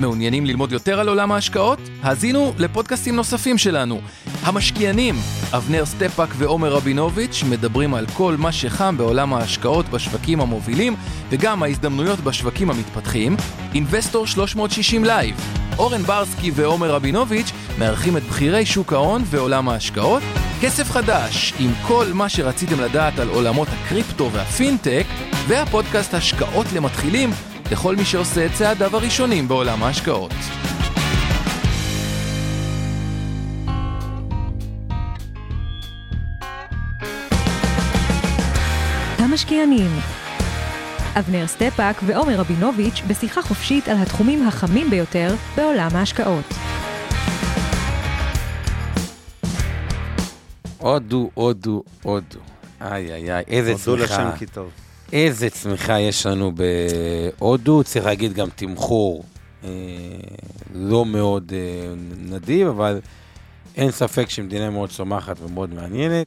מעוניינים 0.00 0.46
ללמוד 0.46 0.72
יותר 0.72 1.00
על 1.00 1.08
עולם 1.08 1.32
ההשקעות? 1.32 1.78
האזינו 2.02 2.52
לפודקאסטים 2.58 3.16
נוספים 3.16 3.58
שלנו. 3.58 4.00
המשקיענים, 4.42 5.14
אבנר 5.52 5.84
סטפאק 5.86 6.28
ועומר 6.36 6.72
רבינוביץ' 6.72 7.42
מדברים 7.50 7.94
על 7.94 8.06
כל 8.06 8.34
מה 8.38 8.52
שחם 8.52 8.96
בעולם 8.98 9.34
ההשקעות 9.34 9.88
בשווקים 9.88 10.40
המובילים 10.40 10.96
וגם 11.30 11.62
ההזדמנויות 11.62 12.20
בשווקים 12.20 12.70
המתפתחים. 12.70 13.36
אינבסטור 13.74 14.26
360 14.26 15.04
לייב, 15.04 15.36
אורן 15.78 16.02
ברסקי 16.02 16.50
ועומר 16.54 16.90
רבינוביץ' 16.90 17.52
מארחים 17.78 18.16
את 18.16 18.22
בכירי 18.22 18.66
שוק 18.66 18.92
ההון 18.92 19.22
ועולם 19.26 19.68
ההשקעות. 19.68 20.22
כסף 20.60 20.90
חדש, 20.90 21.54
עם 21.58 21.70
כל 21.82 22.06
מה 22.14 22.28
שרציתם 22.28 22.80
לדעת 22.80 23.18
על 23.18 23.28
עולמות 23.28 23.68
הקריפטו 23.68 24.32
והפינטק, 24.32 25.04
והפודקאסט 25.48 26.14
השקעות 26.14 26.66
למתחילים 26.72 27.30
לכל 27.72 27.96
מי 27.96 28.04
שעושה 28.04 28.46
את 28.46 28.50
צעדיו 28.52 28.96
הראשונים 28.96 29.48
בעולם 29.48 29.82
ההשקעות. 29.82 30.32
המשקיענים 39.18 39.90
אבנר 41.18 41.46
סטפאק 41.46 41.96
ועומר 42.06 42.36
רבינוביץ' 42.36 43.02
בשיחה 43.08 43.42
חופשית 43.42 43.88
על 43.88 43.96
התחומים 43.96 44.48
החמים 44.48 44.90
ביותר 44.90 45.34
בעולם 45.56 45.88
ההשקעות. 45.92 46.44
הודו, 50.78 51.30
הודו, 51.34 51.82
הודו. 52.02 52.38
איי, 52.80 53.12
איי, 53.12 53.32
איי, 53.32 53.44
איזה 53.48 53.70
הודו 53.72 53.82
צמיחה. 53.84 54.04
לשם 54.04 54.36
כי 54.38 54.46
טוב. 54.46 54.70
איזה 55.12 55.50
צמיחה 55.50 56.00
יש 56.00 56.26
לנו 56.26 56.52
בהודו, 57.38 57.84
צריך 57.84 58.04
להגיד 58.04 58.32
גם 58.32 58.48
תמחור 58.56 59.24
אה, 59.64 59.68
לא 60.74 61.04
מאוד 61.04 61.52
אה, 61.54 61.94
נדיב, 62.18 62.68
אבל 62.68 63.00
אין 63.76 63.90
ספק 63.90 64.30
שמדינה 64.30 64.70
מאוד 64.70 64.90
צומחת 64.90 65.36
ומאוד 65.40 65.74
מעניינת. 65.74 66.26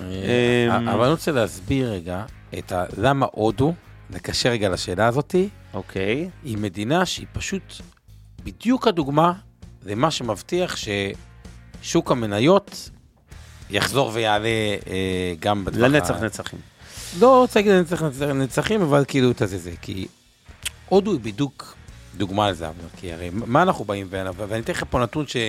אה, 0.00 0.66
אמ, 0.78 0.88
אבל 0.88 1.02
אני 1.02 1.10
רוצה 1.10 1.32
להסביר 1.32 1.92
רגע 1.92 2.24
את 2.58 2.72
ה... 2.72 2.84
למה 2.98 3.26
הודו, 3.32 3.74
לקשר 4.10 4.48
רגע 4.48 4.68
לשאלה 4.68 5.06
הזאתי, 5.06 5.48
אוקיי. 5.74 6.30
היא 6.44 6.58
מדינה 6.58 7.06
שהיא 7.06 7.26
פשוט 7.32 7.62
בדיוק 8.44 8.86
הדוגמה 8.88 9.32
למה 9.86 10.10
שמבטיח 10.10 10.76
ששוק 11.82 12.10
המניות 12.10 12.90
יחזור 13.70 14.10
ויעלה 14.14 14.48
אה, 14.86 15.34
גם 15.40 15.64
בטווח... 15.64 15.82
ה- 15.82 15.88
לנצח 15.88 16.22
נצחים. 16.22 16.58
לא 17.18 17.40
רוצה 17.40 17.58
להגיד 17.60 17.72
לנצח 17.72 18.02
נצח- 18.02 18.22
נצחים, 18.22 18.82
אבל 18.82 19.04
כאילו 19.08 19.30
את 19.30 19.42
הזה 19.42 19.58
זה, 19.58 19.70
כי 19.82 20.06
הודו 20.88 21.12
היא 21.12 21.20
בדיוק 21.20 21.74
דוגמה 22.16 22.50
לזה, 22.50 22.66
אבל 22.68 22.74
כי 22.96 23.12
הרי 23.12 23.30
מה 23.32 23.62
אנחנו 23.62 23.84
באים, 23.84 24.06
ו- 24.10 24.20
ואני 24.48 24.60
אתן 24.62 24.72
לך 24.72 24.84
פה 24.90 24.98
נתון 24.98 25.26
שלא 25.26 25.42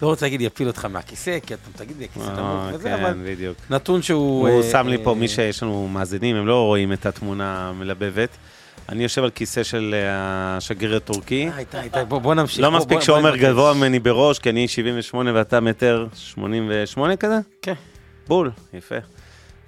רוצה 0.00 0.26
להגיד 0.26 0.40
יפיל 0.40 0.66
אותך 0.66 0.84
מהכיסא, 0.84 1.38
כי 1.46 1.54
אתה 1.54 1.84
תגיד 1.84 1.96
לי 1.98 2.04
הכיסא 2.04 2.24
נמוך 2.30 2.40
אה, 2.40 2.70
וזה, 2.74 2.88
כן, 2.88 2.94
אבל 3.04 3.14
בדיוק. 3.26 3.56
נתון 3.70 4.02
שהוא... 4.02 4.48
הוא 4.48 4.62
אה, 4.62 4.70
שם 4.70 4.88
לי 4.88 4.98
פה, 5.04 5.10
אה, 5.10 5.14
מי 5.16 5.28
שיש 5.28 5.62
לנו 5.62 5.88
מאזינים, 5.88 6.36
הם 6.36 6.46
לא 6.46 6.62
רואים 6.66 6.92
את 6.92 7.06
התמונה 7.06 7.68
המלבבת. 7.68 8.28
אני 8.88 9.02
יושב 9.02 9.22
על 9.24 9.30
כיסא 9.30 9.62
של 9.62 9.94
אה, 9.94 10.00
השגריר 10.56 10.96
הטורקי. 10.96 11.48
אה, 11.48 11.58
איתי, 11.58 11.80
איתי, 11.80 11.98
בוא 12.08 12.34
נמשיך. 12.34 12.60
לא 12.60 12.70
מספיק 12.70 13.00
שעומר 13.00 13.36
גבוה 13.36 13.74
ממני 13.74 13.98
בראש, 13.98 14.38
כי 14.38 14.50
אני 14.50 14.68
78 14.68 15.30
ואתה 15.34 15.60
מטר 15.60 16.06
88 16.14 17.16
כזה? 17.16 17.38
כן. 17.62 17.74
בול, 18.28 18.50
יפה. 18.74 18.94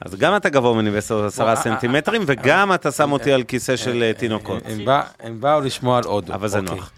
אז 0.01 0.15
גם 0.15 0.37
אתה 0.37 0.49
גבוה 0.49 0.75
ממני 0.75 0.91
בעשרה 0.91 1.29
אה, 1.41 1.51
אה, 1.51 1.57
סנטימטרים, 1.57 2.23
וגם 2.27 2.75
אתה 2.75 2.91
שם 2.93 3.13
אותי 3.13 3.33
על 3.33 3.43
כיסא 3.43 3.77
של 3.77 4.03
אה, 4.03 4.13
תינוקות. 4.13 4.63
הם 4.67 4.85
בא- 4.85 5.03
הם 5.21 5.41
באו 5.41 5.61
לשמוע 5.61 5.99
על 5.99 6.05
הודו. 6.05 6.35
אבל 6.35 6.49
זה 6.49 6.59
אוקיי. 6.59 6.75
נוח. 6.75 6.91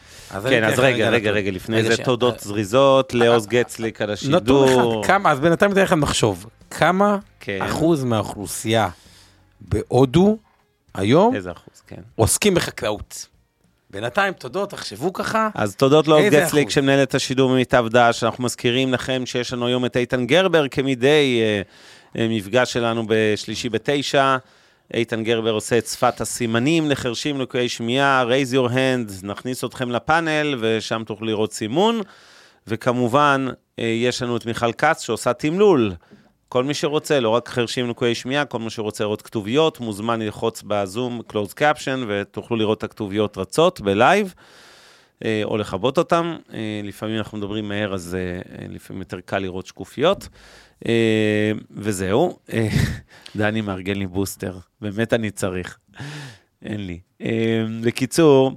כן, 0.49 0.65
אז 0.65 0.72
לך 0.72 0.78
רגע, 0.78 1.09
רגע. 1.10 1.31
רגע, 1.31 1.50
לפני 1.50 1.83
זה. 1.83 1.97
תודות 1.97 2.41
זריזות 2.41 3.15
לעוז 3.15 3.47
גצליק 3.47 4.03
על 4.03 4.10
השידור. 4.10 5.05
כמה, 5.06 5.31
אז 5.33 5.41
בינתיים 5.41 5.72
אתן 5.72 5.83
לכם 5.83 6.03
לחשוב, 6.03 6.47
כמה 6.71 7.19
כן. 7.41 7.59
אחוז 7.62 8.05
מהאוכלוסייה 8.05 8.89
בהודו 9.60 10.39
היום 10.94 11.34
כן. 11.87 12.00
עוסקים 12.16 12.55
בחקלאות? 12.55 13.27
בינתיים, 13.91 14.33
תודות, 14.33 14.71
תחשבו 14.71 15.12
ככה. 15.12 15.49
אז 15.55 15.77
תודות 15.77 16.09
איזה 16.09 16.41
גצליק? 16.41 16.71
שמנהל 16.71 17.03
את 17.03 17.15
השידור 17.15 17.50
ממיטב 17.50 17.84
דש. 17.91 18.25
אנחנו 18.25 18.44
מזכירים 18.44 18.93
לכם 18.93 19.22
שיש 19.27 19.53
לנו 19.53 19.66
היום 19.66 19.84
את 19.84 19.97
איתן 19.97 20.27
גרבר 20.27 20.69
כמדי 20.69 21.41
אה, 21.43 21.44
אה, 21.47 21.62
מפגש 22.15 22.72
שלנו 22.72 23.04
בשלישי 23.06 23.69
בתשע. 23.69 24.37
איתן 24.94 25.25
גרבר 25.25 25.50
עושה 25.50 25.78
את 25.78 25.87
שפת 25.87 26.21
הסימנים 26.21 26.91
לחרשים 26.91 27.41
לקויי 27.41 27.69
שמיעה, 27.69 28.25
raise 28.25 28.54
your 28.54 28.71
hand, 28.71 29.26
נכניס 29.26 29.65
אתכם 29.65 29.91
לפאנל 29.91 30.54
ושם 30.60 31.03
תוכלו 31.06 31.26
לראות 31.26 31.53
סימון. 31.53 32.00
וכמובן, 32.66 33.47
אה, 33.78 33.84
יש 33.84 34.22
לנו 34.22 34.37
את 34.37 34.47
מיכל 34.47 34.72
כץ 34.72 35.03
שעושה 35.03 35.32
תמלול. 35.32 35.93
כל 36.48 36.65
מי 36.65 36.75
שרוצה, 36.75 37.21
לא 37.21 37.28
רק 37.28 37.48
חרשים 37.48 37.91
לקויי 37.91 38.15
שמיעה, 38.15 38.44
כל 38.44 38.59
מי 38.59 38.71
שרוצה 38.71 39.04
לראות 39.04 39.22
כתוביות, 39.22 39.81
מוזמן 39.81 40.22
ללחוץ 40.22 40.62
בזום 40.66 41.21
closed 41.32 41.54
caption 41.54 41.98
ותוכלו 42.09 42.56
לראות 42.56 42.78
את 42.78 42.84
הכתוביות 42.84 43.38
רצות 43.38 43.81
בלייב. 43.81 44.34
אה, 45.25 45.41
או 45.45 45.57
לכבות 45.57 45.99
אותם. 45.99 46.37
אה, 46.53 46.81
לפעמים 46.85 47.19
אנחנו 47.19 47.39
מדברים 47.39 47.69
מהר, 47.69 47.95
אז 47.95 48.15
אה, 48.15 48.67
לפעמים 48.69 49.03
יותר 49.03 49.21
קל 49.21 49.39
לראות 49.39 49.67
שקופיות. 49.67 50.29
וזהו, 51.71 52.39
דני 53.37 53.61
מארגן 53.61 53.97
לי 53.97 54.07
בוסטר, 54.07 54.59
באמת 54.81 55.13
אני 55.13 55.31
צריך, 55.31 55.79
אין 56.63 56.87
לי. 56.87 57.01
בקיצור, 57.83 58.53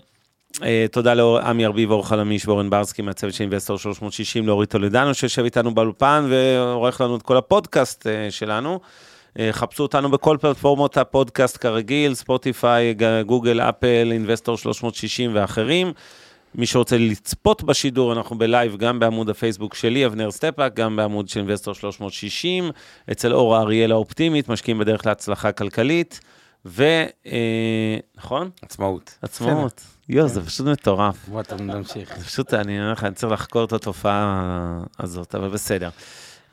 תודה 0.92 1.14
לעמי 1.14 1.66
ארביב, 1.66 1.92
אור 1.92 2.08
חלמיש 2.08 2.48
ואורן 2.48 2.70
ברסקי 2.70 3.02
מהצוות 3.02 3.34
של 3.34 3.44
אינבסטור 3.44 3.78
360, 3.78 4.48
לאורי 4.48 4.70
טולדנו 4.70 5.14
שיושב 5.14 5.44
איתנו 5.44 5.76
באולפן 5.76 6.28
ועורך 6.30 7.02
לנו 7.02 7.16
את 7.16 7.22
כל 7.22 7.38
הפודקאסט 7.38 8.08
שלנו. 8.30 8.80
חפשו 9.52 9.84
אותנו 9.84 10.12
בכל 10.12 10.38
פלטפורמות 10.42 10.98
הפודקאסט 10.98 11.58
כרגיל, 11.58 12.14
ספוטיפיי, 12.14 12.96
גוגל, 13.26 13.62
אפל, 13.62 14.10
אינבסטור 14.12 14.58
360 14.58 15.32
ואחרים. 15.34 15.94
מי 16.56 16.66
שרוצה 16.66 16.98
לצפות 16.98 17.64
בשידור, 17.64 18.14
אנחנו 18.14 18.38
בלייב 18.38 18.78
גם 18.78 19.00
בעמוד 19.00 19.30
הפייסבוק 19.30 19.76
שלי, 19.76 20.06
אבנר 20.06 20.32
סטפאק, 20.32 20.74
גם 20.74 20.96
בעמוד 20.96 21.30
של 21.30 21.40
אינבסטור 21.40 21.74
360, 21.74 22.72
אצל 23.12 23.34
אורה 23.34 23.62
אריאל 23.62 23.92
האופטימית, 23.92 24.50
משקיעים 24.50 24.80
בדרך 24.80 25.06
להצלחה 25.06 25.52
כלכלית, 25.52 26.20
ו... 26.66 26.84
אה, 27.26 27.98
נכון? 28.16 28.50
עצמאות. 28.62 29.18
עצמאות. 29.22 29.82
יואו, 30.10 30.28
זה 30.28 30.46
פשוט 30.46 30.68
מטורף. 30.68 31.28
בוא, 31.28 31.42
אתה 31.42 31.56
נמשיך. 31.56 32.18
זה 32.18 32.26
פשוט, 32.26 32.54
אני 32.54 32.80
אומר 32.80 32.92
לך, 32.92 33.04
אני 33.04 33.16
צריך 33.16 33.34
לחקור 33.34 33.64
את 33.64 33.74
התופעה 33.74 34.84
הזאת, 35.00 35.36
אבל 35.36 35.50
בסדר. 35.50 35.90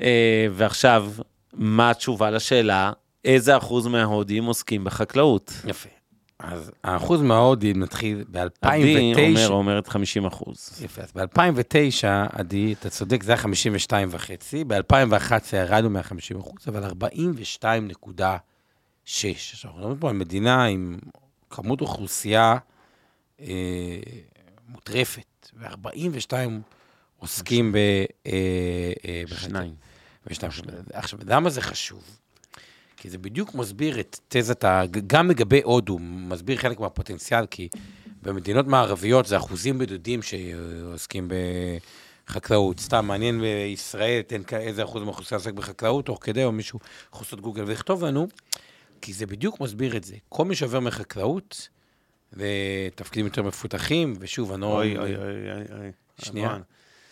אה, 0.03 0.47
ועכשיו, 0.53 1.11
מה 1.53 1.91
התשובה 1.91 2.31
לשאלה, 2.31 2.93
איזה 3.25 3.57
אחוז 3.57 3.87
מההודים 3.87 4.45
עוסקים 4.45 4.85
בחקלאות? 4.85 5.53
יפה. 5.65 6.00
אז 6.43 6.71
האחוז 6.85 7.23
מההודים 7.23 7.81
מתחיל 7.81 8.25
עדי 8.29 8.31
ב-2009. 8.31 9.19
אומר, 9.21 9.49
אומרת 9.49 9.89
50 9.89 10.27
אחוז. 10.27 10.81
יפה, 10.85 11.03
אז 11.03 11.13
ב-2009, 11.13 12.07
עדי, 12.33 12.73
אתה 12.73 12.91
צודק, 12.91 13.23
זה 13.23 13.33
היה 13.33 13.37
52 13.37 14.09
וחצי, 14.11 14.65
ב-2011 14.65 15.57
ירדנו 15.57 15.91
מה-50 15.91 16.41
אחוז, 16.41 16.69
אבל 16.69 16.91
42.6. 16.91 18.31
עכשיו, 19.05 19.71
אנחנו 19.71 19.79
מדברים 19.79 19.99
פה 19.99 20.09
על 20.09 20.17
מדינה 20.17 20.65
עם 20.65 20.99
כמות 21.51 21.81
אוכלוסייה 21.81 22.57
אה, 23.41 23.47
מוטרפת, 24.69 25.51
ו-42 25.57 26.33
עוסקים 27.19 27.73
ב... 27.73 27.77
אה, 27.77 28.33
אה. 29.05 29.23
שניים. 29.37 29.75
עכשיו, 30.93 31.19
למה 31.27 31.51
זה 31.51 31.61
חשוב? 31.61 32.20
כי 33.01 33.11
זה 33.11 33.19
בדיוק 33.19 33.55
מסביר 33.55 34.01
את 34.01 34.19
תזת. 34.29 34.65
גם 35.07 35.31
לגבי 35.31 35.61
הודו, 35.65 35.99
מסביר 36.01 36.57
חלק 36.57 36.81
מהפוטנציאל, 36.81 37.47
כי 37.47 37.69
במדינות 38.23 38.67
מערביות 38.67 39.27
זה 39.27 39.37
אחוזים 39.37 39.79
בודדים 39.79 40.21
שעוסקים 40.23 41.29
בחקלאות. 42.27 42.81
סתם, 42.81 43.07
מעניין 43.07 43.41
בישראל, 43.41 44.23
תן 44.23 44.43
איזה 44.57 44.85
אחוז 44.85 45.03
מהאוכלוסייה 45.03 45.39
עוסק 45.39 45.53
בחקלאות, 45.53 46.07
תוך 46.07 46.19
כדי, 46.23 46.45
או 46.45 46.53
מישהו 46.53 46.79
יכול 47.09 47.25
לעשות 47.25 47.41
גוגל 47.41 47.65
ולכתוב 47.67 48.05
לנו, 48.05 48.29
כי 49.01 49.13
זה 49.13 49.27
בדיוק 49.27 49.61
מסביר 49.61 49.97
את 49.97 50.05
זה. 50.05 50.17
כל 50.29 50.45
מי 50.45 50.55
שעובר 50.55 50.81
מחקלאות, 50.81 51.69
לתפקידים 52.33 53.27
יותר 53.27 53.43
מפותחים, 53.43 54.15
ושוב, 54.21 54.53
אני 54.53 54.61
לא... 54.61 54.67
אוי, 54.67 54.99
אוי, 54.99 55.17
אוי, 55.17 55.53
אוי, 55.53 55.79
אוי. 55.79 55.91
שנייה. 56.19 56.59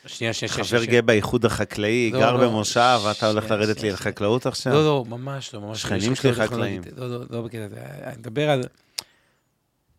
שנייה, 0.07 0.33
שנייה, 0.33 0.53
שנייה. 0.53 0.69
חבר. 0.69 0.85
גאה 0.85 1.03
באיחוד 1.03 1.45
החקלאי, 1.45 2.11
לא, 2.11 2.19
גר 2.21 2.37
לא. 2.37 2.49
במושב, 2.49 3.01
ואתה 3.05 3.29
הולך 3.29 3.45
שנייה, 3.45 3.59
לרדת 3.59 3.77
לי 3.77 3.81
שנייה, 3.81 3.95
על 3.95 3.99
שנייה. 3.99 4.13
חקלאות 4.13 4.47
עכשיו? 4.47 4.73
לא, 4.73 4.85
לא, 4.85 5.05
ממש 5.09 5.55
לא, 5.55 5.61
ממש 5.61 5.85
לא. 5.85 5.99
שכנים 5.99 6.15
שלי 6.15 6.35
חקלאים. 6.35 6.83
לא, 6.97 7.11
לא, 7.11 7.21
לא 7.31 7.43
בקטע 7.43 7.65
הזה. 7.65 7.77
אני 7.81 8.17
מדבר 8.17 8.51
על... 8.51 8.63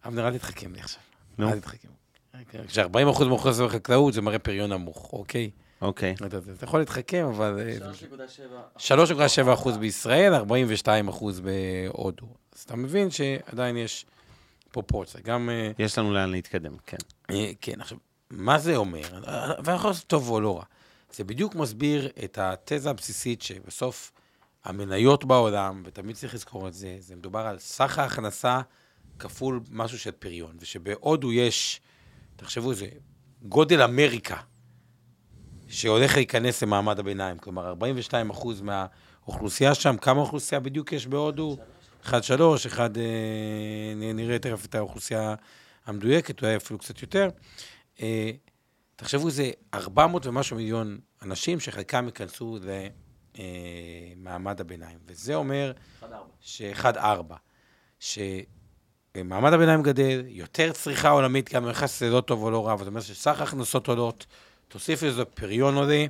אבנר, 0.06 0.28
אל 0.28 0.38
תתחכם 0.38 0.74
לי 0.74 0.80
עכשיו. 0.80 1.02
נו. 1.38 1.50
אל 1.50 1.60
תתחכם. 1.60 1.88
כש-40% 2.68 3.24
מאוכלוסייה 3.24 3.68
בחקלאות 3.68 4.14
זה 4.14 4.22
מראה 4.22 4.40
פריון 4.40 4.74
נמוך, 4.74 5.10
אוקיי? 5.14 5.50
אוקיי. 5.82 6.16
אתה 6.26 6.38
אתה 6.38 6.64
יכול 6.66 6.80
להתחכם, 6.80 7.26
אבל... 7.26 7.60
אה, 7.60 8.98
3.7% 9.58 9.70
בישראל, 9.80 10.34
42% 10.36 10.40
בהודו. 11.44 12.28
אז 12.56 12.62
אתה 12.62 12.76
מבין 12.76 13.12
שעדיין 13.12 13.78
יש 13.78 14.06
פרופורציה. 14.72 15.22
גם... 15.24 15.50
אה, 15.50 15.72
יש 15.80 15.98
לנו 15.98 16.14
לאן 16.14 16.32
להתקדם, 16.32 16.74
כן. 16.86 16.98
אה, 17.32 17.52
כן, 17.62 17.82
עכשיו, 17.82 17.98
מה 18.32 18.60
זה 18.60 18.76
אומר? 18.76 19.02
ואנחנו 19.64 19.90
לעשות 19.90 20.08
טוב 20.08 20.30
או 20.30 20.42
לא 20.42 20.58
רע. 20.58 20.64
זה 21.14 21.24
בדיוק 21.24 21.56
מסביר 21.56 22.10
את 22.24 22.38
התזה 22.42 22.90
הבסיסית 22.90 23.42
שבסוף 23.42 24.12
המניות 24.64 25.26
בעולם, 25.26 25.84
ותמיד 25.86 26.16
צריך 26.16 26.34
לזכור 26.34 26.68
את 26.68 26.74
זה, 26.74 26.96
זה 27.00 27.16
מדובר 27.16 27.40
על 27.40 27.60
סך 27.60 28.00
ההכנסה 28.00 28.62
כפול 29.20 29.60
משהו 29.72 30.00
של 30.00 30.12
פריון, 30.12 30.58
ושבהודו 30.60 31.34
יש, 31.34 31.82
תחשבו, 32.36 32.74
זה 32.74 32.88
גודל 33.44 33.82
אמריקה, 33.82 34.38
שהולך 35.68 36.16
להיכנס 36.16 36.64
למעמד 36.64 37.00
הביניים. 37.00 37.38
כלומר, 37.38 37.68
42 37.68 38.30
אחוז 38.30 38.62
מהאוכלוסייה 38.62 39.76
שם, 39.76 39.98
כמה 39.98 40.20
אוכלוסייה 40.22 40.60
בדיוק 40.62 40.94
יש 40.94 41.08
בהודו? 41.08 41.58
1-3, 42.06 42.12
1, 42.68 42.98
אה, 42.98 43.04
נראה 44.14 44.40
תכף 44.40 44.66
את 44.66 44.76
האוכלוסייה 44.76 45.36
המדויקת, 45.86 46.42
אולי 46.42 46.56
אפילו 46.56 46.80
קצת 46.80 47.02
יותר. 47.02 47.30
אה, 48.02 48.32
תחשבו, 48.96 49.30
זה 49.30 49.52
400 49.74 50.26
ומשהו 50.26 50.56
מיליון 50.56 51.00
אנשים 51.22 51.60
שחלקם 51.60 52.06
ייכנסו 52.06 52.58
למעמד 54.18 54.62
הביניים. 54.62 54.98
וזה 55.08 55.36
אומר... 55.36 55.72
1-4. 56.82 56.88
שמעמד 58.00 59.54
הביניים 59.54 59.84
גדל, 59.84 60.24
יותר 60.28 60.72
צריכה 60.72 61.10
עולמית, 61.10 61.54
גם 61.54 61.70
נכנס 61.70 62.00
זה 62.00 62.10
לא 62.10 62.22
טוב 62.22 62.44
או 62.44 62.52
לא 62.52 62.68
רע, 62.68 62.78
זאת 62.78 62.88
אומרת 62.88 63.04
שסך 63.04 63.40
ההכנסות 63.40 63.88
עולות, 63.88 64.26
תוסיף 64.68 65.04
לזה 65.04 65.26
פריון 65.26 65.76
עולה, 65.76 66.06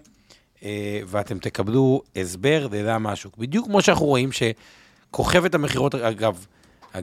אה, 0.63 1.01
ואתם 1.05 1.39
תקבלו 1.39 2.01
הסבר 2.15 2.67
ללמה 2.71 3.11
השוק. 3.11 3.37
בדיוק 3.37 3.65
כמו 3.65 3.81
שאנחנו 3.81 4.05
רואים 4.05 4.29
שכוכבת 4.31 5.55
המכירות, 5.55 5.95
אגב, 5.95 6.45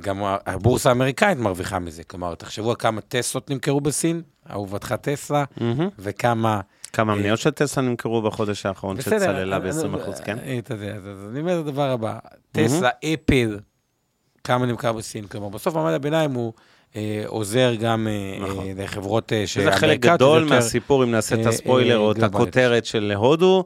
גם 0.03 0.23
הבורסה 0.47 0.89
האמריקאית 0.89 1.39
מרוויחה 1.39 1.79
מזה. 1.79 2.05
כלומר, 2.05 2.35
תחשבו 2.35 2.71
על 2.71 2.77
כמה 2.79 3.01
טסלות 3.01 3.51
נמכרו 3.51 3.81
בסין, 3.81 4.23
אהובתך 4.51 4.95
טסלה, 5.01 5.45
מהמם. 5.57 5.89
וכמה... 5.99 6.61
כמה 6.93 7.13
אה, 7.13 7.19
מניות 7.19 7.39
של 7.39 7.51
טסלה 7.51 7.83
נמכרו 7.85 8.23
בחודש 8.23 8.67
האחרון, 8.67 9.01
שצללה 9.01 9.43
אני- 9.43 9.57
אני- 9.57 9.73
ב-20%, 9.73 10.23
כן? 10.25 10.39
אה, 10.39 10.59
אתה 10.59 10.75
יודע, 10.75 10.95
אז 10.95 11.29
אני 11.31 11.41
אומר 11.41 11.61
את 11.61 11.67
הדבר 11.67 11.91
הבא, 11.91 12.19
טסלה, 12.53 12.89
אפל, 13.15 13.59
כמה 14.45 14.67
נמכר 14.67 14.93
בסין, 14.93 15.27
כלומר, 15.27 15.49
בסוף 15.49 15.75
מעמד 15.75 15.93
הביניים 15.93 16.31
הוא 16.35 16.53
אה, 16.97 17.23
עוזר 17.27 17.75
גם 17.81 18.09
נכון. 18.41 18.67
לחברות 18.77 19.33
אה, 19.33 19.47
שזה 19.47 19.73
חלק 19.73 20.01
גדול 20.01 20.43
יותר- 20.43 20.55
מהסיפור, 20.55 21.05
אם 21.05 21.11
נעשה 21.11 21.41
את 21.41 21.47
הספוילר 21.47 21.99
או 21.99 22.13
את. 22.13 22.23
הכותרת 22.23 22.85
של 22.85 23.13
הודו, 23.17 23.65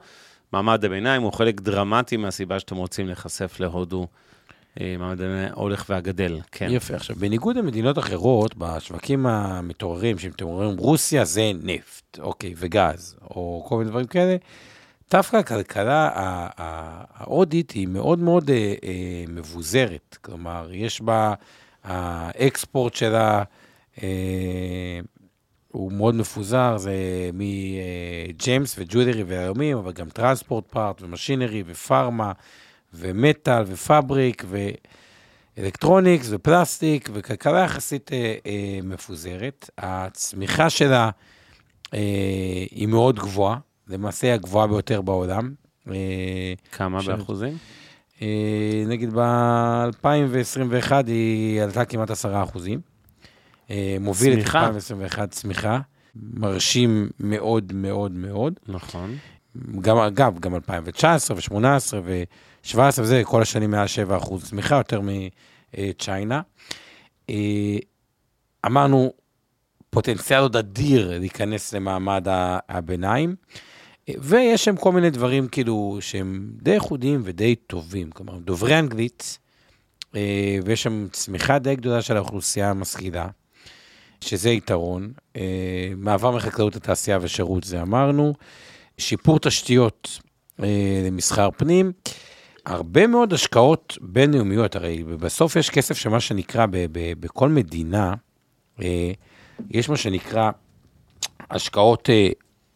מעמד 0.52 0.84
הביניים 0.84 1.22
הוא 1.22 1.32
חלק 1.32 1.60
דרמטי 1.60 2.16
מהסיבה 2.16 2.58
שאתם 2.60 2.76
רוצים 2.76 3.06
להיחשף 3.06 3.56
להודו. 3.60 4.06
אה, 4.80 4.96
מעמד 4.98 5.20
הולך 5.54 5.84
והגדל, 5.88 6.38
כן. 6.52 6.68
יפה. 6.70 6.94
עכשיו, 6.94 7.16
בניגוד 7.16 7.56
למדינות 7.56 7.98
אחרות, 7.98 8.54
בשווקים 8.56 9.26
המתעוררים, 9.26 10.18
שאם 10.18 10.30
אתם 10.30 10.44
אומרים 10.44 10.78
רוסיה 10.78 11.24
זה 11.24 11.50
נפט, 11.62 12.18
אוקיי, 12.18 12.54
וגז, 12.56 13.16
או 13.30 13.64
כל 13.68 13.78
מיני 13.78 13.90
דברים 13.90 14.06
כאלה, 14.06 14.36
דווקא 15.10 15.36
הכלכלה 15.36 16.10
ההודית 17.14 17.70
היא 17.70 17.88
מאוד 17.88 18.18
מאוד 18.18 18.50
אה, 18.50 18.74
אה, 18.84 19.24
מבוזרת. 19.28 20.18
כלומר, 20.20 20.68
יש 20.72 21.00
בה, 21.00 21.34
ה 21.84 22.00
export 22.00 22.94
שלה 22.94 23.42
אה, 24.02 25.00
הוא 25.68 25.92
מאוד 25.92 26.14
מפוזר, 26.14 26.76
זה 26.76 26.94
מ 27.32 27.61
gems 27.61 28.76
ו 28.78 28.84
jewelry 28.84 29.22
ויהלומים, 29.22 29.76
אבל 29.76 29.92
גם 29.92 30.08
transport 30.08 30.64
part 30.70 31.02
ו 31.02 31.08
machinery 31.08 31.62
ופארמה 31.66 32.32
ו 32.94 33.05
metal 33.05 33.62
ו 33.66 33.77
fabric 33.77 34.44
ו 35.56 35.62
electronics 35.62 36.26
ופלסטיק 36.30 37.08
וכלכלה 37.12 37.60
יחסית 37.60 38.12
אה, 38.12 38.34
אה, 38.46 38.78
מפוזרת. 38.82 39.70
הצמיחה 39.78 40.70
שלה 40.70 41.10
אה, 41.94 41.98
היא 42.70 42.86
מאוד 42.88 43.18
גבוהה, 43.18 43.58
למעשה 43.88 44.26
היא 44.26 44.34
הגבוהה 44.34 44.66
ביותר 44.66 45.00
בעולם. 45.00 45.54
אה, 45.90 45.94
כמה 46.72 46.98
עכשיו- 46.98 47.16
באחוזים? 47.16 47.56
אה, 48.22 48.84
נגיד 48.86 49.10
ב-2021 49.14 50.92
היא 51.06 51.62
עלתה 51.62 51.84
כמעט 51.84 52.10
10 52.10 52.42
אחוזים. 52.42 52.80
אה, 53.70 53.96
מוביל 54.00 54.32
את 54.32 54.38
צמיחה. 54.38 54.58
2021 54.66 55.30
צמיחה, 55.30 55.80
מרשים 56.16 57.10
מאוד 57.20 57.72
מאוד 57.74 58.12
מאוד. 58.12 58.54
נכון. 58.68 59.16
גם, 59.80 59.96
אגב, 59.96 60.38
גם 60.38 60.54
2019 60.54 61.36
ו-18 61.36 61.94
ו-17 62.04 62.78
וזה, 62.98 63.22
כל 63.24 63.42
השנים 63.42 63.70
מעל 63.70 63.86
7 63.86 64.16
אחוז 64.16 64.44
צמיחה, 64.44 64.76
יותר 64.76 65.00
מצ'יינה. 65.74 66.40
אה, 67.30 67.76
אמרנו, 68.66 69.12
פוטנציאל 69.90 70.40
עוד 70.40 70.56
אדיר 70.56 71.18
להיכנס 71.18 71.74
למעמד 71.74 72.26
הביניים, 72.68 73.34
אה, 74.08 74.14
ויש 74.18 74.64
שם 74.64 74.76
כל 74.76 74.92
מיני 74.92 75.10
דברים 75.10 75.48
כאילו 75.48 75.98
שהם 76.00 76.50
די 76.62 76.70
ייחודיים 76.70 77.20
ודי 77.24 77.54
טובים. 77.54 78.10
כלומר, 78.10 78.38
דוברי 78.38 78.78
אנגלית, 78.78 79.38
אה, 80.16 80.58
ויש 80.64 80.82
שם 80.82 81.06
צמיחה 81.12 81.58
די 81.58 81.76
גדולה 81.76 82.02
של 82.02 82.16
האוכלוסייה 82.16 82.70
המשכילה, 82.70 83.28
שזה 84.20 84.50
יתרון. 84.50 85.12
מעבר 85.96 86.30
מחקלאות 86.30 86.76
לתעשייה 86.76 87.18
ושירות, 87.20 87.64
זה 87.64 87.82
אמרנו. 87.82 88.34
שיפור 89.00 89.38
תשתיות 89.38 90.18
אה, 90.62 91.02
למסחר 91.06 91.48
פנים, 91.56 91.92
הרבה 92.66 93.06
מאוד 93.06 93.32
השקעות 93.32 93.98
בינלאומיות, 94.00 94.76
הרי 94.76 95.04
בסוף 95.04 95.56
יש 95.56 95.70
כסף 95.70 95.96
שמה 95.96 96.20
שנקרא, 96.20 96.66
ב- 96.66 96.86
ב- 96.92 97.12
בכל 97.20 97.48
מדינה, 97.48 98.14
אה, 98.82 99.12
יש 99.70 99.88
מה 99.88 99.96
שנקרא 99.96 100.50
השקעות 101.50 102.10
אה, 102.10 102.28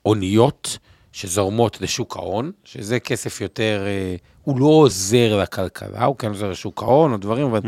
הוניות 0.03 0.79
שזורמות 1.13 1.81
לשוק 1.81 2.17
ההון, 2.17 2.53
שזה 2.65 3.01
כסף 3.01 3.41
יותר, 3.41 3.83
אה, 3.87 4.17
הוא 4.43 4.61
לא 4.61 4.67
עוזר 4.67 5.39
לכלכלה, 5.43 6.05
הוא 6.05 6.17
כן 6.17 6.29
עוזר 6.29 6.51
לשוק 6.51 6.83
ההון 6.83 7.13
או 7.13 7.17
דברים, 7.17 7.47
אבל 7.47 7.61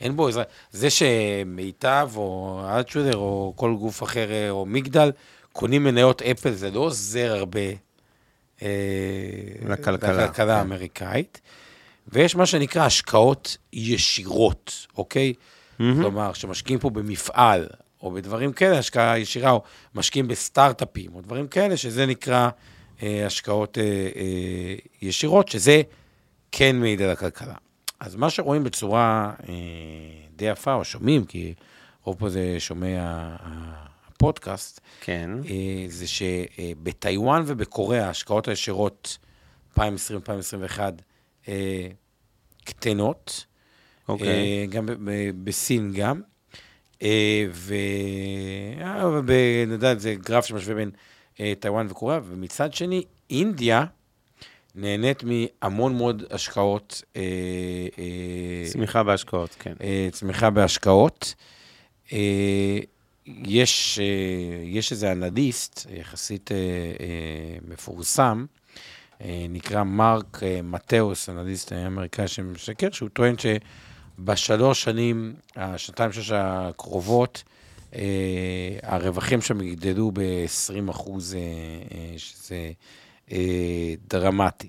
אין 0.00 0.16
בו 0.16 0.28
עזרה. 0.28 0.42
זה 0.70 0.88
שמיטב 0.90 2.10
או 2.16 2.60
אלטשודר 2.68 3.16
או 3.16 3.52
כל 3.56 3.74
גוף 3.78 4.02
אחר 4.02 4.30
אה, 4.30 4.50
או 4.50 4.66
מגדל 4.66 5.10
קונים 5.52 5.84
מניות 5.84 6.22
אפל, 6.22 6.52
זה 6.52 6.70
לא 6.70 6.80
עוזר 6.80 7.34
הרבה 7.38 7.60
לכלכלה, 8.62 9.94
לכלכלה 9.94 10.32
כן. 10.32 10.48
האמריקאית. 10.50 11.40
ויש 12.08 12.36
מה 12.36 12.46
שנקרא 12.46 12.82
השקעות 12.84 13.56
ישירות, 13.72 14.86
אוקיי? 14.96 15.32
כלומר, 15.78 16.32
שמשקיעים 16.32 16.78
פה 16.80 16.90
במפעל, 16.90 17.66
או 18.02 18.10
בדברים 18.10 18.52
כאלה, 18.52 18.78
השקעה 18.78 19.18
ישירה, 19.18 19.50
או 19.50 19.62
משקיעים 19.94 20.28
בסטארט-אפים, 20.28 21.14
או 21.14 21.20
דברים 21.20 21.48
כאלה, 21.48 21.76
שזה 21.76 22.06
נקרא 22.06 22.48
אה, 23.02 23.26
השקעות 23.26 23.78
אה, 23.78 23.82
אה, 24.16 24.74
ישירות, 25.02 25.48
שזה 25.48 25.82
כן 26.52 26.76
מעיד 26.76 27.02
על 27.02 27.10
הכלכלה. 27.10 27.54
אז 28.00 28.16
מה 28.16 28.30
שרואים 28.30 28.64
בצורה 28.64 29.32
אה, 29.48 29.54
די 30.36 30.44
יפה, 30.44 30.74
או 30.74 30.84
שומעים, 30.84 31.24
כי 31.24 31.54
רוב 32.02 32.16
פה 32.18 32.28
זה 32.28 32.56
שומע 32.58 32.98
ה- 33.00 33.84
הפודקאסט, 34.16 34.80
כן. 35.00 35.30
אה, 35.48 35.84
זה 35.88 36.06
שבטיוואן 36.06 37.42
ובקוריאה, 37.46 38.06
ההשקעות 38.06 38.48
הישירות 38.48 39.18
2020-2021 39.78 39.80
אה, 41.48 41.88
קטנות. 42.64 43.46
אוקיי. 44.08 44.28
אה, 44.28 44.66
גם 44.68 44.86
בסין 45.44 45.92
גם. 45.92 46.20
אה, 47.02 47.46
ו... 47.52 47.74
אה, 48.80 49.02
אבל 49.02 49.22
ב- 49.24 49.64
נדע, 49.66 49.94
זה 49.94 50.14
גרף 50.14 50.46
שמשווה 50.46 50.74
בין 50.74 50.90
טיוואן 51.60 51.86
וקוריאה, 51.90 52.20
ומצד 52.24 52.74
שני, 52.74 53.02
אינדיה 53.30 53.84
נהנית 54.74 55.22
מהמון 55.24 55.96
מאוד 55.96 56.22
השקעות. 56.30 57.02
צמיחה 58.72 59.02
בהשקעות, 59.02 59.56
כן. 59.58 59.74
צמיחה 60.12 60.50
בהשקעות. 60.50 61.34
אה, 63.28 63.32
יש, 63.46 63.98
אה, 64.02 64.64
יש 64.64 64.92
איזה 64.92 65.12
אנליסט 65.12 65.86
יחסית 65.90 66.52
אה, 66.52 66.56
אה, 66.56 67.58
מפורסם, 67.68 68.46
אה, 69.20 69.46
נקרא 69.48 69.82
מרק 69.82 70.42
אה, 70.42 70.60
מתאוס, 70.62 71.28
אנליסט 71.28 71.72
אמריקאי 71.72 72.28
שמשקר, 72.28 72.88
שהוא 72.92 73.08
טוען 73.08 73.34
שבשלוש 73.38 74.82
שנים, 74.82 75.34
השנתיים 75.56 76.12
שלוש 76.12 76.30
הקרובות, 76.34 77.42
אה, 77.94 78.78
הרווחים 78.82 79.40
שם 79.40 79.60
יגדלו 79.60 80.10
ב-20 80.14 80.90
אחוז, 80.90 81.34
אה, 81.34 81.40
אה, 81.40 82.14
שזה 82.16 82.70
אה, 83.32 83.94
דרמטי. 84.08 84.68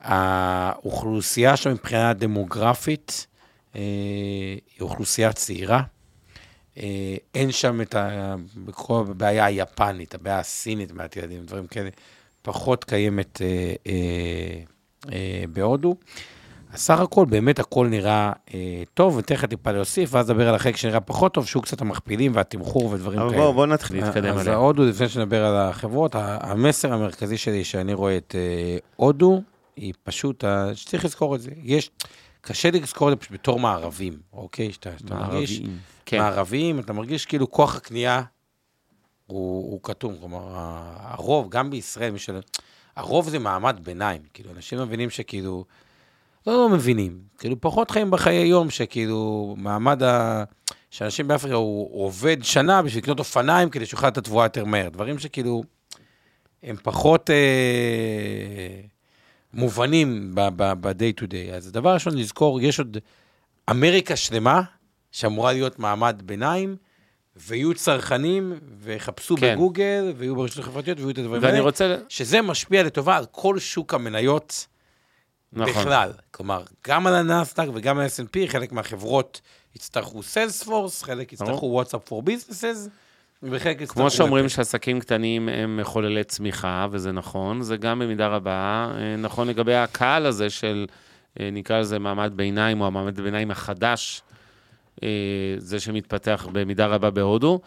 האוכלוסייה 0.00 1.56
שם 1.56 1.70
מבחינה 1.72 2.12
דמוגרפית 2.12 3.26
אה, 3.76 3.80
היא 3.80 4.80
אוכלוסייה 4.80 5.32
צעירה. 5.32 5.82
אה, 6.78 7.16
אין 7.34 7.52
שם 7.52 7.80
את 7.80 7.94
ה... 7.94 8.34
בכל 8.56 9.04
הבעיה 9.08 9.44
היפנית, 9.44 10.14
הבעיה 10.14 10.38
הסינית, 10.38 10.92
מעט 10.92 11.16
ילדים, 11.16 11.44
דברים 11.44 11.66
כאלה, 11.66 11.88
פחות 12.42 12.84
קיימת 12.84 13.42
אה, 13.42 13.74
אה, 13.86 13.92
אה, 15.12 15.44
בהודו. 15.52 15.96
אז 16.72 16.80
סך 16.80 17.00
הכל, 17.00 17.24
באמת 17.24 17.58
הכל 17.58 17.86
נראה 17.86 18.32
אה, 18.54 18.82
טוב, 18.94 19.16
ותכף 19.16 19.46
טיפה 19.46 19.72
להוסיף, 19.72 20.14
ואז 20.14 20.30
נדבר 20.30 20.48
על 20.48 20.54
החלק 20.54 20.76
שנראה 20.76 21.00
פחות 21.00 21.34
טוב, 21.34 21.46
שהוא 21.46 21.62
קצת 21.62 21.80
המכפילים 21.80 22.32
והתמחור 22.34 22.84
ודברים 22.84 23.18
אבל 23.18 23.30
כאלה. 23.30 23.42
בואו 23.42 23.52
בוא 23.52 23.66
נתחיל 23.66 24.04
להתקדם 24.04 24.34
אז 24.34 24.46
עליה. 24.46 24.56
הודו, 24.56 24.84
לפני 24.84 25.08
שנדבר 25.08 25.44
על 25.44 25.56
החברות, 25.56 26.12
המסר 26.18 26.92
המרכזי 26.92 27.38
שלי 27.38 27.64
שאני 27.64 27.94
רואה 27.94 28.16
את 28.16 28.34
אה, 28.38 28.78
הודו, 28.96 29.42
היא 29.76 29.92
פשוט, 30.04 30.44
שצריך 30.74 31.04
לזכור 31.04 31.34
את 31.34 31.40
זה. 31.40 31.50
יש, 31.62 31.90
קשה 32.40 32.70
לי 32.70 32.80
לזכור 32.80 33.08
את 33.08 33.12
זה 33.12 33.16
פשוט 33.16 33.32
בתור 33.32 33.58
מערבים, 33.60 34.18
אוקיי? 34.32 34.72
שאתה 34.72 34.90
שאתה 34.98 35.14
מרגיש, 35.14 35.60
מערביים. 35.60 35.78
כן. 36.06 36.18
מערבים, 36.18 36.78
אתה 36.78 36.92
מרגיש 36.92 37.26
כאילו 37.26 37.50
כוח 37.50 37.76
הקנייה 37.76 38.22
הוא, 39.26 39.72
הוא 39.72 39.80
כתום. 39.82 40.16
כלומר, 40.20 40.42
הרוב, 40.98 41.50
גם 41.50 41.70
בישראל, 41.70 42.10
מי 42.10 42.18
שלא... 42.18 42.38
הרוב 42.96 43.28
זה 43.28 43.38
מעמד 43.38 43.80
ביניים. 43.82 44.22
כאילו, 44.34 44.50
אנשים 44.50 44.78
מבינים 44.78 45.10
שכאילו... 45.10 45.64
לא, 46.46 46.52
לא 46.52 46.68
מבינים. 46.68 47.18
כאילו, 47.38 47.60
פחות 47.60 47.90
חיים 47.90 48.10
בחיי 48.10 48.46
יום, 48.46 48.70
שכאילו, 48.70 49.54
מעמד 49.58 50.02
ה... 50.02 50.44
שאנשים 50.90 51.28
באפריקה, 51.28 51.56
הוא, 51.56 52.04
עובד 52.04 52.36
שנה 52.42 52.82
בשביל 52.82 53.02
לקנות 53.02 53.18
אופניים 53.18 53.70
כדי 53.70 53.86
שיוכל 53.86 54.06
לתת 54.06 54.24
תבואה 54.24 54.44
יותר 54.44 54.64
מהר. 54.64 54.88
דברים 54.88 55.18
שכאילו, 55.18 55.62
הם 56.62 56.76
פחות 56.82 57.30
אה, 57.30 58.80
מובנים 59.54 60.34
ב-day 60.34 61.20
to 61.20 61.24
day. 61.24 61.54
אז 61.54 61.66
הדבר 61.66 61.90
הראשון 61.90 62.18
לזכור, 62.18 62.60
יש 62.60 62.78
עוד 62.78 62.98
אמריקה 63.70 64.16
שלמה 64.16 64.62
שאמורה 65.16 65.52
להיות 65.52 65.78
מעמד 65.78 66.22
ביניים, 66.24 66.76
ויהיו 67.36 67.74
צרכנים, 67.74 68.58
ויחפשו 68.78 69.36
כן. 69.36 69.54
בגוגל, 69.54 70.12
ויהיו 70.16 70.36
ברשתות 70.36 70.64
החברתיות, 70.64 70.98
ויהיו 70.98 71.10
את 71.10 71.18
הדברים 71.18 71.42
ואני 71.42 71.52
האלה, 71.52 71.64
רוצה... 71.64 71.96
שזה 72.08 72.42
משפיע 72.42 72.82
לטובה 72.82 73.16
על 73.16 73.26
כל 73.30 73.58
שוק 73.58 73.94
המניות 73.94 74.66
נכון. 75.52 75.72
בכלל. 75.72 76.12
כלומר, 76.30 76.62
גם 76.86 77.06
על 77.06 77.14
הנסדק 77.14 77.66
וגם 77.74 77.98
על 77.98 78.04
ה-S&P, 78.04 78.48
חלק 78.48 78.72
מהחברות 78.72 79.40
יצטרכו 79.74 80.22
סיילספורס, 80.22 81.02
חלק 81.02 81.32
יצטרכו 81.32 81.66
וואטסאפ 81.66 82.04
פור 82.04 82.22
ביזנסס, 82.22 82.88
וחלק 83.42 83.80
יצטרכו... 83.80 84.00
כמו 84.00 84.10
שאומרים. 84.10 84.48
שעסקים 84.48 85.00
קטנים 85.00 85.48
הם 85.48 85.76
מחוללי 85.76 86.24
צמיחה, 86.24 86.86
וזה 86.90 87.12
נכון, 87.12 87.62
זה 87.62 87.76
גם 87.76 87.98
במידה 87.98 88.28
רבה 88.28 88.92
אה, 88.98 89.16
נכון 89.16 89.48
לגבי 89.48 89.74
הקהל 89.74 90.26
הזה 90.26 90.50
של, 90.50 90.86
אה, 91.40 91.48
נקרא 91.52 91.78
לזה 91.80 91.98
מעמד 91.98 92.32
ביניים, 92.36 92.80
או 92.80 92.86
המעמד 92.86 93.20
ביניים 93.20 93.50
החדש, 93.50 94.22
זה 95.58 95.80
שמתפתח 95.80 96.48
במידה 96.52 96.86
רבה 96.86 97.10
בהודו. 97.10 97.60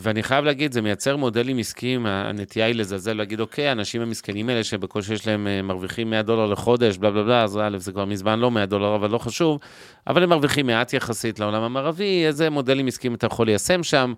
ואני 0.00 0.22
חייב 0.22 0.44
להגיד, 0.44 0.72
זה 0.72 0.82
מייצר 0.82 1.16
מודלים 1.16 1.58
עסקיים, 1.58 2.06
הנטייה 2.06 2.66
היא 2.66 2.74
לזלזל, 2.74 3.12
להגיד, 3.12 3.40
אוקיי, 3.40 3.68
האנשים 3.68 4.02
המסכנים 4.02 4.48
האלה 4.48 4.64
שבקושי 4.64 5.14
יש 5.14 5.26
להם, 5.26 5.46
אה, 5.46 5.62
מרוויחים 5.62 6.10
100 6.10 6.22
דולר 6.22 6.46
לחודש, 6.46 6.96
בלה 6.96 7.10
בלה 7.10 7.22
בלה, 7.22 7.42
אז 7.42 7.58
א', 7.62 7.78
זה 7.78 7.92
כבר 7.92 8.04
מזמן 8.04 8.38
לא 8.38 8.50
100 8.50 8.66
דולר, 8.66 8.94
אבל 8.94 9.10
לא 9.10 9.18
חשוב, 9.18 9.58
אבל 10.06 10.22
הם 10.22 10.28
מרוויחים 10.28 10.66
מעט 10.66 10.92
יחסית 10.92 11.38
לעולם 11.38 11.62
המערבי, 11.62 12.26
איזה 12.26 12.50
מודלים 12.50 12.86
עסקיים 12.86 13.14
אתה 13.14 13.26
יכול 13.26 13.46
ליישם 13.46 13.82
שם, 13.82 14.14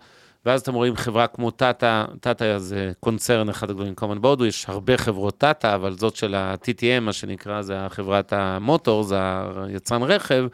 ואז 0.47 0.61
אתם 0.61 0.75
רואים 0.75 0.97
חברה 0.97 1.27
כמו 1.27 1.51
טאטה, 1.51 2.05
טאטה 2.21 2.59
זה 2.59 2.93
קונצרן 3.01 3.49
אחד 3.49 3.71
הגדולים 3.71 3.95
כמובן 3.95 4.21
בהודו, 4.21 4.47
יש 4.47 4.65
הרבה 4.69 4.97
חברות 4.97 5.39
טאטה, 5.39 5.75
אבל 5.75 5.93
זאת 5.93 6.17
של 6.17 6.35
ה-TTM, 6.35 7.01
מה 7.01 7.13
שנקרא, 7.13 7.63
זה 7.63 7.77
חברת 7.89 8.33
המוטור, 8.33 9.03
זה 9.03 9.17
היצרן 9.67 10.03
רכב, 10.03 10.45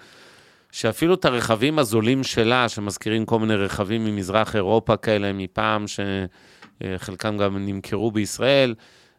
שאפילו 0.76 1.14
את 1.14 1.24
הרכבים 1.24 1.78
הזולים 1.78 2.24
שלה, 2.24 2.68
שמזכירים 2.68 3.24
כל 3.24 3.38
מיני 3.38 3.54
רכבים 3.54 4.04
ממזרח 4.04 4.56
אירופה 4.56 4.96
כאלה 4.96 5.32
מפעם, 5.32 5.84
שחלקם 5.86 7.38
גם 7.38 7.66
נמכרו 7.66 8.10
בישראל, 8.10 8.74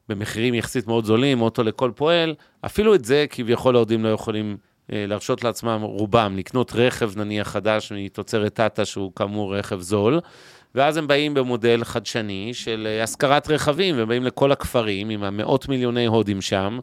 במחירים 0.09 0.53
יחסית 0.53 0.87
מאוד 0.87 1.05
זולים, 1.05 1.41
אוטו 1.41 1.63
לכל 1.63 1.91
פועל, 1.95 2.35
אפילו 2.65 2.95
את 2.95 3.05
זה 3.05 3.25
כביכול 3.29 3.75
העובדים 3.75 4.03
לא 4.03 4.09
יכולים 4.09 4.57
אה, 4.91 5.05
להרשות 5.07 5.43
לעצמם, 5.43 5.81
רובם, 5.81 6.37
לקנות 6.37 6.71
רכב 6.75 7.17
נניח 7.17 7.47
חדש 7.47 7.91
מתוצרת 7.91 8.53
טאטה, 8.53 8.85
שהוא 8.85 9.11
כאמור 9.15 9.57
רכב 9.57 9.79
זול, 9.79 10.19
ואז 10.75 10.97
הם 10.97 11.07
באים 11.07 11.33
במודל 11.33 11.83
חדשני 11.83 12.53
של 12.53 12.87
אה, 12.89 13.03
השכרת 13.03 13.49
רכבים, 13.49 13.97
והם 13.97 14.07
באים 14.07 14.23
לכל 14.23 14.51
הכפרים 14.51 15.09
עם 15.09 15.23
המאות 15.23 15.69
מיליוני 15.69 16.05
הודים 16.05 16.41
שם, 16.41 16.79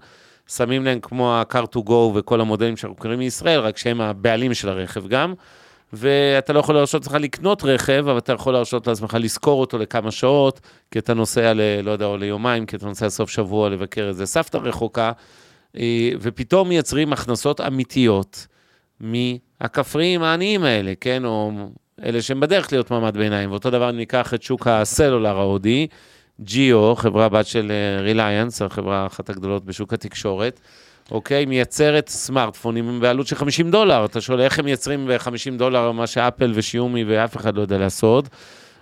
שמים 0.48 0.84
להם 0.84 1.00
כמו 1.00 1.34
ה-car 1.34 1.76
to 1.76 1.88
go 1.88 1.92
וכל 2.14 2.40
המודלים 2.40 2.76
שאנחנו 2.76 2.96
מכירים 2.98 3.18
מישראל, 3.18 3.60
רק 3.60 3.76
שהם 3.76 4.00
הבעלים 4.00 4.54
של 4.54 4.68
הרכב 4.68 5.08
גם. 5.08 5.34
ואתה 5.92 6.52
לא 6.52 6.58
יכול 6.58 6.74
להרשות 6.74 7.02
לעצמך 7.02 7.16
לקנות 7.20 7.64
רכב, 7.64 8.04
אבל 8.08 8.18
אתה 8.18 8.32
יכול 8.32 8.52
להרשות 8.52 8.86
לעצמך 8.86 9.16
לשכור 9.20 9.60
אותו 9.60 9.78
לכמה 9.78 10.10
שעות, 10.10 10.60
כי 10.90 10.98
אתה 10.98 11.14
נוסע 11.14 11.52
ל... 11.54 11.60
לא 11.82 11.90
יודע, 11.90 12.06
או 12.06 12.16
ליומיים, 12.16 12.66
כי 12.66 12.76
אתה 12.76 12.86
נוסע 12.86 13.10
סוף 13.10 13.30
שבוע 13.30 13.68
לבקר 13.68 14.08
איזה 14.08 14.26
סבתא 14.26 14.56
רחוקה, 14.56 15.12
אה, 15.76 16.10
ופתאום 16.20 16.68
מייצרים 16.68 17.12
הכנסות 17.12 17.60
אמיתיות 17.60 18.46
מהכפריים 19.00 20.22
העניים 20.22 20.64
האלה, 20.64 20.92
כן? 21.00 21.24
או 21.24 21.52
אלה 22.04 22.22
שהם 22.22 22.40
בדרך 22.40 22.72
להיות 22.72 22.90
מעמד 22.90 23.16
ביניים. 23.16 23.50
ואותו 23.50 23.70
דבר 23.70 23.90
ניקח 23.90 24.34
את 24.34 24.42
שוק 24.42 24.66
הסלולר 24.66 25.38
ההודי, 25.38 25.86
ג'יו, 26.40 26.94
חברה 26.96 27.28
בת 27.28 27.46
של 27.46 27.72
ריליינס, 28.00 28.62
החברה 28.62 29.06
אחת 29.06 29.30
הגדולות 29.30 29.64
בשוק 29.64 29.92
התקשורת, 29.92 30.60
אוקיי? 31.10 31.44
מייצרת 31.44 32.08
סמארטפונים 32.08 33.00
בעלות 33.00 33.26
של 33.26 33.36
50 33.36 33.70
דולר. 33.70 34.04
אתה 34.04 34.20
שואל 34.20 34.40
איך 34.40 34.58
הם 34.58 34.64
מייצרים 34.64 35.06
ב-50 35.06 35.58
דולר 35.58 35.92
מה 35.92 36.06
שאפל 36.06 36.52
ושיומי 36.54 37.04
ואף 37.04 37.36
אחד 37.36 37.56
לא 37.56 37.62
יודע 37.62 37.78
לעשות. 37.78 38.28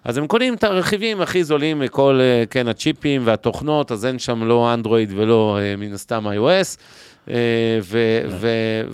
אז 0.04 0.18
הם 0.18 0.26
קונים 0.26 0.54
את 0.54 0.64
הרכיבים 0.64 1.20
הכי 1.20 1.44
זולים 1.44 1.78
מכל, 1.78 2.18
אה, 2.20 2.44
כן, 2.50 2.68
הצ'יפים 2.68 3.22
והתוכנות, 3.24 3.92
אז 3.92 4.06
אין 4.06 4.18
שם 4.18 4.44
לא 4.44 4.74
אנדרואיד 4.74 5.12
ולא 5.16 5.58
אה, 5.60 5.76
מן 5.76 5.92
הסתם 5.92 6.26
iOS, 6.26 6.78
אה, 7.30 7.78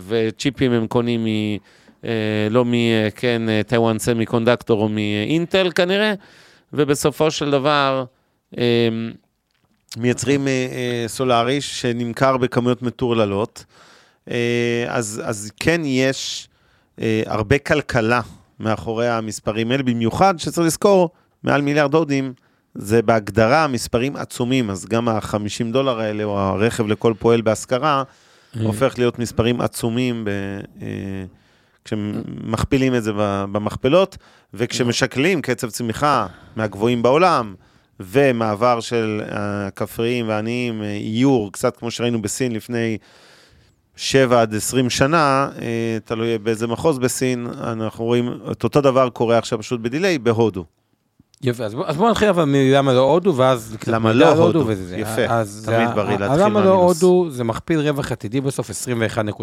וצ'יפים 0.09 0.73
הם 0.73 0.87
קונים 0.87 1.25
מ... 1.25 1.29
אה, 2.05 2.49
לא 2.51 2.65
מ... 2.65 2.75
אה, 2.75 3.09
כן, 3.17 3.43
טיוואן 3.67 3.99
סמי 3.99 4.27
קונדקטור 4.27 4.83
או 4.83 4.89
מאינטל 4.89 5.71
כנראה, 5.75 6.15
ובסופו 6.73 7.31
של 7.31 7.51
דבר, 7.51 8.05
אה, 8.05 8.18
מייצרים 9.97 10.49
אה, 10.49 10.53
אה, 10.53 11.09
סולארי 11.09 11.61
שנמכר 11.61 12.37
בכמויות 12.37 12.83
מטורללות. 12.83 13.65
אה, 14.31 14.85
אז, 14.89 15.23
אז 15.25 15.51
כן 15.61 15.81
יש 15.85 16.49
הרבה 17.27 17.59
כלכלה 17.59 18.21
מאחורי 18.61 19.09
המספרים 19.09 19.71
האלה, 19.71 19.83
במיוחד 19.83 20.39
שצריך 20.39 20.67
לזכור, 20.67 21.11
מעל 21.43 21.63
מיליארד 21.63 21.95
הודים, 21.95 22.33
זה 22.75 23.03
בהגדרה 23.03 23.67
מספרים 23.67 24.17
עצומים, 24.17 24.71
אז 24.71 24.87
גם 24.87 25.09
ה-50 25.09 25.73
דולר 25.73 26.01
האלה, 26.01 26.25
או 26.25 26.39
הרכב 26.39 26.87
לכל 26.87 27.15
פועל 27.19 27.41
בהשכרה, 27.41 28.03
הופך 28.63 28.99
להיות 28.99 29.19
מספרים 29.19 29.61
עצומים 29.61 30.25
ב, 30.25 30.31
כשמכפילים 31.85 32.95
את 32.95 33.03
זה 33.03 33.13
במכפלות, 33.53 34.17
וכשמשקלים 34.55 35.43
קצב 35.43 35.71
צמיחה 35.71 36.27
מהגבוהים 36.57 37.03
בעולם, 37.03 37.55
ומעבר 38.01 38.81
של 38.81 39.21
הכפריים 39.31 40.29
והעניים, 40.29 40.83
אה, 40.83 40.93
איור, 40.97 41.53
קצת 41.53 41.77
כמו 41.77 41.91
שראינו 41.91 42.23
בסין 42.23 42.53
לפני 42.53 42.99
7 43.97 44.41
עד 44.43 44.55
20 44.55 44.91
שנה, 44.91 45.49
אה, 45.63 45.99
תלוי 46.05 46.39
באיזה 46.39 46.67
מחוז 46.67 46.99
בסין, 46.99 47.47
אנחנו 47.63 48.05
רואים 48.05 48.39
את 48.53 48.65
אותו 48.65 48.81
דבר 48.81 49.09
קורה 49.11 49.39
עכשיו 49.39 49.59
פשוט 49.59 49.81
בדיליי 49.81 50.19
בהודו. 50.19 50.65
יפה, 51.43 51.65
אז 51.65 51.75
בוא- 51.75 51.87
אז 51.87 51.97
בואו 51.97 52.11
נתחיל 52.11 52.29
אבל 52.29 52.45
מלמה 52.45 52.93
לא 52.93 53.01
הודו, 53.13 53.35
ואז... 53.37 53.77
למה 53.87 54.13
מידע 54.13 54.25
לא 54.25 54.33
על 54.33 54.39
הודו? 54.39 54.65
וזה 54.67 54.85
זה. 54.87 54.97
יפה, 54.97 55.25
אז 55.29 55.63
תמיד 55.67 55.89
בריא 55.95 56.17
להתחיל 56.19 56.41
למה 56.45 56.61
לא 56.61 56.67
מהמינוס. 56.77 57.03
הודו, 57.03 57.31
זה 57.31 57.45
מכפיל 57.45 57.81
רווח 57.81 58.13
עתידי 58.13 58.41
בסוף 58.41 58.71
21.7. 58.71 59.43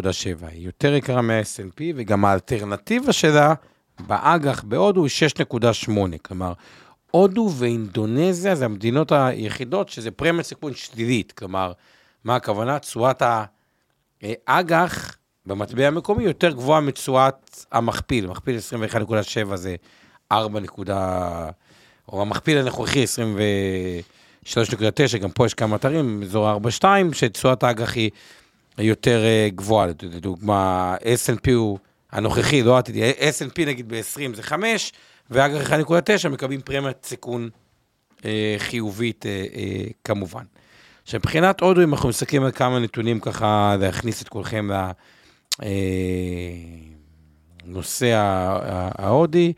היא 0.52 0.66
יותר 0.66 0.94
יקרה 0.94 1.22
מה-S&P, 1.22 1.82
וגם 1.96 2.26
האלטרנטיבה 2.26 3.14
שלה 3.14 3.54
באג"ח 4.08 4.64
בהודו 4.64 5.04
היא 5.04 5.12
6.8. 5.12 5.90
כלומר, 6.22 6.54
הודו 7.16 7.52
ואינדונזיה 7.58 8.56
זה 8.56 8.66
המדינות 8.66 9.12
היחידות 9.12 9.90
שזה 9.90 10.12
פרמיית 10.12 10.46
סיכון 10.46 10.74
שלילית. 10.74 11.32
כלומר, 11.32 11.72
מה 12.24 12.36
הכוונה? 12.36 12.80
תשואת 12.80 13.22
האג"ח 14.22 15.18
במטבע 15.46 15.88
המקומי 15.88 16.24
יותר 16.24 16.52
גבוהה 16.52 16.82
מתשואת 16.82 17.66
המכפיל. 17.72 18.28
מכפיל 18.28 18.58
21.7 19.50 19.56
זה 19.56 19.76
4. 20.32 20.60
או 22.10 22.22
המכפיל 22.22 22.58
הנוכחי 22.58 23.06
23.9, 24.46 25.18
גם 25.18 25.32
פה 25.32 25.46
יש 25.46 25.54
כמה 25.54 25.76
אתרים, 25.76 26.24
אזור 26.24 26.60
4.2, 26.82 26.86
שתשואת 27.14 27.64
האג"ח 27.64 27.94
היא 27.94 28.12
יותר 28.78 29.24
אה, 29.24 29.48
גבוהה. 29.56 29.88
לדוגמה, 30.02 30.96
S&P 31.02 31.52
הוא 31.54 31.80
הנוכחי, 32.12 32.64
לא 32.64 32.76
העתידי, 32.76 33.12
S&P 33.12 33.66
נגיד 33.66 33.90
ב-20 33.90 34.36
זה 34.36 34.44
5, 34.44 34.92
ואג"ח 35.30 35.72
1.9 35.72 36.30
מקבלים 36.30 36.62
פרמיית 36.62 37.06
סיכון 37.06 37.50
אה, 38.26 38.56
חיובית 38.58 39.26
אה, 39.26 39.46
אה, 39.56 39.86
כמובן. 40.04 40.44
עכשיו, 41.04 41.20
מבחינת 41.20 41.62
הודו, 41.62 41.84
אם 41.84 41.94
אנחנו 41.94 42.10
מסתכלים 42.10 42.44
על 42.44 42.52
כמה 42.52 42.80
נתונים 42.80 43.20
ככה, 43.20 43.76
להכניס 43.80 44.22
את 44.22 44.30
כולכם 44.30 44.70
לנושא 47.66 48.12
ההודי, 48.98 49.54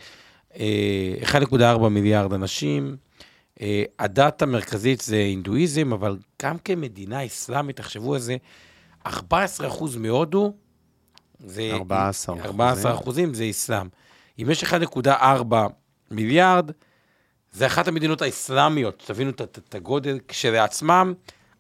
אה, 0.59 1.13
1.4 1.24 1.89
מיליארד 1.89 2.33
אנשים. 2.33 2.97
אה, 3.62 3.83
הדת 4.00 4.41
המרכזית 4.41 5.01
זה 5.01 5.15
הינדואיזם, 5.15 5.93
אבל 5.93 6.17
גם 6.41 6.57
כמדינה 6.57 7.25
אסלאמית, 7.25 7.75
תחשבו 7.75 8.13
על 8.13 8.19
זה, 8.19 8.38
14% 9.07 9.12
מהודו 10.00 10.53
זה... 11.39 11.69
14 11.74 12.36
אחוזים. 12.36 12.51
14 12.51 12.93
אחוזים 12.93 13.33
זה 13.33 13.50
אסלאם. 13.50 13.88
אם 14.39 14.50
יש 14.51 14.63
1.4 14.63 15.56
מיליארד, 16.12 16.72
זה 17.51 17.65
אחת 17.67 17.88
המדינות 17.88 18.22
האסלאמיות, 18.22 19.03
תבינו 19.08 19.29
את- 19.29 19.75
הגודל, 19.75 20.20
כשלעצמם, 20.27 21.13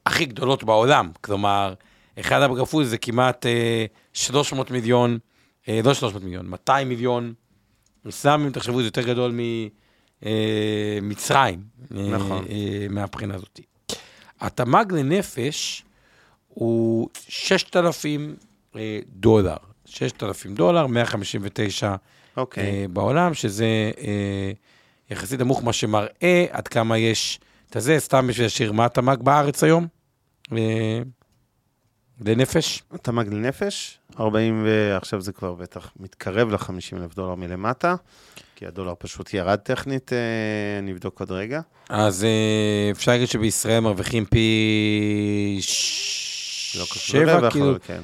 הכי 0.05 0.25
גדולות 0.25 0.63
בעולם. 0.63 1.11
כלומר, 1.21 1.73
אחד 2.19 2.41
אבו 2.41 2.83
זה 2.83 2.97
כמעט 2.97 3.45
אה, 3.45 3.85
300 4.13 4.71
מיליון, 4.71 5.17
אה, 5.69 5.79
לא 5.85 5.93
300 5.93 6.23
מיליון, 6.23 6.47
200 6.47 6.89
מיליון 6.89 7.33
אסלאמים, 8.09 8.51
תחשבו, 8.51 8.81
זה 8.81 8.87
יותר 8.87 9.01
גדול 9.01 9.39
ממצרים. 11.01 11.63
נכון. 11.91 12.45
אה, 12.49 12.87
מהבחינה 12.89 13.35
הזאת. 13.35 13.59
התמ"ג 14.39 14.93
לנפש 14.93 15.83
הוא 16.47 17.09
6,000 17.29 18.35
אה, 18.75 18.99
דולר. 19.07 19.55
6,000 19.85 20.55
דולר, 20.55 20.87
159 20.87 21.95
אוקיי. 22.37 22.63
אה, 22.63 22.85
בעולם, 22.89 23.33
שזה 23.33 23.65
אה, 23.97 24.51
יחסית 25.09 25.39
נמוך, 25.39 25.63
מה 25.63 25.73
שמראה 25.73 26.45
עד 26.51 26.67
כמה 26.67 26.97
יש 26.97 27.39
את 27.69 27.75
הזה, 27.75 27.99
סתם 27.99 28.27
בשביל 28.27 28.45
השיר, 28.45 28.71
מה 28.71 28.85
התמ"ג 28.85 29.17
בארץ 29.21 29.63
היום? 29.63 29.87
אה, 30.57 30.99
לנפש? 32.25 32.83
תמ"ג 33.01 33.27
לנפש, 33.33 33.99
40, 34.19 34.65
ועכשיו 34.65 35.21
זה 35.21 35.31
כבר 35.31 35.53
בטח 35.53 35.91
מתקרב 35.99 36.51
ל-50 36.51 36.69
אלף 36.97 37.15
דולר 37.15 37.35
מלמטה, 37.35 37.95
כי 38.55 38.65
הדולר 38.65 38.93
פשוט 38.99 39.33
ירד 39.33 39.55
טכנית, 39.59 40.13
אה, 40.13 40.17
נבדוק 40.81 41.19
עוד 41.19 41.31
רגע. 41.31 41.61
אז 41.89 42.25
אפשר 42.91 43.11
להגיד 43.11 43.27
שבישראל 43.27 43.79
מרוויחים 43.79 44.25
פי 44.25 45.57
ש- 45.61 46.75
לא 46.79 46.85
שבע, 46.85 47.49
כאילו, 47.51 47.69
אבל 47.69 47.79
כן. 47.87 48.01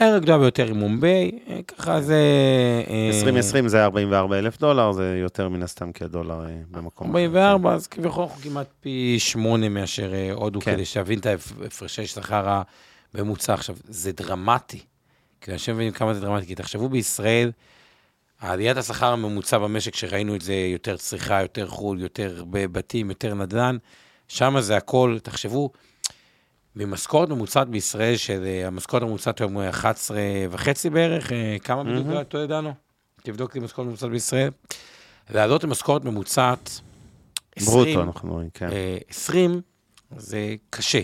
אה, 0.00 0.06
הערך 0.06 0.16
הגדולה 0.16 0.38
ביותר 0.38 0.66
היא 0.66 0.74
מומביי, 0.74 1.38
אה, 1.48 1.60
ככה 1.62 2.00
זה... 2.00 2.22
אה, 2.88 3.10
2020 3.18 3.68
זה 3.68 3.84
44 3.84 4.38
אלף 4.38 4.58
דולר, 4.58 4.92
זה 4.92 5.18
יותר 5.22 5.48
מן 5.48 5.62
הסתם 5.62 5.92
כי 5.92 6.04
הדולר 6.04 6.46
אה, 6.46 6.56
במקום 6.70 7.10
אחר. 7.10 7.18
44, 7.18 7.74
אז 7.74 7.86
כביכול 7.86 8.24
אנחנו 8.24 8.42
כמעט 8.42 8.66
פי 8.80 9.16
שמונה 9.18 9.68
מאשר 9.68 10.14
אה, 10.14 10.32
הודו, 10.32 10.60
כן. 10.60 10.74
כדי 10.74 10.84
שיבין 10.84 11.18
את 11.18 11.26
ההפרשי 11.26 12.06
שכר 12.06 12.62
הממוצע. 13.14 13.54
עכשיו, 13.54 13.76
זה 13.88 14.12
דרמטי. 14.12 14.80
כי 15.40 15.52
אנשים 15.52 15.74
מבינים 15.74 15.92
כמה 15.92 16.14
זה 16.14 16.20
דרמטי, 16.20 16.46
כי 16.46 16.54
תחשבו 16.54 16.88
בישראל, 16.88 17.50
עליית 18.40 18.76
השכר 18.76 19.12
הממוצע 19.12 19.58
במשק, 19.58 19.94
שראינו 19.94 20.34
את 20.34 20.40
זה, 20.40 20.54
יותר 20.54 20.96
צריכה, 20.96 21.42
יותר 21.42 21.66
חו"ל, 21.66 22.00
יותר 22.00 22.44
בתים, 22.50 23.08
יותר 23.08 23.34
נדל"ן, 23.34 23.76
שם 24.28 24.60
זה 24.60 24.76
הכל, 24.76 25.18
תחשבו, 25.22 25.70
ממשכורת 26.76 27.28
ממוצעת 27.28 27.68
בישראל, 27.68 28.16
שהמשכורת 28.16 29.02
הממוצעת 29.02 29.40
היום 29.40 29.54
הוא 29.54 29.68
11 29.70 30.18
וחצי 30.50 30.90
בערך, 30.90 31.32
אה, 31.32 31.56
כמה 31.64 31.84
בדיוק. 31.84 32.06
אתה 32.20 32.38
יודע, 32.38 32.60
דנו? 32.60 32.74
תבדוק 33.22 33.54
לי 33.54 33.60
משכורת 33.60 33.88
ממוצעת 33.88 34.10
בישראל. 34.10 34.50
לעלות 35.30 35.64
למשכורת 35.64 36.04
ממוצעת 36.04 36.80
20, 37.56 37.84
ברוטו 37.84 38.02
אנחנו 38.02 38.32
רואים, 38.32 38.48
כן. 38.54 38.68
אה, 38.70 38.98
20 39.08 39.60
זה 40.16 40.54
קשה. 40.70 41.00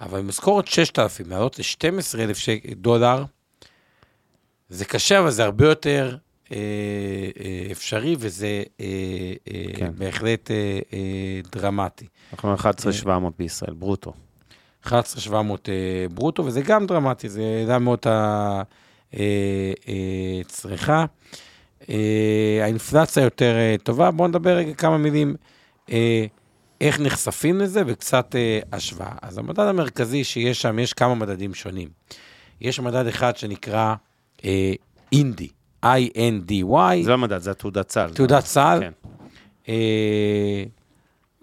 אבל 0.00 0.20
משכורת 0.20 0.66
6,000, 0.66 1.30
לעלות 1.30 1.58
ל-12,000 1.58 2.74
דולר, 2.76 3.24
זה 4.68 4.84
קשה, 4.84 5.18
אבל 5.18 5.30
זה 5.30 5.44
הרבה 5.44 5.64
יותר 5.68 6.16
אה, 6.52 6.56
אה, 7.40 7.72
אפשרי, 7.72 8.16
וזה 8.18 8.62
אה, 8.80 8.86
אה, 9.48 9.64
כן. 9.76 9.92
בהחלט 9.98 10.50
אה, 10.50 10.78
אה, 10.92 11.40
דרמטי. 11.52 12.06
אנחנו 12.32 12.54
11,700 12.54 13.34
בישראל, 13.38 13.74
ברוטו. 13.74 14.12
11,700 14.92 15.68
אה, 15.68 15.74
ברוטו, 16.14 16.44
וזה 16.44 16.62
גם 16.62 16.86
דרמטי, 16.86 17.28
זה 17.28 17.42
העלה 17.42 17.78
מאוד 17.78 17.98
הצריכה. 20.44 21.04
אה, 21.90 22.60
האינפלציה 22.62 23.22
יותר 23.22 23.54
אה, 23.56 23.76
טובה. 23.82 24.10
בואו 24.10 24.28
נדבר 24.28 24.56
רגע 24.56 24.74
כמה 24.74 24.98
מילים 24.98 25.36
אה, 25.90 26.26
איך 26.80 27.00
נחשפים 27.00 27.60
לזה 27.60 27.82
וקצת 27.86 28.34
אה, 28.34 28.60
השוואה. 28.72 29.12
אז 29.22 29.38
המדד 29.38 29.60
המרכזי 29.60 30.24
שיש 30.24 30.62
שם, 30.62 30.78
יש 30.78 30.92
כמה 30.92 31.14
מדדים 31.14 31.54
שונים. 31.54 31.88
יש 32.60 32.80
מדד 32.80 33.06
אחד 33.06 33.36
שנקרא 33.36 33.94
אה, 34.44 34.72
אינדי, 35.12 35.48
I-N-D-Y, 35.84 37.04
זה 37.04 37.10
לא 37.10 37.18
מדד, 37.18 37.38
זה 37.38 37.50
התעודת 37.50 37.90
סל. 37.90 38.10
תעודת 38.14 38.46
סל. 38.46 38.78
כן. 38.80 38.92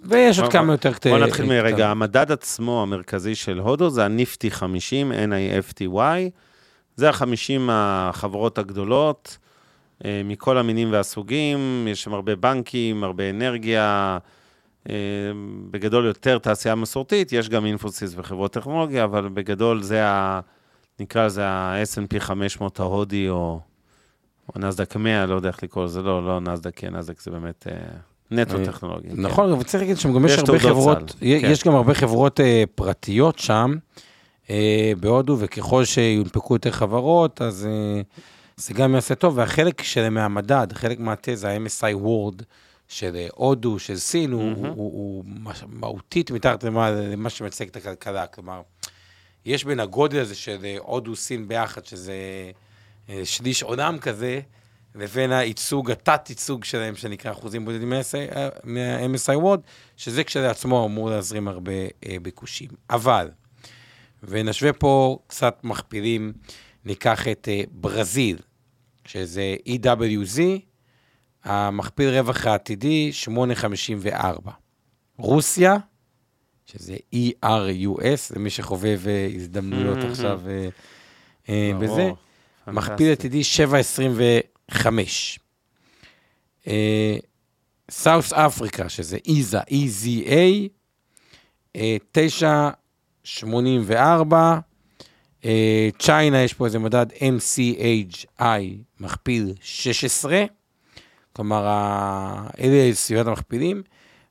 ויש 0.06 0.40
עוד 0.40 0.52
כמה 0.52 0.74
יותר 0.74 0.94
קטנים. 0.94 1.16
בוא 1.16 1.26
נתחיל 1.26 1.46
מרגע, 1.46 1.90
המדד 1.90 2.32
עצמו 2.32 2.82
המרכזי 2.82 3.36
של 3.36 3.60
הודו 3.60 3.90
זה 3.90 4.06
הניפטי 4.06 4.52
50, 4.52 5.12
NIFTY, 5.12 6.30
זה 6.96 7.10
ה-50 7.10 7.62
החברות 7.70 8.58
הגדולות, 8.58 9.38
אה, 10.06 10.22
מכל 10.26 10.58
המינים 10.58 10.92
והסוגים, 10.92 11.88
יש 11.92 12.04
שם 12.04 12.14
הרבה 12.14 12.36
בנקים, 12.36 13.04
הרבה 13.04 13.30
אנרגיה, 13.30 14.18
אה, 14.90 14.96
בגדול 15.72 16.06
יותר 16.06 16.38
תעשייה 16.38 16.76
מסורתית, 16.76 17.32
יש 17.32 17.50
גם 17.50 17.66
אינפוסיס 17.66 18.14
וחברות 18.18 18.54
טכנולוגיה, 18.54 19.04
אבל 19.04 19.30
בגדול 19.30 19.82
זה 19.82 20.06
ה... 20.06 20.40
נקרא 21.00 21.26
לזה 21.26 21.48
ה-S&P 21.48 22.20
500 22.20 22.80
ההודי, 22.80 23.30
או, 23.30 23.60
או 24.56 24.60
נסדק 24.60 24.96
100, 24.96 25.26
לא 25.26 25.36
יודע 25.36 25.50
איך 25.50 25.64
לקרוא 25.64 25.86
לזה, 25.86 26.02
לא, 26.02 26.26
לא 26.26 26.40
נסדק, 26.40 26.76
כי 26.76 26.90
נסדק 26.90 27.22
זה 27.22 27.32
באמת 27.32 27.68
אה, 27.72 27.74
נטו 28.32 28.66
טכנולוגי. 28.66 29.10
כן. 29.10 29.22
נכון, 29.22 29.52
אבל 29.52 29.64
צריך 29.64 29.82
להגיד 29.84 29.98
שגם 29.98 30.26
יש 30.26 30.38
הרבה 30.38 30.60
חברות, 30.60 31.12
כן. 31.20 31.26
יש 31.26 31.64
גם 31.64 31.76
הרבה 31.76 31.94
חברות 31.94 32.40
אה, 32.40 32.64
פרטיות 32.76 33.40
שם, 33.40 33.76
אה, 34.50 34.92
בהודו, 35.00 35.36
וככל 35.40 35.86
שיונפקו 35.86 36.56
יותר 36.56 36.72
חברות, 36.72 37.42
אז 37.42 37.66
אה, 37.66 38.02
זה 38.58 38.74
גם 38.74 38.96
יעשה 38.96 39.16
טוב, 39.16 39.38
והחלק 39.38 39.82
שלהם 39.84 40.14
מהמדד, 40.14 40.68
חלק 40.74 41.00
מהתזה, 41.00 41.50
ה-MSI 41.52 42.06
Word 42.06 42.44
של 42.88 43.28
הודו, 43.36 43.80
של 43.80 43.98
סין, 43.98 44.32
הוא- 44.32 45.24
מהותית 45.68 46.32
מתחת 46.32 46.64
למה 46.64 47.30
שמייצג 47.30 47.68
את 47.68 47.76
הכלכלה, 47.76 48.28
כלומר, 48.28 48.62
יש 49.46 49.66
בין 49.66 49.80
הגודל 49.80 50.20
הזה 50.20 50.36
של 50.36 50.58
אה, 50.64 50.76
הודו, 50.80 51.16
סין 51.16 51.48
ביחד, 51.48 51.86
שזה 51.86 52.14
שליש 53.24 53.64
עולם 53.64 53.98
כזה, 53.98 54.40
לבין 54.96 55.32
הייצוג, 55.32 55.92
התת-ייצוג 55.92 56.64
שלהם, 56.64 56.96
שנקרא 56.96 57.32
אחוזים 57.32 57.66
בודדים 57.66 57.90
מה-MSI 57.90 59.44
World, 59.44 59.62
שזה 59.98 60.24
כשלעצמו 60.24 60.86
אמור 60.86 61.10
להזרים 61.10 61.48
הרבה 61.48 61.72
אה, 62.06 62.18
ביקושים. 62.22 62.70
אבל, 62.90 63.30
ונשווה 64.24 64.74
פה 64.74 65.20
קצת 65.28 65.60
מכפילים, 65.64 66.34
ניקח 66.86 67.28
את 67.28 67.48
אה, 67.52 67.62
ברזיל, 67.72 68.38
שזה 69.06 69.56
EWZ, 69.68 70.40
המכפיל 71.44 72.10
רווח 72.10 72.46
העתידי, 72.46 73.12
8.54. 73.26 74.50
רוסיה, 75.18 75.78
שזה 76.66 76.96
ERUS, 77.16 78.36
למי 78.36 78.50
שחובב 78.50 79.02
אה, 79.08 79.30
הזדמנויות 79.36 79.98
עכשיו 80.10 80.42
בזה, 81.80 82.10
מכפיל 82.68 83.12
עתידי 83.12 83.44
חמש. 84.72 85.40
סאוס 87.92 88.34
אפריקה, 88.34 88.90
שזה 88.90 89.18
איזה, 89.28 89.60
E-Z-A, 89.60 90.68
תשע, 92.12 92.70
שמונים 93.24 93.82
וארבע. 93.86 94.60
אה, 95.46 95.90
צ'יינה, 96.00 96.42
יש 96.42 96.54
פה 96.54 96.66
איזה 96.66 96.80
מדד 96.80 97.06
MCHI 97.12 98.62
מכפיל 99.00 99.54
16, 99.62 100.44
כלומר, 101.34 101.68
אלה 102.60 102.94
סביבת 102.94 103.28
המכפילים, 103.28 103.84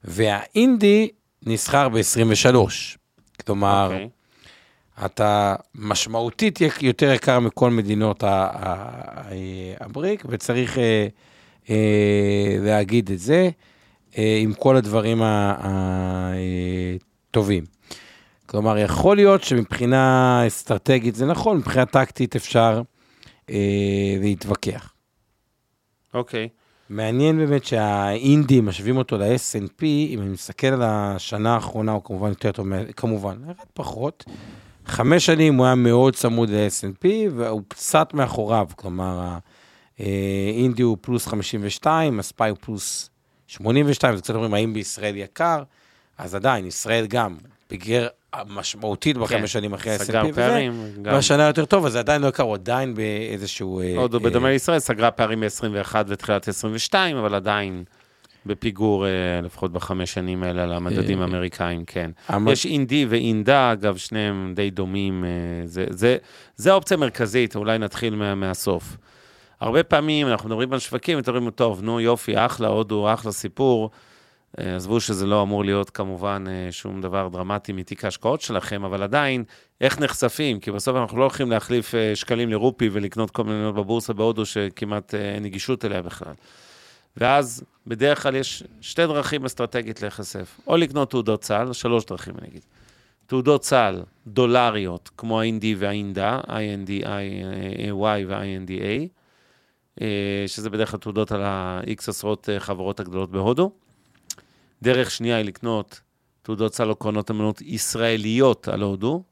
והאינדי 0.04 1.08
נסחר 1.42 1.88
ב-23. 1.88 2.56
כלומר, 3.46 3.92
okay. 3.92 4.23
אתה 5.04 5.54
משמעותית 5.74 6.58
יותר 6.80 7.12
יקר 7.12 7.40
מכל 7.40 7.70
מדינות 7.70 8.24
הבריק, 9.80 10.24
וצריך 10.28 10.78
אה, 10.78 11.06
אה, 11.70 12.56
להגיד 12.60 13.10
את 13.10 13.18
זה 13.18 13.50
אה, 14.18 14.38
עם 14.42 14.54
כל 14.54 14.76
הדברים 14.76 15.22
הטובים. 17.30 17.64
כלומר, 18.46 18.78
יכול 18.78 19.16
להיות 19.16 19.42
שמבחינה 19.42 20.42
אסטרטגית 20.46 21.14
זה 21.14 21.26
נכון, 21.26 21.56
מבחינה 21.56 21.86
טקטית 21.86 22.36
אפשר 22.36 22.82
להתווכח. 24.20 24.92
אוקיי. 26.14 26.48
מעניין 26.90 27.36
באמת 27.36 27.64
שהאינדי, 27.64 28.60
משווים 28.60 28.96
אותו 28.96 29.18
ל-S&P, 29.18 29.82
אם 29.82 30.20
אני 30.20 30.28
מסתכל 30.28 30.66
על 30.66 30.82
השנה 30.82 31.54
האחרונה, 31.54 31.92
הוא 31.92 32.02
כמובן 32.04 32.28
יותר 32.28 32.52
טוב, 32.52 32.66
כמובן, 32.96 33.36
ירד 33.44 33.56
פחות, 33.74 34.24
חמש 34.86 35.26
שנים 35.26 35.54
הוא 35.54 35.66
היה 35.66 35.74
מאוד 35.74 36.14
צמוד 36.16 36.50
ל-S&P, 36.50 37.06
והוא 37.36 37.62
קצת 37.68 38.14
מאחוריו, 38.14 38.66
כלומר, 38.76 39.20
האינדי 39.98 40.82
הוא 40.82 40.96
פלוס 41.00 41.26
52, 41.26 42.18
הספאי 42.18 42.50
הוא 42.50 42.58
פלוס 42.60 43.10
82, 43.46 44.14
אז 44.14 44.20
קצת 44.20 44.34
אומרים, 44.34 44.54
האם 44.54 44.72
בישראל 44.74 45.16
יקר? 45.16 45.62
אז 46.18 46.34
עדיין, 46.34 46.66
ישראל 46.66 47.06
גם 47.06 47.36
פיגר 47.68 48.06
משמעותית 48.48 49.16
בחמש 49.16 49.40
כן, 49.40 49.46
שנים 49.46 49.74
אחרי 49.74 49.92
ה-S&P 49.92 50.00
וזה, 50.02 50.12
פערים. 50.34 50.72
גם- 51.02 51.14
והשנה 51.14 51.46
יותר 51.46 51.64
טוב, 51.64 51.86
אז 51.86 51.92
זה 51.92 51.98
עדיין 51.98 52.22
לא 52.22 52.26
יקר, 52.26 52.42
הוא 52.42 52.54
עדיין 52.54 52.94
באיזשהו... 52.94 53.80
אה, 53.80 53.96
הודו, 53.96 54.18
אה, 54.18 54.22
בדומה 54.22 54.48
לישראל, 54.48 54.78
סגרה 54.78 55.10
פערים 55.10 55.40
ב-21 55.40 55.94
ותחילת 56.06 56.48
22, 56.48 57.16
אבל 57.16 57.34
עדיין 57.34 57.84
בפיגור, 58.46 59.06
אה, 59.06 59.10
לפחות 59.42 59.72
בחמש 59.72 60.12
שנים 60.14 60.42
האלה, 60.42 60.62
על 60.62 60.72
המדדים 60.72 61.18
אה, 61.18 61.24
האמריקאים, 61.24 61.84
כן. 61.84 62.10
המ- 62.28 62.48
יש 62.48 62.66
אינדי 62.66 63.06
ואינדה, 63.08 63.72
אגב, 63.72 63.96
שניהם 63.96 64.52
די 64.56 64.70
דומים. 64.70 65.24
אה, 65.24 65.30
זה, 65.66 65.86
זה, 65.90 66.16
זה 66.56 66.72
האופציה 66.72 66.96
המרכזית, 66.96 67.56
אולי 67.56 67.78
נתחיל 67.78 68.14
מה, 68.14 68.34
מהסוף. 68.34 68.96
הרבה 69.60 69.82
פעמים 69.82 70.26
אנחנו 70.26 70.48
מדברים 70.48 70.72
על 70.72 70.78
שווקים, 70.78 71.16
ואתם 71.18 71.34
אומרים, 71.34 71.50
טוב, 71.50 71.82
נו 71.82 72.00
יופי, 72.00 72.36
אחלה, 72.46 72.68
הודו, 72.68 73.12
אחלה 73.14 73.32
סיפור. 73.32 73.90
עזבו 74.56 75.00
שזה 75.00 75.26
לא 75.26 75.42
אמור 75.42 75.64
להיות 75.64 75.90
כמובן 75.90 76.44
שום 76.70 77.00
דבר 77.00 77.28
דרמטי 77.28 77.72
מתיק 77.72 78.04
ההשקעות 78.04 78.40
שלכם, 78.40 78.84
אבל 78.84 79.02
עדיין, 79.02 79.44
איך 79.80 79.98
נחשפים? 79.98 80.60
כי 80.60 80.70
בסוף 80.70 80.96
אנחנו 80.96 81.18
לא 81.18 81.22
הולכים 81.22 81.50
להחליף 81.50 81.94
שקלים 82.14 82.50
לרופי 82.50 82.88
ולקנות 82.92 83.30
כל 83.30 83.44
מיני 83.44 83.56
מניות 83.58 83.74
בבורסה 83.74 84.12
בהודו 84.12 84.46
שכמעט 84.46 85.14
אין 85.14 85.42
נגישות 85.42 85.84
אליה 85.84 86.02
בכלל. 86.02 86.32
ואז 87.16 87.64
בדרך 87.86 88.22
כלל 88.22 88.36
יש 88.36 88.64
שתי 88.80 89.06
דרכים 89.06 89.44
אסטרטגית 89.44 90.02
להיחשף. 90.02 90.60
או 90.66 90.76
לקנות 90.76 91.10
תעודות 91.10 91.40
צה"ל, 91.40 91.72
שלוש 91.72 92.04
דרכים 92.04 92.34
אני 92.38 92.48
אגיד. 92.48 92.62
תעודות 93.26 93.60
צה"ל 93.60 94.02
דולריות, 94.26 95.10
כמו 95.16 95.40
ה-IND 95.40 95.64
וה-INDA, 95.76 96.46
INDI-Y 96.46 98.26
וה-INDA, 98.28 99.08
אה, 100.00 100.44
שזה 100.46 100.70
בדרך 100.70 100.90
כלל 100.90 101.00
תעודות 101.00 101.32
על 101.32 101.42
ה-X 101.42 102.04
עשרות 102.08 102.48
אה, 102.48 102.60
חברות 102.60 103.00
הגדולות 103.00 103.30
בהודו. 103.30 103.70
דרך 104.82 105.10
שנייה 105.10 105.36
היא 105.36 105.44
לקנות 105.44 106.00
תעודות 106.42 106.72
צה"ל 106.72 106.90
או 106.90 106.96
קרנות 106.96 107.30
אמנות 107.30 107.60
ישראליות 107.60 108.68
על 108.68 108.82
הודו, 108.82 109.22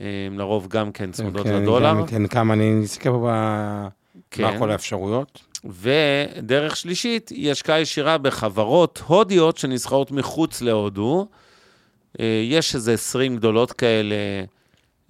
אה, 0.00 0.06
לרוב 0.32 0.68
גם 0.68 0.92
כן 0.92 1.12
צמודות 1.12 1.46
כן, 1.46 1.62
לדולר. 1.62 1.88
גם 1.90 2.00
ניתן 2.00 2.26
כמה, 2.26 2.54
אני 2.54 2.84
אסתכל 2.84 3.10
פה 3.10 3.28
ב- 3.30 3.88
כן. 4.30 4.42
מה 4.42 4.58
כל 4.58 4.70
האפשרויות. 4.70 5.53
ודרך 5.64 6.76
שלישית 6.76 7.28
היא 7.28 7.50
השקעה 7.50 7.80
ישירה 7.80 8.18
בחברות 8.18 9.02
הודיות 9.06 9.58
שנסחרות 9.58 10.10
מחוץ 10.10 10.60
להודו. 10.60 11.26
אה, 12.20 12.42
יש 12.44 12.74
איזה 12.74 12.92
20 12.92 13.36
גדולות 13.36 13.72
כאלה, 13.72 14.14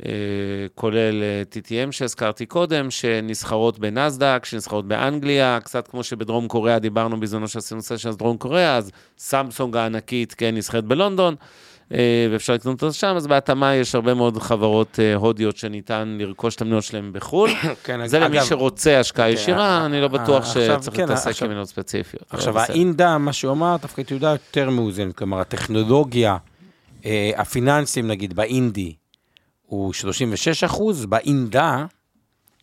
אה, 0.06 0.10
כולל 0.74 1.22
אה, 1.22 1.42
TTM 1.52 1.92
שהזכרתי 1.92 2.46
קודם, 2.46 2.90
שנסחרות 2.90 3.78
בנסדק, 3.78 4.44
שנסחרות 4.44 4.88
באנגליה, 4.88 5.58
קצת 5.64 5.88
כמו 5.88 6.04
שבדרום 6.04 6.48
קוריאה 6.48 6.78
דיברנו 6.78 7.20
בזמנו 7.20 7.48
שעשינו 7.48 7.82
סשן 7.82 8.10
דרום 8.10 8.36
קוריאה, 8.36 8.76
אז 8.76 8.90
סמסונג 9.18 9.76
הענקית, 9.76 10.34
כן, 10.34 10.56
נסחרת 10.56 10.84
בלונדון. 10.84 11.34
אה, 11.92 12.28
ואפשר 12.32 12.52
לקנות 12.52 12.82
אותה 12.82 12.94
שם, 12.94 13.14
אז 13.16 13.26
בהתאמה 13.26 13.74
יש 13.74 13.94
הרבה 13.94 14.14
מאוד 14.14 14.38
חברות 14.38 15.00
אה, 15.00 15.14
הודיות 15.14 15.56
שניתן 15.56 16.16
לרכוש 16.20 16.56
את 16.56 16.60
המניות 16.62 16.84
שלהם 16.84 17.12
בחו"ל. 17.12 17.50
כן, 17.84 18.06
זה 18.06 18.18
למי 18.18 18.38
אגב, 18.38 18.46
שרוצה 18.46 19.00
השקעה 19.00 19.28
כן, 19.28 19.34
ישירה, 19.34 19.86
אני 19.86 20.00
לא 20.00 20.08
בטוח 20.08 20.44
שצריך 20.44 20.96
כן, 20.96 21.02
להתעסק 21.02 21.42
עם 21.42 21.48
מניות 21.50 21.68
ספציפיות. 21.68 22.24
עכשיו. 22.30 22.58
האינדה, 22.58 23.18
מה 23.18 23.32
שהוא 23.32 23.52
אמר, 23.52 23.76
דווקא 23.82 24.02
תעודה 24.02 24.30
יותר 24.30 24.70
מאוזנת. 24.70 25.16
כלומר, 25.16 25.40
הטכנולוגיה, 25.40 26.36
אה, 27.04 27.30
הפיננסים, 27.36 28.08
נגיד, 28.08 28.36
באינדי, 28.36 28.94
הוא 29.66 29.92
36 29.92 30.64
אחוז, 30.64 31.06
באינדה, 31.06 31.84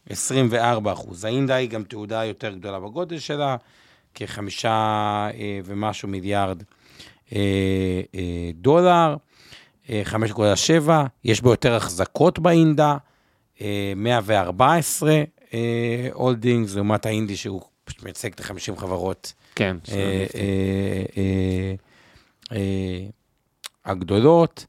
24 0.10 0.92
אחוז. 0.92 1.26
האינדה 1.26 1.56
היא 1.56 1.70
גם 1.70 1.84
תעודה 1.84 2.26
יותר 2.26 2.50
גדולה 2.50 2.80
בגודל 2.80 3.20
שלה, 3.20 3.56
כחמישה 4.16 4.70
אה, 5.34 5.60
ומשהו 5.66 6.08
מיליארד 6.08 6.58
אה, 6.62 6.64
אה, 6.64 6.81
דולר, 8.54 9.16
אה, 9.90 10.02
5.7, 10.06 10.90
יש 11.24 11.42
בו 11.42 11.50
יותר 11.50 11.76
החזקות 11.76 12.40
באינדה, 12.40 12.98
אה, 13.62 13.94
114 13.96 15.24
הולדינגס, 16.14 16.76
לעומת 16.76 17.06
האינדי 17.06 17.36
שהוא 17.36 17.62
מייצג 18.04 18.32
את 18.32 18.40
ה-50 18.40 18.76
חברות 18.78 19.34
כן. 19.56 19.78
אה, 19.92 20.26
אה, 20.36 21.04
אה, 21.18 21.74
אה, 22.52 23.06
הגדולות. 23.86 24.66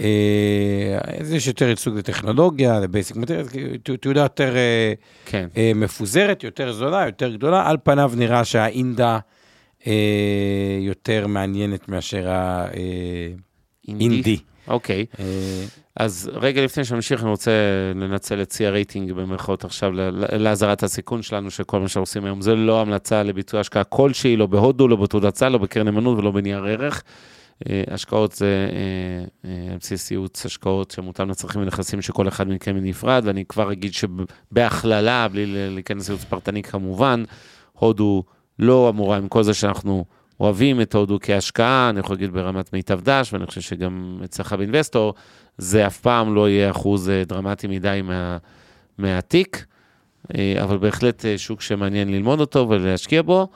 אה, 0.00 0.98
אז 1.20 1.32
יש 1.32 1.46
יותר 1.46 1.68
ייצוג 1.68 1.98
לטכנולוגיה, 1.98 2.80
לבייסיק 2.80 3.16
מטריאל, 3.16 3.46
תעודה 4.00 4.20
יותר 4.20 4.56
אה, 4.56 4.92
כן. 5.26 5.48
אה, 5.56 5.72
מפוזרת, 5.74 6.44
יותר 6.44 6.72
זולה, 6.72 7.06
יותר 7.06 7.32
גדולה. 7.32 7.68
על 7.68 7.76
פניו 7.82 8.12
נראה 8.16 8.44
שהאינדה 8.44 9.12
אה, 9.14 9.18
יותר 10.80 11.26
מעניינת 11.26 11.88
מאשר 11.88 12.28
האינדי. 13.88 14.36
אוקיי. 14.68 15.06
אה, 15.20 15.64
אז 15.96 16.30
רגע 16.34 16.64
לפני 16.64 16.84
שנמשיך, 16.84 17.22
אני 17.22 17.30
רוצה 17.30 17.50
לנצל 17.94 18.42
את 18.42 18.52
שיא 18.52 18.66
הרייטינג 18.66 19.12
במרכאות 19.12 19.64
עכשיו 19.64 19.92
לאזהרת 20.38 20.82
הסיכון 20.82 21.22
שלנו, 21.22 21.50
שכל 21.50 21.80
מה 21.80 21.88
שאנחנו 21.88 22.02
עושים 22.02 22.24
היום 22.24 22.40
זה 22.40 22.54
לא 22.54 22.80
המלצה 22.80 23.22
לביצוע 23.22 23.60
השקעה 23.60 23.84
כלשהי, 23.84 24.36
לא 24.36 24.46
בהודו, 24.46 24.88
לא 24.88 24.96
בתעודת 24.96 25.36
סל, 25.36 25.48
לא 25.48 25.58
בקרן 25.58 25.84
נאמנות 25.84 26.18
ולא 26.18 26.30
בנייר 26.30 26.64
ערך. 26.64 27.02
אה, 27.70 27.82
השקעות 27.90 28.32
זה 28.32 28.68
אה, 28.72 29.50
אה, 29.50 29.72
על 29.72 29.78
בסיס 29.78 30.10
ייעוץ 30.10 30.46
השקעות 30.46 30.90
שמותאם 30.90 31.30
לצרכים 31.30 31.62
ונכסים 31.62 32.02
שכל 32.02 32.28
אחד 32.28 32.48
מכם 32.48 32.74
בנפרד, 32.74 33.22
ואני 33.24 33.44
כבר 33.44 33.72
אגיד 33.72 33.92
שבהכללה, 33.92 35.28
בלי 35.28 35.46
להיכנס 35.70 36.08
לייעוץ 36.08 36.24
פרטני 36.24 36.62
כמובן, 36.62 37.24
הודו 37.72 38.24
לא 38.58 38.88
אמורה, 38.88 39.16
עם 39.16 39.28
כל 39.28 39.42
זה 39.42 39.54
שאנחנו 39.54 40.04
אוהבים 40.40 40.80
את 40.80 40.94
הודו 40.94 41.18
כהשקעה, 41.22 41.90
אני 41.90 42.00
יכול 42.00 42.16
להגיד 42.16 42.32
ברמת 42.32 42.72
מיטב 42.72 43.00
דש, 43.00 43.32
ואני 43.32 43.46
חושב 43.46 43.60
שגם 43.60 44.20
אצלך 44.24 44.52
באינבסטור, 44.52 45.14
זה 45.58 45.86
אף 45.86 46.00
פעם 46.00 46.34
לא 46.34 46.48
יהיה 46.48 46.70
אחוז 46.70 47.10
אה, 47.10 47.24
דרמטי 47.24 47.66
מדי 47.66 48.00
מה, 48.04 48.36
מהתיק, 48.98 49.66
אה, 50.34 50.54
אבל 50.62 50.78
בהחלט 50.78 51.24
אה, 51.24 51.38
שוק 51.38 51.60
שמעניין 51.60 52.08
ללמוד 52.08 52.40
אותו 52.40 52.66
ולהשקיע 52.68 53.22
בו. 53.22 53.48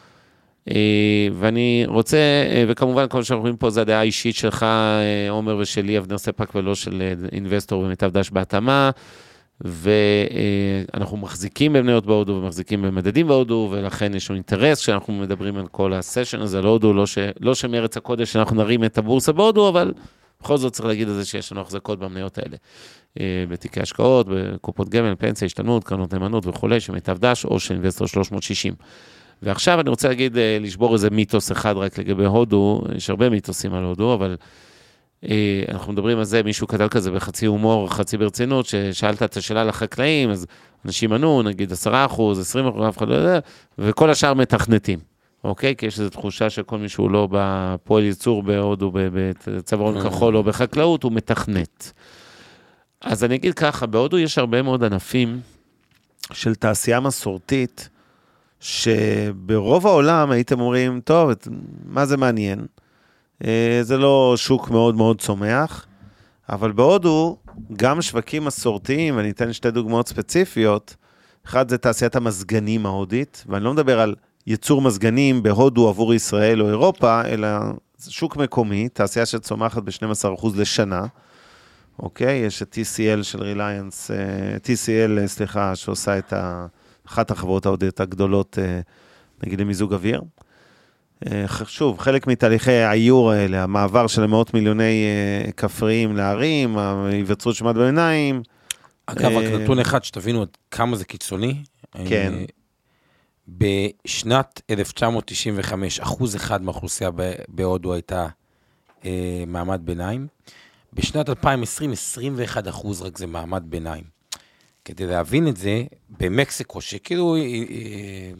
ואני 1.32 1.84
רוצה, 1.86 2.18
וכמובן 2.68 3.08
כל 3.08 3.18
מה 3.18 3.24
שאנחנו 3.24 3.42
רואים 3.42 3.56
פה 3.56 3.70
זה 3.70 3.80
הדעה 3.80 4.00
האישית 4.00 4.36
שלך, 4.36 4.66
עומר 5.30 5.56
ושלי, 5.56 5.98
אבנר 5.98 6.18
ספק, 6.18 6.54
ולא 6.54 6.74
של 6.74 7.12
אינבסטור 7.32 7.82
ומיטב 7.82 8.10
דש 8.10 8.30
בהתאמה. 8.30 8.90
ואנחנו 9.60 11.16
מחזיקים 11.16 11.72
במניות 11.72 12.06
בהודו 12.06 12.32
ומחזיקים 12.32 12.82
במדדים 12.82 13.28
בהודו, 13.28 13.68
ולכן 13.72 14.14
יש 14.14 14.30
לנו 14.30 14.36
אינטרס 14.36 14.80
כשאנחנו 14.80 15.12
מדברים 15.12 15.56
על 15.56 15.66
כל 15.66 15.92
הסשן 15.92 16.40
הזה 16.40 16.58
על 16.58 16.64
הודו, 16.64 16.92
לא, 16.92 17.06
ש... 17.06 17.18
לא 17.40 17.54
שמארץ 17.54 17.96
הקודש 17.96 18.36
אנחנו 18.36 18.56
נרים 18.56 18.84
את 18.84 18.98
הבורסה 18.98 19.32
בהודו, 19.32 19.68
אבל 19.68 19.92
בכל 20.42 20.56
זאת 20.56 20.72
צריך 20.72 20.86
להגיד 20.86 21.08
את 21.08 21.14
זה 21.14 21.24
שיש 21.24 21.52
לנו 21.52 21.60
החזקות 21.60 21.98
במניות 21.98 22.38
האלה. 22.38 22.56
אה, 23.20 23.44
בתיקי 23.48 23.80
השקעות, 23.80 24.26
בקופות 24.30 24.88
גמל, 24.88 25.14
פנסיה, 25.18 25.46
השתלמות, 25.46 25.84
קרנות 25.84 26.14
נאמנות 26.14 26.46
וכולי, 26.46 26.80
שמיטב 26.80 27.18
דש 27.18 27.44
או 27.44 27.60
של 27.60 27.74
אינבסטור 27.74 28.06
360. 28.06 28.74
ועכשיו 29.42 29.80
אני 29.80 29.90
רוצה 29.90 30.08
להגיד, 30.08 30.38
אה, 30.38 30.58
לשבור 30.60 30.92
איזה 30.92 31.10
מיתוס 31.10 31.52
אחד 31.52 31.76
רק 31.76 31.98
לגבי 31.98 32.24
הודו, 32.24 32.82
יש 32.96 33.10
הרבה 33.10 33.30
מיתוסים 33.30 33.74
על 33.74 33.84
הודו, 33.84 34.14
אבל 34.14 34.36
אנחנו 35.68 35.92
מדברים 35.92 36.18
על 36.18 36.24
זה, 36.24 36.42
מישהו 36.42 36.66
כתב 36.66 36.88
כזה 36.88 37.10
בחצי 37.10 37.46
הומור, 37.46 37.90
חצי 37.90 38.16
ברצינות, 38.16 38.66
ששאלת 38.66 39.22
את 39.22 39.36
השאלה 39.36 39.64
לחקלאים, 39.64 40.30
אז 40.30 40.46
אנשים 40.84 41.12
ענו, 41.12 41.42
נגיד 41.42 41.72
10 41.72 42.06
אחוז, 42.06 42.40
20 42.40 42.66
אחוז, 42.66 42.88
אף 42.88 42.98
אחד 42.98 43.08
לא 43.08 43.14
יודע, 43.14 43.38
וכל 43.78 44.10
השאר 44.10 44.34
מתכנתים, 44.34 44.98
אוקיי? 45.44 45.76
כי 45.76 45.86
יש 45.86 45.98
איזו 45.98 46.10
תחושה 46.10 46.50
שכל 46.50 46.78
מי 46.78 46.88
שהוא 46.88 47.10
לא 47.10 47.28
בפועל 47.30 48.04
ייצור 48.04 48.42
בהודו, 48.42 48.92
בצווארון 49.46 50.02
כחול 50.02 50.36
או 50.36 50.42
בחקלאות, 50.42 51.02
הוא 51.02 51.12
מתכנת. 51.12 51.92
אז 53.00 53.24
אני 53.24 53.34
אגיד 53.34 53.54
ככה, 53.54 53.86
בהודו 53.86 54.18
יש 54.18 54.38
הרבה 54.38 54.62
מאוד 54.62 54.84
ענפים, 54.84 55.40
של 56.32 56.54
תעשייה 56.54 57.00
מסורתית, 57.00 57.88
שברוב 58.60 59.86
העולם 59.86 60.30
הייתם 60.30 60.60
אומרים, 60.60 61.00
טוב, 61.04 61.30
מה 61.84 62.06
זה 62.06 62.16
מעניין? 62.16 62.66
אה, 63.44 63.78
זה 63.82 63.96
לא 63.96 64.34
שוק 64.36 64.70
מאוד 64.70 64.96
מאוד 64.96 65.20
צומח, 65.20 65.86
אבל 66.48 66.72
בהודו, 66.72 67.36
גם 67.76 68.02
שווקים 68.02 68.44
מסורתיים, 68.44 69.16
ואני 69.16 69.30
אתן 69.30 69.52
שתי 69.52 69.70
דוגמאות 69.70 70.08
ספציפיות, 70.08 70.96
אחד 71.46 71.68
זה 71.68 71.78
תעשיית 71.78 72.16
המזגנים 72.16 72.86
ההודית, 72.86 73.44
ואני 73.48 73.64
לא 73.64 73.72
מדבר 73.72 74.00
על 74.00 74.14
ייצור 74.46 74.82
מזגנים 74.82 75.42
בהודו 75.42 75.88
עבור 75.88 76.14
ישראל 76.14 76.62
או 76.62 76.68
אירופה, 76.68 77.24
אלא 77.24 77.48
שוק 78.08 78.36
מקומי, 78.36 78.88
תעשייה 78.88 79.26
שצומחת 79.26 79.82
ב-12% 79.82 80.46
לשנה. 80.56 81.06
אוקיי? 81.98 82.36
יש 82.36 82.62
את 82.62 82.78
TCL 82.78 83.22
של 83.22 83.42
ריליינס, 83.42 84.10
אה, 84.10 84.16
TCL, 84.56 85.18
אה, 85.18 85.28
סליחה, 85.28 85.76
שעושה 85.76 86.18
את. 86.18 86.32
אחת 87.06 87.30
החברות 87.30 87.66
ההודיות 87.66 88.00
הגדולות, 88.00 88.58
נגיד 89.42 89.60
למיזוג 89.60 89.92
אוויר. 89.92 90.22
אה, 91.26 91.44
שוב, 91.66 91.98
חלק 91.98 92.26
מתהליכי 92.26 92.72
האיור 92.72 93.30
האלה, 93.30 93.62
המעבר 93.62 94.06
של 94.06 94.26
מאות 94.26 94.54
מיליוני 94.54 95.04
אה, 95.06 95.52
כפריים 95.52 96.16
לערים, 96.16 96.78
ההיווצרות 96.78 97.54
של 97.54 97.64
מעמד 97.64 97.78
ביניים. 97.78 98.42
אגב, 99.06 99.30
רק 99.30 99.44
אה, 99.44 99.58
נתון 99.58 99.78
אחד, 99.78 100.04
שתבינו 100.04 100.42
עד 100.42 100.48
כמה 100.70 100.96
זה 100.96 101.04
קיצוני. 101.04 101.62
כן. 102.08 102.34
בשנת 103.48 104.60
1995, 104.70 106.00
אחוז 106.00 106.36
אחד 106.36 106.62
מהאוכלוסייה 106.62 107.10
בהודו 107.48 107.94
הייתה 107.94 108.26
אה, 109.04 109.44
מעמד 109.46 109.80
ביניים. 109.84 110.26
בשנת 110.92 111.28
2020, 111.28 111.92
21 111.92 112.68
אחוז 112.68 113.02
רק 113.02 113.18
זה 113.18 113.26
מעמד 113.26 113.62
ביניים. 113.66 114.04
כדי 114.84 115.06
להבין 115.06 115.48
את 115.48 115.56
זה, 115.56 115.84
במקסיקו, 116.20 116.80
שכאילו, 116.80 117.36
אה, 117.36 117.40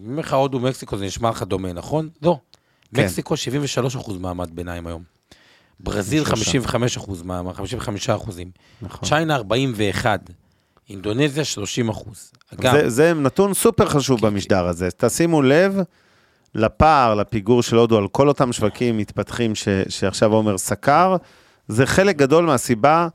אומר 0.07 0.21
לך 0.21 0.33
הודו, 0.33 0.61
מקסיקו, 0.61 0.97
זה 0.97 1.05
נשמע 1.07 1.31
לך 1.31 1.43
דומה, 1.43 1.73
נכון? 1.73 2.09
לא. 2.23 2.39
כן. 2.95 3.05
מקסיקו, 3.05 3.37
73 3.37 3.97
אחוז 3.97 4.19
מעמד 4.19 4.51
ביניים 4.55 4.87
היום. 4.87 5.03
ברזיל, 5.81 6.25
שלושה. 6.25 6.45
55 6.45 6.97
אחוז, 6.97 7.23
מעמד, 7.23 7.53
55 7.53 8.11
אחוזים. 8.11 8.51
נכון. 8.83 9.09
צ'יינה, 9.09 9.37
41. 9.37 10.21
אינדונזיה, 10.91 11.45
30 11.45 11.89
אחוז. 11.89 12.33
אגב, 12.55 12.73
זה, 12.73 12.89
זה 12.89 13.15
נתון 13.15 13.55
סופר 13.55 13.87
חשוב 13.87 14.27
במשדר 14.27 14.67
הזה. 14.67 14.89
תשימו 14.97 15.43
לב 15.43 15.79
לפער, 16.55 17.15
לפיגור 17.15 17.63
של 17.63 17.77
הודו 17.77 17.99
על 17.99 18.09
כל 18.09 18.29
אותם 18.29 18.53
שווקים 18.53 18.99
מתפתחים 18.99 19.55
ש, 19.55 19.69
שעכשיו 19.89 20.33
עומר 20.33 20.59
סקר. 20.59 21.17
זה 21.69 21.87
חלק 21.87 22.17
גדול 22.17 22.45
מהסיבה 22.45 23.09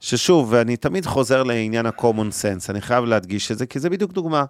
ששוב, 0.00 0.48
ואני 0.52 0.76
תמיד 0.76 1.06
חוזר 1.06 1.42
לעניין 1.42 1.86
ה-common 1.86 2.30
sense, 2.42 2.70
אני 2.70 2.80
חייב 2.80 3.04
להדגיש 3.04 3.52
את 3.52 3.58
זה, 3.58 3.66
כי 3.66 3.80
זה 3.80 3.90
בדיוק 3.90 4.12
דוגמה. 4.12 4.44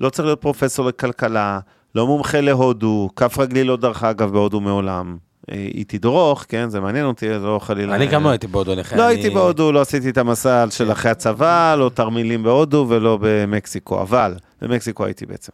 לא 0.00 0.10
צריך 0.10 0.26
להיות 0.26 0.40
פרופסור 0.40 0.86
לכלכלה, 0.86 1.60
לא 1.94 2.06
מומחה 2.06 2.40
להודו, 2.40 3.10
כף 3.16 3.38
רגלי 3.38 3.64
לא 3.64 3.76
דרכה 3.76 4.10
אגב 4.10 4.32
בהודו 4.32 4.60
מעולם. 4.60 5.16
אה, 5.50 5.56
היא 5.56 5.84
תדרוך, 5.88 6.44
כן, 6.48 6.68
זה 6.68 6.80
מעניין 6.80 7.04
אותי, 7.04 7.28
לא 7.28 7.58
חלילה... 7.62 7.94
אני 7.94 8.06
גם 8.06 8.24
לא 8.24 8.28
הייתי 8.28 8.46
בהודו 8.46 8.74
נכה. 8.74 8.96
לא 8.96 9.02
הייתי 9.02 9.30
בהודו, 9.30 9.72
לא 9.72 9.80
עשיתי 9.80 10.10
את 10.10 10.18
המסע 10.18 10.64
של 10.70 10.92
אחרי 10.92 11.10
הצבא, 11.10 11.74
לא 11.78 11.90
תרמילים 11.94 12.42
בהודו 12.42 12.86
ולא 12.88 13.18
במקסיקו, 13.20 14.02
אבל, 14.02 14.34
במקסיקו 14.62 15.04
הייתי 15.04 15.26
בעצם. 15.26 15.52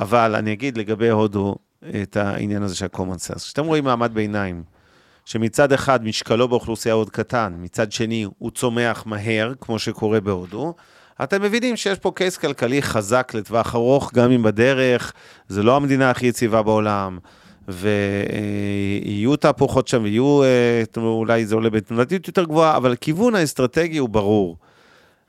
אבל 0.00 0.34
אני 0.34 0.52
אגיד 0.52 0.78
לגבי 0.78 1.08
הודו 1.08 1.56
את 2.02 2.16
העניין 2.16 2.62
הזה 2.62 2.76
של 2.76 2.84
ה-common 2.84 3.30
sense. 3.30 3.38
כשאתם 3.38 3.64
רואים 3.64 3.84
מעמד 3.84 4.14
ביניים, 4.14 4.62
שמצד 5.24 5.72
אחד 5.72 6.04
משקלו 6.04 6.48
באוכלוסייה 6.48 6.94
עוד 6.94 7.10
קטן, 7.10 7.54
מצד 7.58 7.92
שני 7.92 8.26
הוא 8.38 8.50
צומח 8.50 9.02
מהר, 9.06 9.52
כמו 9.60 9.78
שקורה 9.78 10.20
בהודו, 10.20 10.74
אתם 11.22 11.42
מבינים 11.42 11.76
שיש 11.76 11.98
פה 11.98 12.12
קייס 12.14 12.36
כלכלי 12.36 12.82
חזק 12.82 13.32
לטווח 13.34 13.74
ארוך, 13.74 14.12
גם 14.14 14.30
אם 14.30 14.42
בדרך, 14.42 15.12
זה 15.48 15.62
לא 15.62 15.76
המדינה 15.76 16.10
הכי 16.10 16.26
יציבה 16.26 16.62
בעולם, 16.62 17.18
ויהיו 17.68 19.36
תהפוכות 19.36 19.88
שם, 19.88 20.02
ויהיו, 20.02 20.42
אה, 20.42 20.82
אולי 20.96 21.46
זה 21.46 21.54
עולה 21.54 21.70
בתנודתיות 21.70 22.28
יותר 22.28 22.44
גבוהה, 22.44 22.76
אבל 22.76 22.92
הכיוון 22.92 23.34
האסטרטגי 23.34 23.98
הוא 23.98 24.08
ברור. 24.08 24.56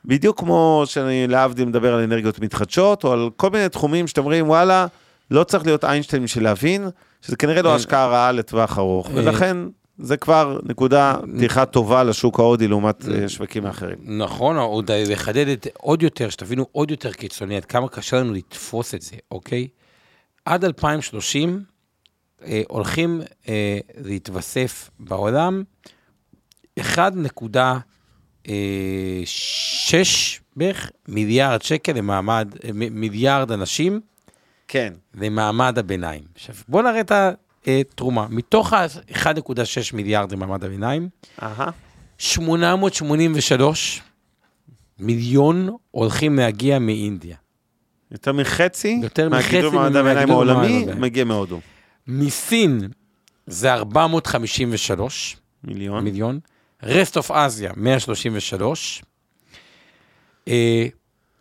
בדיוק 0.06 0.39
כמו 0.39 0.84
שאני 0.86 1.28
להבדיל 1.28 1.65
מדבר 1.65 1.93
על 1.93 2.04
אנרגיות 2.04 2.39
מתחדשות, 2.39 3.04
או 3.04 3.13
על 3.13 3.30
כל 3.36 3.50
מיני 3.50 3.69
תחומים 3.69 4.08
שאתם 4.08 4.21
אומרים, 4.21 4.50
וואלה, 4.50 4.88
לא 5.32 5.43
צריך 5.43 5.65
להיות 5.65 5.86
איינשטיין 5.86 6.23
בשביל 6.23 6.43
להבין, 6.43 6.88
שזה 7.21 7.36
כנראה 7.36 7.62
לא 7.62 7.69
אה, 7.69 7.76
השקעה 7.76 8.08
רעה 8.08 8.32
לטווח 8.32 8.78
ארוך, 8.78 9.08
אה, 9.08 9.13
ולכן 9.15 9.58
זה 9.99 10.17
כבר 10.17 10.60
נקודה 10.63 11.15
פתיחה 11.38 11.65
טובה 11.65 12.03
לשוק 12.03 12.39
ההודי 12.39 12.67
לעומת 12.67 13.05
אה, 13.10 13.29
שווקים 13.29 13.65
האחרים. 13.65 13.97
נכון, 14.01 14.57
עוד 14.57 14.91
לחדד 14.91 15.47
את 15.47 15.63
זה 15.63 15.69
עוד 15.77 16.03
יותר, 16.03 16.29
שתבינו 16.29 16.65
עוד 16.71 16.91
יותר 16.91 17.13
קיצוני, 17.13 17.57
עד 17.57 17.65
כמה 17.65 17.89
קשה 17.89 18.17
לנו 18.17 18.33
לתפוס 18.33 18.95
את 18.95 19.01
זה, 19.01 19.15
אוקיי? 19.31 19.67
עד 20.45 20.65
2030 20.65 21.63
אה, 22.45 22.62
הולכים 22.67 23.21
אה, 23.47 23.79
להתווסף 23.97 24.89
בעולם 24.99 25.63
1.6 26.79 28.49
בערך 30.55 30.91
מיליארד 31.07 31.62
שקל 31.62 31.93
למעמד, 31.93 32.55
אה, 32.63 32.69
מיליארד 32.73 33.51
אנשים 33.51 34.01
כן. 34.67 34.93
למעמד 35.15 35.79
הביניים. 35.79 36.23
עכשיו, 36.36 36.55
בואו 36.67 36.83
נראה 36.83 36.99
את 36.99 37.12
התרומה. 37.67 38.27
מתוך 38.30 38.73
ה-1.6 38.73 39.93
מיליארד 39.93 40.32
למעמד 40.32 40.63
הביניים, 40.63 41.10
אהה. 41.41 41.69
883 42.17 44.01
מיליון 44.99 45.69
הולכים 45.91 46.36
להגיע 46.36 46.80
מאינדיה. 46.80 47.38
יותר 48.12 48.34
מחצי 48.34 48.99
יותר 49.03 49.30
מחצי 49.30 49.45
מהגידול 49.45 49.71
במעמד 49.71 49.95
הביניים 49.95 50.15
מהגידול 50.15 50.49
העולמי 50.49 50.77
הביניים. 50.77 51.01
מגיע 51.01 51.23
מהודו. 51.23 51.60
מסין 52.08 52.88
זה 53.47 53.73
453 53.73 55.38
מיליון. 55.63 56.03
מיליון, 56.03 56.39
Rest 56.84 57.17
of 57.17 57.32
Asia 57.32 57.71
133, 57.75 59.03
אה, 60.47 60.88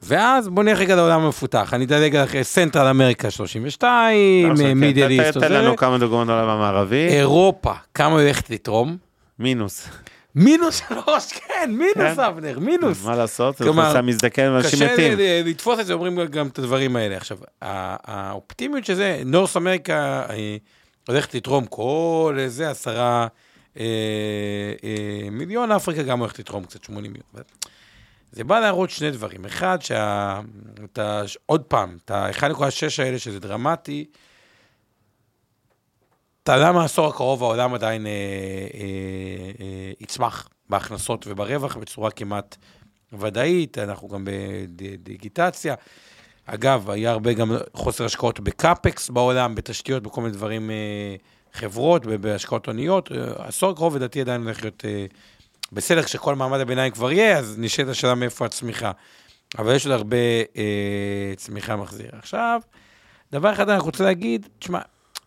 ואז 0.07 0.49
בוא 0.49 0.63
נלך 0.63 0.79
רגע 0.79 0.97
לעולם 0.97 1.21
המפותח, 1.21 1.75
אני 1.75 1.85
אדלג 1.85 2.17
על 2.17 2.27
Central 2.43 2.87
America 2.87 3.31
32, 3.31 4.51
עכשיו, 4.51 4.67
כן, 4.67 4.73
Middle 4.73 5.11
East, 5.11 5.39
תן 5.39 5.53
לנו 5.53 5.77
כמה 5.77 5.99
דוגמאות 5.99 6.29
על 6.29 6.35
העולם 6.35 6.57
המערבי. 6.57 7.09
אירופה, 7.09 7.73
כמה 7.95 8.21
הולכת 8.21 8.51
לתרום? 8.51 8.97
מינוס. 9.39 9.89
מינוס 10.35 10.83
שלוש, 10.89 11.33
כן, 11.33 11.71
מינוס 11.71 12.17
כן. 12.17 12.21
אבנר, 12.21 12.59
מינוס. 12.59 13.05
מה 13.05 13.17
לעשות? 13.17 13.57
כלומר, 13.57 13.83
אוכלוסייה 13.83 14.03
מזדקן 14.03 14.51
ואנשים 14.51 14.79
קשה 14.79 14.93
מתים. 14.93 15.19
ל- 15.19 15.43
לתפוס 15.49 15.81
את 15.81 15.87
זה, 15.87 15.93
אומרים 15.93 16.25
גם 16.25 16.47
את 16.47 16.59
הדברים 16.59 16.97
האלה. 16.97 17.17
עכשיו, 17.17 17.39
האופטימיות 17.63 18.85
שזה, 18.85 19.23
נורס 19.25 19.57
אמריקה 19.57 20.23
אה, 20.31 20.57
הולכת 21.09 21.35
לתרום 21.35 21.67
כל 21.67 22.37
איזה 22.39 22.71
עשרה 22.71 23.27
אה, 23.79 23.85
אה, 24.85 25.31
מיליון, 25.31 25.73
אפריקה 25.73 26.03
גם 26.03 26.19
הולכת 26.19 26.39
לתרום 26.39 26.65
קצת 26.65 26.85
80 26.85 27.13
מיליון. 27.13 27.45
זה 28.33 28.45
בא 28.45 28.61
להראות 28.61 28.91
שני 28.91 29.11
דברים. 29.11 29.45
אחד, 29.45 29.79
שה... 29.83 30.41
את 30.85 30.99
ה... 30.99 31.23
עוד 31.47 31.63
פעם, 31.63 31.99
את 32.05 32.11
ה-1.6 32.11 33.03
האלה, 33.03 33.19
שזה 33.19 33.41
דרמטי, 33.41 34.05
תעלה 36.43 36.73
מהעשור 36.73 37.09
הקרוב 37.09 37.43
העולם 37.43 37.75
עדיין 37.75 38.07
אה, 38.07 38.11
אה, 38.11 38.81
אה, 39.61 39.93
יצמח 40.01 40.49
בהכנסות 40.69 41.27
וברווח 41.27 41.77
בצורה 41.77 42.11
כמעט 42.11 42.57
ודאית, 43.13 43.79
אנחנו 43.79 44.09
גם 44.09 44.25
בדיגיטציה. 44.77 45.75
אגב, 46.47 46.91
היה 46.91 47.11
הרבה 47.11 47.33
גם 47.33 47.53
חוסר 47.75 48.05
השקעות 48.05 48.41
בקאפקס 48.41 49.11
בעולם, 49.11 49.55
בתשתיות, 49.55 50.03
בכל 50.03 50.21
מיני 50.21 50.33
דברים, 50.33 50.71
אה, 50.71 51.17
חברות, 51.53 52.07
בהשקעות 52.07 52.67
הוניות. 52.67 53.13
אה, 53.13 53.17
העשור 53.37 53.71
הקרוב 53.71 53.97
לדעתי 53.97 54.21
עדיין 54.21 54.43
הולך 54.43 54.63
להיות 54.63 54.85
אה, 54.85 55.07
בסדר, 55.73 56.03
כשכל 56.03 56.35
מעמד 56.35 56.61
הביניים 56.61 56.93
כבר 56.93 57.13
יהיה, 57.13 57.39
אז 57.39 57.59
נשאלת 57.59 57.89
השאלה 57.89 58.15
מאיפה 58.15 58.47
הצמיחה. 58.47 58.93
אבל 59.59 59.75
יש 59.75 59.87
עוד 59.87 59.95
הרבה 59.95 60.17
אה, 60.57 61.33
צמיחה 61.37 61.77
מחזיר. 61.77 62.11
עכשיו, 62.13 62.61
דבר 63.33 63.53
אחד 63.53 63.69
אני 63.69 63.79
רוצה 63.79 64.05
להגיד, 64.05 64.49
תשמע, 64.59 64.81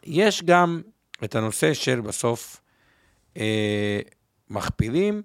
יש 0.04 0.43
גם 0.43 0.82
את 1.23 1.36
הנושא 1.36 1.73
של 1.73 2.02
בסוף 2.02 2.62
אה, 3.38 3.99
מכפילים, 4.49 5.21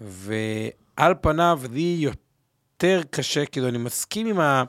ועל 0.00 1.14
פניו 1.20 1.60
לי 1.72 1.96
יותר 1.98 3.02
קשה, 3.10 3.46
כאילו 3.46 3.68
אני 3.68 3.78
מסכים 3.78 4.26
עם 4.26 4.40
ה... 4.40 4.64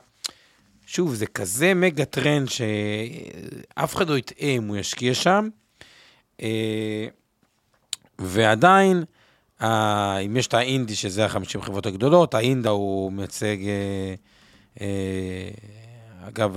שוב, 0.86 1.14
זה 1.14 1.26
כזה 1.26 1.74
מגה 1.74 2.04
טרנד 2.04 2.48
שאף 2.48 3.96
אחד 3.96 4.08
לא 4.08 4.18
יטעה 4.18 4.48
אם 4.48 4.68
הוא 4.68 4.76
ישקיע 4.76 5.14
שם, 5.14 5.48
אה, 6.42 7.06
ועדיין, 8.18 9.04
אם 9.60 10.36
יש 10.36 10.46
את 10.46 10.54
האינדי, 10.54 10.94
שזה 10.94 11.24
ה-50 11.26 11.60
חברות 11.60 11.86
הגדולות, 11.86 12.34
האינדה 12.34 12.70
הוא 12.70 13.12
מייצג, 13.12 13.56
אה, 13.66 14.14
אה, 14.80 15.50
אגב, 16.28 16.56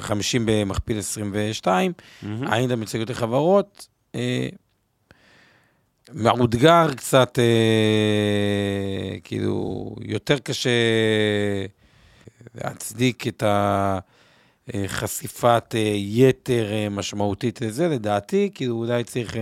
50 0.00 0.46
במכפיל 0.46 0.98
22, 0.98 1.92
האינדה 2.22 2.76
מייצג 2.76 2.98
יותר 2.98 3.14
חברות, 3.14 3.86
אה, 4.14 4.48
מאותגר 6.14 6.94
קצת, 6.94 7.38
אה, 7.38 7.44
כאילו, 9.24 9.94
יותר 10.00 10.38
קשה 10.38 10.70
להצדיק 12.54 13.26
את 13.26 13.42
החשיפת 14.68 15.74
אה, 15.74 15.92
יתר 15.94 16.72
אה, 16.72 16.88
משמעותית 16.88 17.60
לזה, 17.60 17.88
לדעתי, 17.88 18.50
כאילו 18.54 18.76
אולי 18.76 19.04
צריך 19.04 19.36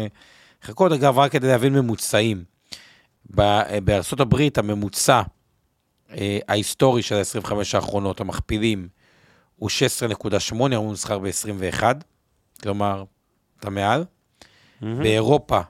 לחכות. 0.65 0.93
אגב, 0.93 1.19
רק 1.19 1.33
כדי 1.33 1.49
להבין 1.49 1.73
ממוצעים, 1.73 2.45
בארצות 3.85 4.21
הברית 4.21 4.59
הממוצע 4.59 5.23
אה, 6.11 6.39
ההיסטורי 6.49 7.03
של 7.03 7.15
ה-25 7.15 7.53
האחרונות, 7.75 8.21
המכפילים, 8.21 8.89
הוא 9.57 9.71
16.8, 9.71 10.75
הוא 10.77 10.93
נסחר 10.93 11.19
ב-21, 11.19 11.83
כלומר, 12.63 13.05
אתה 13.61 13.71
מעל. 13.71 14.05
באירופה, 14.83 15.61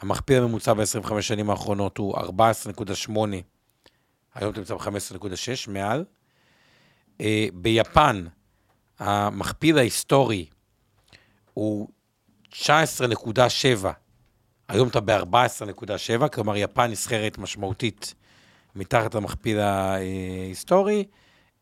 המכפיל 0.00 0.42
הממוצע 0.42 0.72
ב-25 0.72 1.20
שנים 1.20 1.50
האחרונות 1.50 1.98
הוא 1.98 2.16
14.8, 2.16 3.10
היום 4.34 4.52
אתה 4.52 4.60
נמצא 4.60 4.74
ב-15.6, 4.74 5.70
מעל. 5.70 6.04
Uh, 7.18 7.20
ביפן, 7.54 8.24
המכפיל 8.98 9.78
ההיסטורי 9.78 10.46
הוא 11.54 11.88
19.7, 12.52 13.86
היום 14.68 14.88
אתה 14.88 15.00
ב-14.7, 15.00 16.28
כלומר 16.28 16.56
יפן 16.56 16.90
נסחרת 16.90 17.38
משמעותית 17.38 18.14
מתחת 18.76 19.14
למכפיל 19.14 19.58
ההיסטורי. 19.58 21.04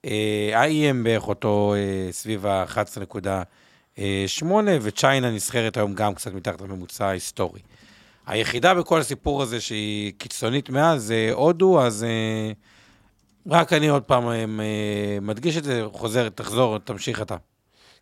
אה, 0.04 0.50
ה-EM 0.54 1.04
בערך 1.04 1.28
אותו 1.28 1.74
אה, 1.76 2.08
סביב 2.12 2.46
ה-11.8, 2.46 4.44
וצ'יינה 4.82 5.30
נסחרת 5.30 5.76
היום 5.76 5.94
גם 5.94 6.14
קצת 6.14 6.32
מתחת 6.32 6.60
לממוצע 6.60 7.06
ההיסטורי. 7.06 7.60
היחידה 8.26 8.74
בכל 8.74 9.00
הסיפור 9.00 9.42
הזה 9.42 9.60
שהיא 9.60 10.12
קיצונית 10.18 10.70
מאז 10.70 11.02
זה 11.02 11.30
הודו, 11.32 11.82
אז 11.82 12.04
אה, 12.04 12.52
רק 13.46 13.72
אני 13.72 13.88
עוד 13.88 14.02
פעם 14.02 14.24
מדגיש 15.22 15.56
את 15.56 15.64
זה, 15.64 15.84
חוזר, 15.92 16.28
תחזור, 16.28 16.78
תמשיך 16.78 17.22
אתה. 17.22 17.36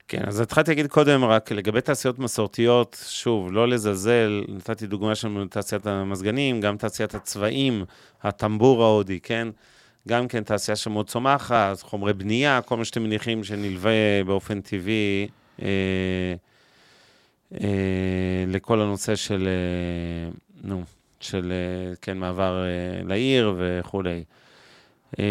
כן, 0.09 0.23
אז 0.27 0.41
התחלתי 0.41 0.71
להגיד 0.71 0.87
קודם, 0.87 1.25
רק 1.25 1.53
לגבי 1.53 1.81
תעשיות 1.81 2.19
מסורתיות, 2.19 3.05
שוב, 3.09 3.53
לא 3.53 3.69
לזלזל, 3.69 4.45
נתתי 4.49 4.87
דוגמה 4.87 5.15
של 5.15 5.47
תעשיית 5.51 5.87
המזגנים, 5.87 6.61
גם 6.61 6.77
תעשיית 6.77 7.15
הצבעים, 7.15 7.85
הטמבור 8.23 8.83
ההודי, 8.83 9.21
כן? 9.21 9.49
גם 10.09 10.29
כן 10.29 10.43
תעשייה 10.45 10.77
שמאוד 10.77 11.09
צומחת, 11.09 11.81
חומרי 11.81 12.13
בנייה, 12.13 12.61
כל 12.63 12.77
מה 12.77 12.85
שאתם 12.85 13.03
מניחים 13.03 13.45
שנלווה 13.45 14.25
באופן 14.27 14.61
טבעי 14.61 15.29
אה, 15.63 15.69
אה, 17.61 18.45
לכל 18.47 18.81
הנושא 18.81 19.17
של, 19.17 19.49
אה, 19.49 20.33
נו, 20.63 20.83
של, 21.21 21.53
אה, 21.53 21.95
כן, 22.03 22.19
מעבר 22.19 22.65
אה, 22.65 23.03
לעיר 23.05 23.55
וכולי. 23.59 24.25
אה, 25.19 25.25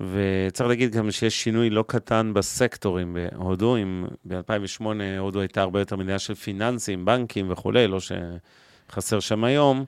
וצריך 0.00 0.68
להגיד 0.68 0.92
גם 0.92 1.10
שיש 1.10 1.42
שינוי 1.42 1.70
לא 1.70 1.84
קטן 1.86 2.32
בסקטורים 2.34 3.16
בהודו, 3.16 3.76
אם 3.76 4.04
ב-2008 4.24 4.84
הודו 5.18 5.40
הייתה 5.40 5.62
הרבה 5.62 5.78
יותר 5.78 5.96
מדינה 5.96 6.18
של 6.18 6.34
פיננסים, 6.34 7.04
בנקים 7.04 7.50
וכולי, 7.50 7.86
לא 7.86 7.98
שחסר 8.00 9.20
שם 9.20 9.44
היום. 9.44 9.84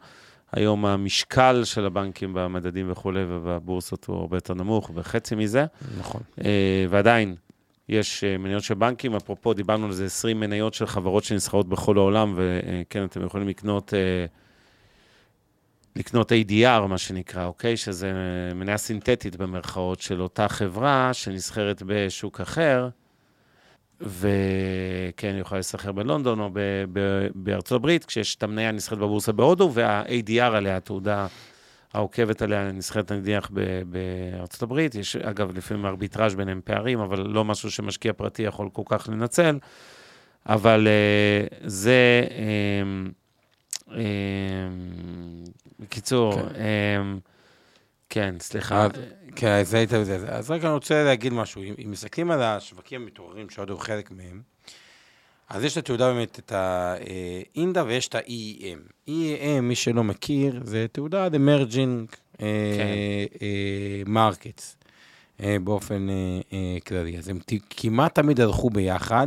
היום 0.52 0.86
המשקל 0.86 1.64
של 1.64 1.86
הבנקים 1.86 2.34
במדדים 2.34 2.92
וכולי 2.92 3.24
ובבורסות 3.28 4.04
הוא 4.04 4.16
הרבה 4.16 4.36
יותר 4.36 4.54
נמוך, 4.54 4.90
בחצי 4.90 5.34
מזה. 5.34 5.66
נכון. 5.98 6.20
אה, 6.44 6.86
ועדיין, 6.90 7.34
יש 7.88 8.24
אה, 8.24 8.38
מניות 8.38 8.62
של 8.62 8.74
בנקים, 8.74 9.14
אפרופו, 9.14 9.54
דיברנו 9.54 9.86
על 9.86 9.92
זה 9.92 10.04
20 10.04 10.40
מניות 10.40 10.74
של 10.74 10.86
חברות 10.86 11.24
שנסחרות 11.24 11.68
בכל 11.68 11.96
העולם, 11.96 12.34
וכן, 12.36 13.04
אתם 13.04 13.24
יכולים 13.24 13.48
לקנות, 13.48 13.94
אה, 13.94 14.26
לקנות 15.96 16.32
ADR, 16.32 16.86
מה 16.88 16.98
שנקרא, 16.98 17.44
אוקיי? 17.44 17.76
שזה 17.76 18.12
מניה 18.54 18.76
סינתטית 18.76 19.36
במרכאות 19.36 20.00
של 20.00 20.22
אותה 20.22 20.48
חברה 20.48 21.10
שנסחרת 21.12 21.82
בשוק 21.86 22.40
אחר. 22.40 22.88
וכן, 24.00 25.34
יוכל 25.38 25.56
להסחר 25.56 25.92
בלונדון 25.92 26.40
או 26.40 26.50
ב- 26.52 26.84
ב- 26.92 27.26
בארצות 27.34 27.76
הברית, 27.76 28.04
כשיש 28.04 28.36
את 28.36 28.42
המניה 28.42 28.72
נסחרת 28.72 28.98
בבורסה 28.98 29.32
בהודו, 29.32 29.70
וה-ADR 29.74 30.42
עליה, 30.42 30.76
התעודה 30.76 31.26
העוקבת 31.92 32.42
עליה, 32.42 32.72
נסחרת 32.72 33.12
נניח 33.12 33.50
ב- 33.54 33.82
בארצות 33.86 34.62
הברית. 34.62 34.94
יש, 34.94 35.16
אגב, 35.16 35.56
לפעמים 35.56 35.86
ארביטראז' 35.86 36.34
ביניהם 36.34 36.60
פערים, 36.64 37.00
אבל 37.00 37.26
לא 37.26 37.44
משהו 37.44 37.70
שמשקיע 37.70 38.12
פרטי 38.12 38.42
יכול 38.42 38.68
כל 38.72 38.82
כך 38.86 39.08
לנצל. 39.08 39.58
אבל 40.46 40.86
uh, 40.86 41.54
זה, 41.66 42.24
um, 42.28 43.10
בקיצור, 45.80 46.32
כן. 46.32 46.48
Um, 47.18 47.32
כן, 48.08 48.34
סליחה. 48.40 48.86
כן, 49.36 49.62
זה 49.64 49.76
היית 49.76 49.92
בזה. 49.92 50.16
אז 50.28 50.50
רק 50.50 50.64
אני 50.64 50.72
רוצה 50.72 51.04
להגיד 51.04 51.32
משהו. 51.32 51.62
אם 51.62 51.90
מסתכלים 51.90 52.30
על 52.30 52.42
השווקים 52.42 53.02
המתעוררים, 53.02 53.50
שעוד 53.50 53.70
הוא 53.70 53.78
חלק 53.78 54.10
מהם, 54.10 54.42
אז 55.48 55.64
יש 55.64 55.72
את 55.72 55.78
התעודה 55.78 56.12
באמת, 56.12 56.38
את 56.38 56.52
האינדה 56.52 57.84
ויש 57.86 58.08
את 58.08 58.14
ה-EEM. 58.14 59.08
EEM, 59.08 59.60
מי 59.62 59.74
שלא 59.74 60.04
מכיר, 60.04 60.60
זה 60.64 60.86
תעודה 60.92 61.26
emerging 61.26 62.16
אה, 62.42 62.46
כן. 63.36 64.12
markets 64.12 64.86
אה, 65.42 65.56
באופן 65.64 66.06
כללי. 66.86 67.18
אז 67.18 67.28
הם 67.28 67.38
כמעט 67.70 68.14
תמיד 68.14 68.40
הלכו 68.40 68.70
ביחד, 68.70 69.26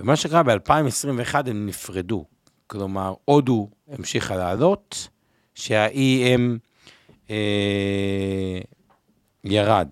ומה 0.00 0.16
שקרה 0.16 0.42
ב-2021 0.42 1.34
הם 1.46 1.66
נפרדו. 1.66 2.24
כלומר, 2.68 3.14
הודו 3.24 3.68
המשיכה 3.90 4.36
לעלות, 4.36 5.08
שה-EM 5.54 6.58
אה, 7.30 8.60
ירד. 9.44 9.88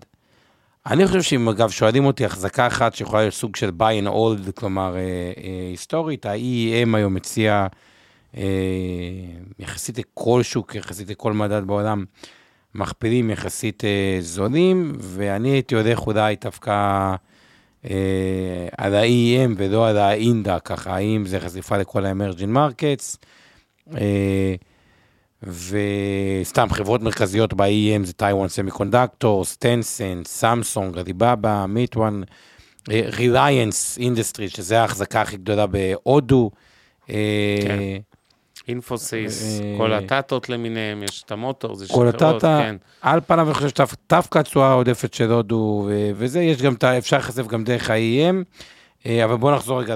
אני 0.85 1.07
חושב 1.07 1.21
שאם 1.21 1.49
אגב 1.49 1.69
שואלים 1.69 2.05
אותי 2.05 2.25
החזקה 2.25 2.67
אחת 2.67 2.95
שיכולה 2.95 3.21
להיות 3.21 3.33
סוג 3.33 3.55
של 3.55 3.69
buy 3.79 4.03
and 4.03 4.07
hold, 4.07 4.51
כלומר 4.51 4.95
אה, 4.95 4.99
אה, 4.99 5.67
היסטורית, 5.69 6.25
ה-EEM 6.25 6.95
היום 6.95 7.13
מציע 7.13 7.67
אה, 8.37 8.43
יחסית 9.59 9.97
לכל 9.97 10.43
שוק, 10.43 10.75
יחסית 10.75 11.09
לכל 11.09 11.33
מדד 11.33 11.67
בעולם, 11.67 12.05
מכפילים 12.75 13.29
יחסית 13.29 13.83
אה, 13.85 14.17
זולים, 14.21 14.93
ואני 14.99 15.49
הייתי 15.49 15.75
הולך 15.75 16.07
אולי 16.07 16.35
דווקא 16.41 17.15
על 18.77 18.95
ה-EEM 18.95 19.51
ולא 19.57 19.87
על 19.87 19.97
ה 19.97 20.07
INDA, 20.07 20.59
ככה, 20.59 20.95
האם 20.95 21.25
זה 21.25 21.39
חשיפה 21.39 21.77
לכל 21.77 22.05
ה-emerging 22.05 22.55
markets. 22.55 23.17
אה, 23.97 24.55
וסתם 25.43 26.67
חברות 26.71 27.01
מרכזיות 27.01 27.53
ב-EM 27.53 28.03
זה 28.03 28.13
Taiwan 28.13 28.47
Semiconductor, 28.47 29.45
Tencent, 29.45 30.21
סמסונג, 30.25 30.97
אליבאבא, 30.97 31.65
מיטואן, 31.69 32.21
Reliance 32.89 33.97
Industries, 33.97 34.49
שזה 34.49 34.81
ההחזקה 34.81 35.21
הכי 35.21 35.37
גדולה 35.37 35.67
בהודו. 35.67 36.51
אה, 37.09 37.57
כן. 37.61 37.79
Infosys, 38.67 39.61
אה, 39.61 39.75
כל 39.77 39.93
הטאטות 39.93 40.49
למיניהם, 40.49 41.03
יש 41.03 41.23
את 41.23 41.31
ה 41.31 41.37
Motor, 41.37 41.75
זה 41.75 41.85
כל 41.93 42.07
הטאטה, 42.07 42.59
כן. 42.61 42.75
על 43.01 43.19
פניו 43.27 43.45
אני 43.45 43.53
חושב 43.53 43.69
שדווקא 43.69 44.39
התשואה 44.39 44.67
העודפת 44.67 45.13
של 45.13 45.31
הודו, 45.31 45.89
וזה, 46.15 46.41
יש 46.41 46.61
גם, 46.61 46.73
אפשר 46.97 47.17
לחשף 47.17 47.47
גם 47.47 47.63
דרך 47.63 47.89
ה-EM, 47.89 48.35
אה, 49.05 49.25
אבל 49.25 49.37
בואו 49.37 49.55
נחזור 49.55 49.81
רגע 49.81 49.95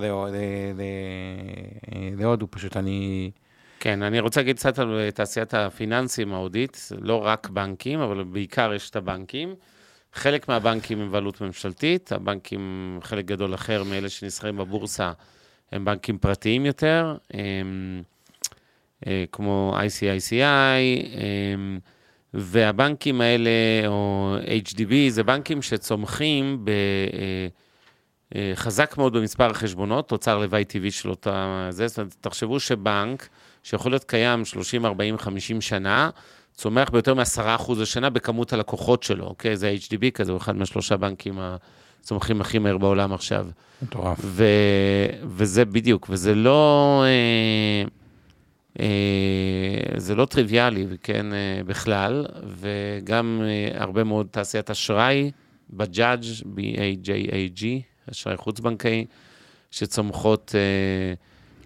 להודו, 2.18 2.48
פשוט 2.50 2.78
אני... 2.78 3.32
כן, 3.80 4.04
אני 4.04 4.20
רוצה 4.20 4.40
להגיד 4.40 4.56
קצת 4.56 4.80
על 4.80 5.00
אה, 5.00 5.12
תעשיית 5.12 5.54
הפיננסים 5.54 6.34
ההודית, 6.34 6.90
לא 7.02 7.16
רק 7.26 7.50
בנקים, 7.50 8.00
אבל 8.00 8.24
בעיקר 8.24 8.74
יש 8.74 8.90
את 8.90 8.96
הבנקים. 8.96 9.56
חלק 10.14 10.50
מהבנקים 10.50 11.02
הם 11.02 11.12
בעלות 11.12 11.42
ממשלתית, 11.42 12.12
הבנקים, 12.12 13.00
חלק 13.04 13.26
גדול 13.26 13.54
אחר 13.54 13.84
מאלה 13.84 14.10
שנסחרים 14.10 14.58
בבורסה, 14.58 15.12
הם 15.72 15.86
בנקים 15.86 16.18
פרטיים 16.18 16.66
יותר, 16.66 17.16
הם, 17.34 17.40
אה, 17.40 18.02
כמו 19.32 19.76
ICICI, 19.78 20.34
הם, 21.54 21.80
והבנקים 22.34 23.22
האלה, 23.22 23.50
או 23.88 24.36
HDB, 24.66 24.94
זה 25.10 25.24
בנקים 25.24 25.62
שצומחים 25.62 26.66
ב... 26.66 26.72
אה, 28.36 28.52
חזק 28.56 28.98
מאוד 28.98 29.14
במספר 29.14 29.50
החשבונות, 29.50 30.10
תוצר 30.10 30.38
לוואי 30.38 30.66
טבעי 30.66 30.92
של 30.92 31.10
אותה... 31.10 31.68
זה, 31.70 31.88
זאת 31.88 32.00
אומרת, 32.00 32.16
תחשבו 32.22 32.60
שבנק, 32.60 33.30
שיכול 33.64 33.92
להיות 33.92 34.04
קיים 34.04 34.46
30, 34.46 34.86
40, 34.86 35.18
50 35.18 35.62
שנה, 35.62 36.10
צומח 36.54 36.90
ביותר 36.90 37.14
מ-10% 37.14 37.72
לשנה 37.78 38.10
בכמות 38.10 38.54
הלקוחות 38.54 39.04
שלו, 39.04 39.26
אוקיי? 39.26 39.58
זה 39.58 39.76
HDB 39.88 40.12
כזה, 40.14 40.32
הוא 40.32 40.38
אחד 40.38 40.56
מהשלושה 40.56 40.98
בנקים 40.98 41.40
הצומחים 42.02 42.42
הכי 42.42 42.60
מהר 42.60 42.78
בעולם 42.78 43.14
עכשיו. 43.14 43.48
מטורף. 43.82 44.20
וזה 45.24 45.66
בדיוק, 45.66 46.08
וזה 46.10 46.36
לא... 46.36 47.04
אה, 47.06 47.08
אה, 47.08 48.01
זה 49.98 50.16
לא 50.16 50.26
טריוויאלי, 50.26 50.86
כן, 51.04 51.34
אה, 51.34 51.62
בכלל, 51.66 52.26
וגם 52.48 53.42
אה, 53.44 53.82
הרבה 53.82 54.04
מאוד 54.04 54.28
תעשיית 54.32 54.70
אשראי, 54.70 55.32
בג'אג', 55.70 56.24
B-A-J-A-G, 56.56 57.64
אשראי 58.12 58.38
חוץ-בנקאי, 58.38 59.06
שצומחות... 59.72 60.56
אה, 60.56 61.14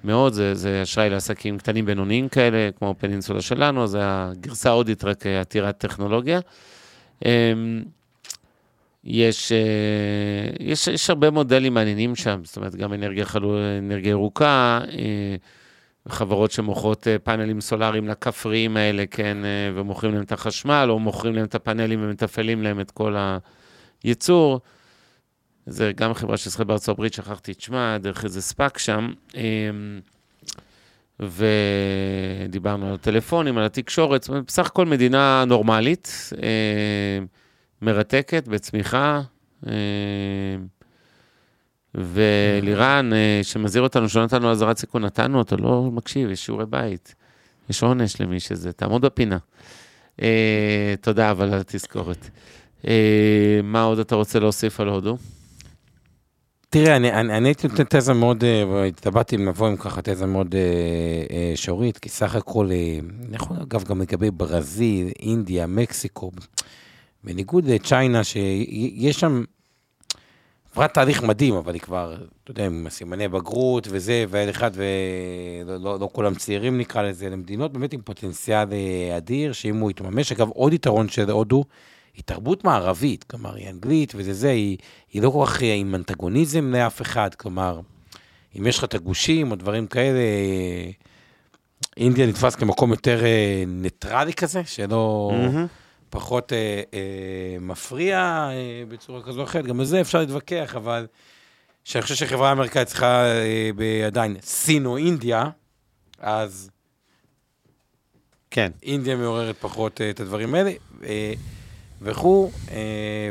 מאוד, 0.05 0.33
זה, 0.33 0.55
זה 0.55 0.81
אשראי 0.83 1.09
לעסקים 1.09 1.57
קטנים 1.57 1.85
בינוניים 1.85 2.29
כאלה, 2.29 2.69
כמו 2.77 2.95
פנינסולה 2.97 3.41
שלנו, 3.41 3.87
זה 3.87 3.99
הגרסה 4.03 4.69
ההודית 4.69 5.03
רק 5.03 5.25
אה, 5.25 5.41
עתירת 5.41 5.77
טכנולוגיה. 5.77 6.39
יש, 9.05 9.51
אה, 9.51 9.57
יש, 10.59 10.87
יש 10.87 11.09
הרבה 11.09 11.31
מודלים 11.31 11.73
מעניינים 11.73 12.15
שם, 12.15 12.41
זאת 12.43 12.57
אומרת, 12.57 12.75
גם 12.75 12.93
אנרגיה, 12.93 13.25
חלו, 13.25 13.57
אנרגיה 13.79 14.09
ירוקה, 14.09 14.79
אה, 14.91 15.35
חברות 16.07 16.51
שמוכרות 16.51 17.07
פאנלים 17.23 17.61
סולאריים 17.61 18.07
לכפריים 18.07 18.77
האלה, 18.77 19.03
כן, 19.11 19.37
ומוכרים 19.75 20.13
להם 20.13 20.23
את 20.23 20.31
החשמל, 20.31 20.87
או 20.89 20.99
מוכרים 20.99 21.35
להם 21.35 21.45
את 21.45 21.55
הפאנלים 21.55 21.99
ומתפעלים 22.03 22.63
להם 22.63 22.79
את 22.79 22.91
כל 22.91 23.15
הייצור. 24.03 24.61
זה 25.65 25.91
גם 25.95 26.13
חברה 26.13 26.37
ששחקת 26.37 26.65
בארצות 26.65 26.89
הברית, 26.89 27.13
שכחתי 27.13 27.51
את 27.51 27.61
שמה, 27.61 27.97
דרך 28.01 28.23
איזה 28.23 28.41
ספאק 28.41 28.77
שם. 28.77 29.13
אמ, 29.35 29.99
ודיברנו 31.19 32.87
על 32.87 32.93
הטלפונים, 32.93 33.57
על 33.57 33.63
התקשורת, 33.63 34.23
זאת 34.23 34.29
אומרת, 34.29 34.43
בסך 34.47 34.65
הכל 34.67 34.85
מדינה 34.85 35.43
נורמלית, 35.47 36.29
אמ, 36.37 37.25
מרתקת, 37.81 38.47
בצמיחה. 38.47 39.21
ולירן, 41.97 43.09
אה, 43.13 43.39
שמזהיר 43.43 43.83
אותנו, 43.83 44.09
שלא 44.09 44.23
נתנו 44.23 44.51
אזהרת 44.51 44.77
סיכון, 44.77 45.05
נתנו 45.05 45.37
אותו, 45.37 45.57
לא 45.57 45.89
מקשיב, 45.91 46.29
יש 46.29 46.45
שיעורי 46.45 46.65
בית. 46.65 47.15
יש 47.69 47.83
עונש 47.83 48.21
למי 48.21 48.39
שזה, 48.39 48.73
תעמוד 48.73 49.01
בפינה. 49.01 49.37
אה, 50.21 50.95
תודה, 51.01 51.31
אבל 51.31 51.53
על 51.53 51.59
התזכורת. 51.59 52.29
אה, 52.87 53.59
מה 53.63 53.83
עוד 53.83 53.99
אתה 53.99 54.15
רוצה 54.15 54.39
להוסיף 54.39 54.79
על 54.79 54.87
הודו? 54.87 55.17
תראה, 56.69 56.95
אני, 56.95 57.11
אני, 57.11 57.37
אני 57.37 57.47
הייתי 57.47 57.67
נותן 57.67 57.83
תזה 57.83 58.13
מאוד, 58.13 58.43
התלבטתי 58.87 59.35
אם 59.35 59.47
לבוא 59.47 59.67
עם 59.67 59.75
ככה 59.75 60.01
תזה 60.01 60.25
מאוד 60.25 60.55
אה, 60.55 60.61
אה, 61.35 61.51
שורית, 61.55 61.97
כי 61.97 62.09
סך 62.09 62.35
הכל, 62.35 62.69
נכון, 63.29 63.57
אגב, 63.61 63.83
גם 63.83 64.01
לגבי 64.01 64.31
ברזיל, 64.31 65.11
אינדיה, 65.19 65.67
מקסיקו, 65.67 66.31
בניגוד 67.23 67.65
לצ'יינה, 67.65 68.23
שיש 68.23 69.19
שם, 69.19 69.43
עברה 70.75 70.87
תהליך 70.87 71.23
מדהים, 71.23 71.55
אבל 71.55 71.73
היא 71.73 71.81
כבר, 71.81 72.15
אתה 72.43 72.51
יודע, 72.51 72.65
עם 72.65 72.87
סימני 72.89 73.27
בגרות 73.27 73.87
וזה, 73.91 74.25
ואל 74.29 74.49
אחד, 74.49 74.71
ולא 74.73 75.77
לא, 75.77 75.99
לא 75.99 76.09
כולם 76.11 76.35
צעירים 76.35 76.77
נקרא 76.77 77.01
לזה, 77.01 77.29
למדינות 77.29 77.73
באמת 77.73 77.93
עם 77.93 78.01
פוטנציאל 78.01 78.67
אה, 78.71 79.17
אדיר, 79.17 79.53
שאם 79.53 79.77
הוא 79.77 79.91
יתממש, 79.91 80.31
אגב, 80.31 80.49
עוד 80.49 80.73
יתרון 80.73 81.09
של 81.09 81.29
הודו, 81.29 81.63
היא 82.13 82.23
תרבות 82.25 82.63
מערבית, 82.63 83.23
כלומר, 83.23 83.55
היא 83.55 83.69
אנגלית 83.69 84.13
וזה 84.15 84.33
זה, 84.33 84.49
היא, 84.49 84.77
היא 85.13 85.21
לא 85.21 85.29
כל 85.29 85.45
כך 85.45 85.63
אה, 85.63 85.73
עם 85.73 85.95
אנטגוניזם 85.95 86.71
לאף 86.73 87.01
אחד, 87.01 87.35
כלומר, 87.35 87.79
אם 88.59 88.67
יש 88.67 88.77
לך 88.77 88.83
את 88.83 88.93
הגושים 88.93 89.51
או 89.51 89.55
דברים 89.55 89.87
כאלה, 89.87 90.19
אה, 90.19 90.89
אינדיה 91.97 92.27
נתפס 92.27 92.55
כמקום 92.55 92.91
יותר 92.91 93.21
ניטרלי 93.67 94.33
כזה, 94.33 94.61
שלא... 94.65 95.31
מהמם. 95.33 95.67
פחות 96.15 96.53
אה, 96.53 96.81
אה, 96.93 96.99
מפריע 97.59 98.17
אה, 98.51 98.53
בצורה 98.89 99.23
כזו 99.23 99.39
או 99.39 99.43
אחרת, 99.45 99.65
גם 99.65 99.79
על 99.79 99.85
זה 99.85 100.01
אפשר 100.01 100.19
להתווכח, 100.19 100.75
אבל 100.75 101.07
שאני 101.83 102.01
חושב 102.01 102.15
שחברה 102.15 102.51
אמריקאית 102.51 102.87
צריכה 102.87 103.25
אה, 103.25 104.05
עדיין 104.07 104.37
סין 104.41 104.85
או 104.85 104.97
אינדיה, 104.97 105.49
אז 106.19 106.69
כן. 108.51 108.71
אינדיה 108.83 109.15
מעוררת 109.15 109.55
פחות 109.59 110.01
אה, 110.01 110.09
את 110.09 110.19
הדברים 110.19 110.55
האלה, 110.55 110.71
אה, 111.03 111.33
וכו', 112.01 112.51
אה, 112.71 112.77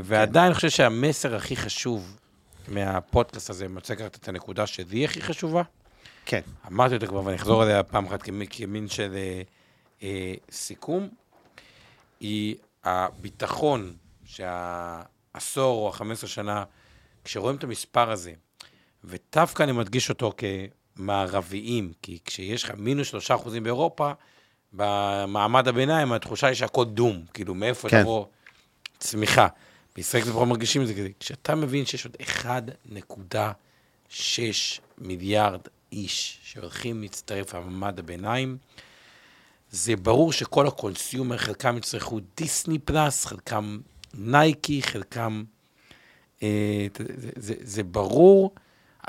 ועדיין 0.05 0.47
אני 0.47 0.55
חושב 0.55 0.70
שהמסר 0.70 1.37
הכי 1.37 1.57
חשוב 1.57 2.16
מהפודקאסט 2.68 3.51
הזה, 3.51 3.64
אני 3.66 3.74
רוצה 3.74 3.95
לקחת 3.95 4.14
את 4.16 4.28
הנקודה 4.28 4.66
שלי 4.66 5.05
הכי 5.05 5.22
חשובה, 5.22 5.62
כן. 6.26 6.41
אמרתי 6.72 6.95
אותה 6.95 7.07
כבר 7.07 7.24
ואני 7.24 7.37
אחזור 7.37 7.62
עליה 7.62 7.82
פעם 7.82 8.07
אחת 8.07 8.22
כמי- 8.22 8.47
כמין 8.51 8.89
של 8.89 9.12
אה, 9.16 9.43
אה, 10.03 10.35
סיכום, 10.51 11.09
היא 12.20 12.55
הביטחון 12.85 13.97
שהעשור 14.24 15.87
או 15.87 15.93
ה-15 15.95 16.26
שנה, 16.26 16.64
כשרואים 17.24 17.57
את 17.57 17.64
המספר 17.64 18.11
הזה, 18.11 18.32
ודווקא 19.05 19.62
אני 19.62 19.72
מדגיש 19.72 20.11
אותו 20.11 20.32
כמערביים, 20.97 21.93
כי 22.03 22.18
כשיש 22.24 22.64
לך 22.64 22.72
מינוס 22.76 23.09
שלושה 23.09 23.35
אחוזים 23.35 23.62
באירופה, 23.62 24.12
במעמד 24.72 25.68
הביניים 25.68 26.12
התחושה 26.12 26.47
היא 26.47 26.55
שהכל 26.55 26.85
דום, 26.85 27.24
כאילו 27.35 27.55
מאיפה 27.55 27.89
כן. 27.89 28.03
תבוא 28.03 28.26
צמיחה. 28.99 29.49
בישראל 29.97 30.22
פחות 30.22 30.49
מרגישים 30.49 30.82
את 30.82 30.87
זה. 30.87 31.09
כשאתה 31.20 31.55
מבין 31.55 31.87
שיש 31.87 32.07
עוד 32.07 32.16
1.6 32.20 34.11
מיליארד 34.99 35.61
איש 35.93 36.39
שהולכים 36.43 37.03
להצטרף 37.03 37.55
למעמד 37.55 37.99
הביניים, 37.99 38.59
זה 39.75 39.97
ברור 39.97 40.33
שכל 40.33 40.66
ה 40.66 40.74
consumer, 40.74 41.37
חלקם 41.37 41.77
יצטרכו 41.77 42.20
Disney 42.37 42.79
Plus, 42.79 43.27
חלקם 43.27 43.79
נייקי, 44.14 44.83
חלקם... 44.83 45.45
אה, 46.43 46.87
זה, 46.99 47.25
זה, 47.37 47.55
זה 47.61 47.83
ברור, 47.83 48.55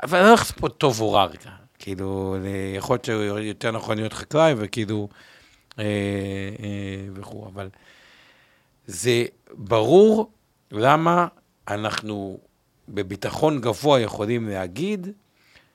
אבל 0.02 0.18
אני 0.18 0.30
לא 0.30 0.36
חושב 0.36 0.54
פה 0.54 0.68
טוב 0.68 1.00
או 1.00 1.12
רע 1.12 1.24
רגע. 1.24 1.50
כאילו, 1.78 2.36
אה, 2.44 2.76
יכול 2.76 2.94
להיות 2.94 3.04
שיותר 3.04 3.70
נכון 3.70 3.98
להיות 3.98 4.12
חקלאי, 4.12 4.54
וכאילו, 4.56 5.08
אה, 5.78 5.84
אה, 5.84 7.08
וכו', 7.14 7.46
אבל 7.46 7.68
זה 8.86 9.24
ברור 9.54 10.30
למה 10.70 11.26
אנחנו 11.68 12.38
בביטחון 12.88 13.60
גבוה 13.60 14.00
יכולים 14.00 14.48
להגיד 14.48 15.08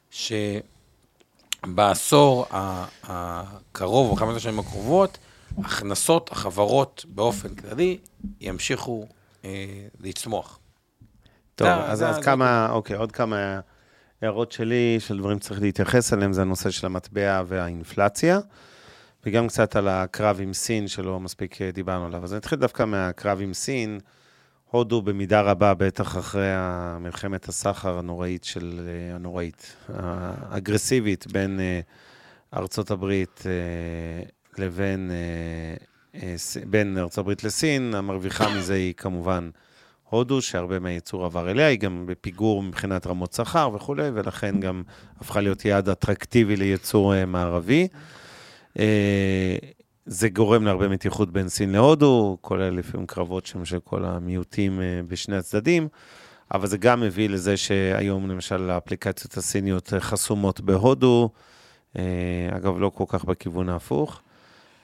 שבעשור 0.09 0.70
ה- 2.51 2.85
הקרוב, 3.03 4.09
או 4.11 4.15
חמש 4.15 4.35
השנים 4.37 4.59
הקרובות, 4.59 5.17
הכנסות 5.63 6.31
החברות 6.31 7.05
באופן 7.09 7.55
כללי 7.55 7.97
ימשיכו 8.41 9.05
אה, 9.45 9.49
לצמוח. 9.99 10.59
טוב, 11.55 11.67
זה- 11.67 11.73
אז, 11.75 11.97
זה- 11.97 12.09
אז 12.09 12.15
זה- 12.15 12.21
כמה, 12.21 12.67
אוקיי, 12.71 12.95
עוד 12.95 13.11
כמה 13.11 13.59
הערות 14.21 14.51
שלי, 14.51 14.95
של 14.99 15.17
דברים 15.17 15.39
שצריך 15.39 15.61
להתייחס 15.61 16.13
אליהם, 16.13 16.33
זה 16.33 16.41
הנושא 16.41 16.69
של 16.69 16.85
המטבע 16.85 17.41
והאינפלציה, 17.47 18.39
וגם 19.25 19.47
קצת 19.47 19.75
על 19.75 19.87
הקרב 19.87 20.39
עם 20.41 20.53
סין, 20.53 20.87
שלא 20.87 21.19
מספיק 21.19 21.61
אה, 21.61 21.71
דיברנו 21.71 22.05
עליו. 22.05 22.23
אז 22.23 22.33
נתחיל 22.33 22.59
דווקא 22.59 22.83
מהקרב 22.85 23.41
עם 23.41 23.53
סין. 23.53 23.99
הודו 24.71 25.01
במידה 25.01 25.41
רבה, 25.41 25.73
בטח 25.73 26.17
אחרי 26.17 26.47
מלחמת 26.99 27.49
הסחר 27.49 27.97
הנוראית 27.97 28.43
של, 28.43 28.79
אה, 28.87 29.15
הנוראית, 29.15 29.75
האגרסיבית 29.89 31.27
בין 31.31 31.59
אה, 31.59 31.79
ארצות 32.53 32.91
הברית 32.91 33.43
אה, 33.45 34.23
לבין, 34.63 35.11
בין 36.65 36.97
ארצות 36.97 37.17
הברית 37.17 37.43
לסין, 37.43 37.93
המרוויחה 37.95 38.57
מזה 38.57 38.73
היא 38.73 38.93
כמובן 38.93 39.49
הודו, 40.09 40.41
שהרבה 40.41 40.79
מהייצור 40.79 41.25
עבר 41.25 41.51
אליה, 41.51 41.67
היא 41.67 41.79
גם 41.79 42.05
בפיגור 42.05 42.63
מבחינת 42.63 43.07
רמות 43.07 43.33
שכר 43.33 43.69
וכולי, 43.73 44.09
ולכן 44.13 44.59
גם 44.59 44.83
הפכה 45.19 45.41
להיות 45.41 45.65
יעד 45.65 45.89
אטרקטיבי 45.89 46.55
לייצור 46.55 47.25
מערבי. 47.25 47.87
זה 50.05 50.29
גורם 50.29 50.65
להרבה 50.65 50.87
מתיחות 50.87 51.31
בין 51.33 51.49
סין 51.49 51.71
להודו, 51.71 52.37
כולל 52.41 52.69
לפעמים 52.69 53.07
קרבות 53.07 53.45
שם 53.45 53.65
של 53.65 53.79
כל 53.79 54.05
המיעוטים 54.05 54.81
אה, 54.81 55.01
בשני 55.07 55.37
הצדדים, 55.37 55.87
אבל 56.53 56.67
זה 56.67 56.77
גם 56.77 57.01
מביא 57.01 57.29
לזה 57.29 57.57
שהיום 57.57 58.29
למשל 58.29 58.69
האפליקציות 58.69 59.37
הסיניות 59.37 59.93
חסומות 59.99 60.61
בהודו, 60.61 61.29
אה, 61.97 62.03
אגב, 62.51 62.79
לא 62.79 62.89
כל 62.89 63.03
כך 63.07 63.25
בכיוון 63.25 63.69
ההפוך. 63.69 64.21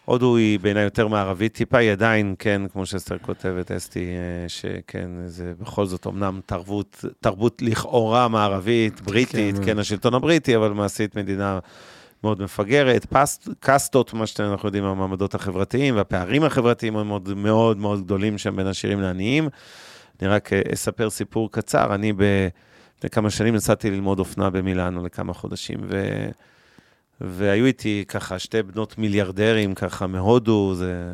הודו 0.05 0.35
היא 0.35 0.59
בעיניי 0.59 0.83
יותר 0.83 1.07
מערבית 1.07 1.53
טיפה, 1.53 1.77
היא 1.77 1.91
עדיין, 1.91 2.35
כן, 2.39 2.61
כמו 2.73 2.85
שאסתר 2.85 3.17
כותבת, 3.17 3.71
אסתי, 3.71 4.05
אה, 4.05 4.49
שכן, 4.49 5.09
זה 5.25 5.53
בכל 5.59 5.85
זאת 5.85 6.07
אמנם 6.07 6.39
תרבות, 6.45 7.05
תרבות 7.19 7.61
לכאורה 7.61 8.27
מערבית, 8.27 9.01
בריטית, 9.01 9.57
כן. 9.57 9.65
כן, 9.65 9.79
השלטון 9.79 10.13
הבריטי, 10.13 10.55
אבל 10.55 10.69
מעשית 10.69 11.15
מדינה 11.15 11.59
מאוד 12.23 12.41
מפגרת, 12.41 13.05
פסט, 13.05 13.49
קסטות, 13.59 14.13
מה 14.13 14.27
שאנחנו 14.27 14.67
יודעים, 14.67 14.83
המעמדות 14.83 15.35
החברתיים, 15.35 15.95
והפערים 15.95 16.43
החברתיים 16.43 16.97
הם 16.97 17.07
מאוד 17.07 17.33
מאוד 17.33 17.77
מאוד 17.77 18.03
גדולים 18.03 18.37
שם 18.37 18.55
בין 18.55 18.67
עשירים 18.67 19.01
לעניים. 19.01 19.49
אני 20.21 20.27
רק 20.27 20.53
אה, 20.53 20.61
אספר 20.73 21.09
סיפור 21.09 21.51
קצר, 21.51 21.95
אני 21.95 22.13
ב... 22.13 22.47
לפני 22.97 23.09
כמה 23.09 23.29
שנים 23.29 23.55
נסעתי 23.55 23.91
ללמוד 23.91 24.19
אופנה 24.19 24.49
במילאנו 24.49 25.05
לכמה 25.05 25.33
חודשים, 25.33 25.79
ו... 25.89 26.25
והיו 27.21 27.65
איתי 27.65 28.05
ככה 28.07 28.39
שתי 28.39 28.63
בנות 28.63 28.97
מיליארדרים 28.97 29.75
ככה 29.75 30.07
מהודו, 30.07 30.73
זה... 30.75 31.13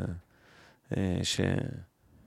אה, 0.97 1.19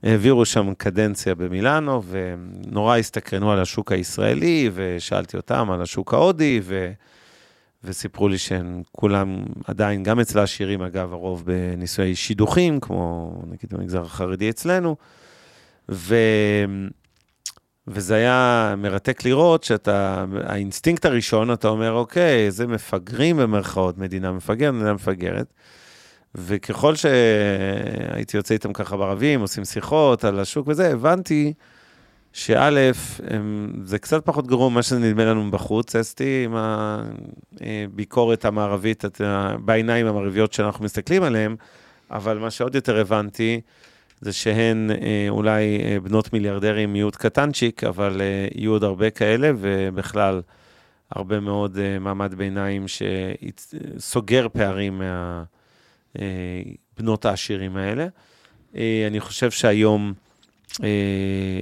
שהעבירו 0.02 0.44
שם 0.44 0.74
קדנציה 0.74 1.34
במילאנו, 1.34 2.02
ונורא 2.08 2.96
הסתקרנו 2.96 3.52
על 3.52 3.60
השוק 3.60 3.92
הישראלי, 3.92 4.70
ושאלתי 4.74 5.36
אותם 5.36 5.70
על 5.70 5.82
השוק 5.82 6.14
ההודי, 6.14 6.60
ו... 6.62 6.92
וסיפרו 7.86 8.28
לי 8.28 8.38
שהם 8.38 8.82
כולם 8.92 9.44
עדיין, 9.64 10.02
גם 10.02 10.20
אצל 10.20 10.38
העשירים, 10.38 10.82
אגב, 10.82 11.12
הרוב 11.12 11.44
בנישואי 11.46 12.14
שידוכים, 12.14 12.80
כמו 12.80 13.32
נגיד 13.46 13.70
במגזר 13.70 14.02
החרדי 14.02 14.50
אצלנו, 14.50 14.96
ו... 15.88 16.16
וזה 17.88 18.14
היה 18.14 18.74
מרתק 18.78 19.24
לראות 19.24 19.64
שאתה, 19.64 20.24
האינסטינקט 20.44 21.04
הראשון, 21.04 21.52
אתה 21.52 21.68
אומר, 21.68 21.92
אוקיי, 21.92 22.50
זה 22.50 22.66
מפגרים 22.66 23.36
במרכאות, 23.36 23.98
מדינה 23.98 24.32
מפגרת, 24.32 24.74
מדינה 24.74 24.92
מפגרת. 24.94 25.52
וככל 26.34 26.94
שהייתי 26.94 28.36
יוצא 28.36 28.54
איתם 28.54 28.72
ככה 28.72 28.96
בערבים, 28.96 29.40
עושים 29.40 29.64
שיחות 29.64 30.24
על 30.24 30.40
השוק 30.40 30.68
וזה, 30.68 30.92
הבנתי 30.92 31.52
שא', 32.36 32.90
זה 33.84 33.98
קצת 33.98 34.24
פחות 34.26 34.46
גרוע 34.46 34.68
ממה 34.70 34.82
שנדמה 34.82 35.24
לנו 35.24 35.50
בחוץ, 35.50 35.96
אסתי, 35.96 36.44
עם 36.44 36.54
הביקורת 37.60 38.44
המערבית, 38.44 39.04
את 39.04 39.20
ה- 39.20 39.56
בעיניים 39.64 40.06
המערביות 40.06 40.52
שאנחנו 40.52 40.84
מסתכלים 40.84 41.22
עליהן, 41.22 41.56
אבל 42.10 42.38
מה 42.38 42.50
שעוד 42.50 42.74
יותר 42.74 43.00
הבנתי, 43.00 43.60
זה 44.20 44.32
שהן 44.32 44.90
אה, 44.90 45.26
אולי 45.28 45.80
אה, 45.84 46.00
בנות 46.00 46.32
מיליארדרים, 46.32 46.92
מיעוט 46.92 47.16
קטנצ'יק, 47.16 47.84
אבל 47.84 48.20
אה, 48.20 48.48
יהיו 48.54 48.72
עוד 48.72 48.84
הרבה 48.84 49.10
כאלה, 49.10 49.50
ובכלל, 49.58 50.40
הרבה 51.10 51.40
מאוד 51.40 51.78
אה, 51.78 51.98
מעמד 51.98 52.34
ביניים 52.34 52.84
שסוגר 52.88 54.46
פערים 54.52 55.02
מהבנות 56.14 57.24
העשירים 57.24 57.76
האלה. 57.76 58.06
אה, 58.76 59.04
אני 59.06 59.20
חושב 59.20 59.50
שהיום 59.50 60.12
אה, 60.16 60.25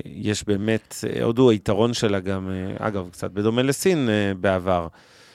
יש 0.04 0.44
באמת, 0.44 0.94
אה, 1.08 1.24
הודו, 1.24 1.50
היתרון 1.50 1.94
שלה 1.94 2.20
גם, 2.20 2.50
אה, 2.50 2.86
אגב, 2.86 3.08
קצת 3.12 3.30
בדומה 3.30 3.62
לסין 3.62 4.08
אה, 4.08 4.34
בעבר, 4.34 4.88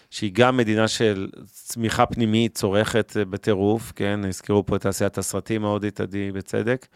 שהיא 0.10 0.32
גם 0.34 0.58
מדינה 0.58 0.88
של 0.88 1.28
צמיחה 1.46 2.06
פנימית, 2.06 2.56
צורכת 2.56 3.18
אה, 3.20 3.26
בטירוף, 3.26 3.92
כן? 3.96 4.20
הזכירו 4.28 4.66
פה 4.66 4.76
את 4.76 4.82
תעשיית 4.82 5.18
הסרטים 5.18 5.66
ההודית, 5.66 6.02
עדי, 6.02 6.32
בצדק. 6.32 6.88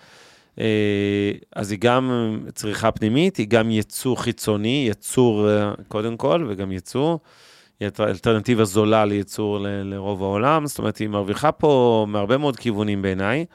אה, 0.60 1.32
אז 1.56 1.72
היא 1.72 1.80
גם 1.82 2.38
צריכה 2.54 2.92
פנימית, 2.92 3.38
היא 3.38 3.48
גם 3.48 3.70
ייצוא 3.70 4.16
חיצוני, 4.16 4.84
ייצור 4.88 5.50
אה, 5.50 5.74
קודם 5.88 6.18
כל, 6.18 6.46
וגם 6.50 6.72
ייצוא. 6.72 7.18
היא 7.80 7.90
אלטרנטיבה 8.00 8.66
זולה 8.66 9.06
לייצור 9.06 9.58
לרוב 9.62 10.24
העולם, 10.24 10.68
זאת 10.68 10.78
אומרת, 10.80 10.98
היא 10.98 11.08
מרוויחה 11.08 11.52
פה 11.52 12.06
מהרבה 12.10 12.38
מאוד 12.38 12.58
כיוונים 12.58 13.02
בעיניי. 13.02 13.46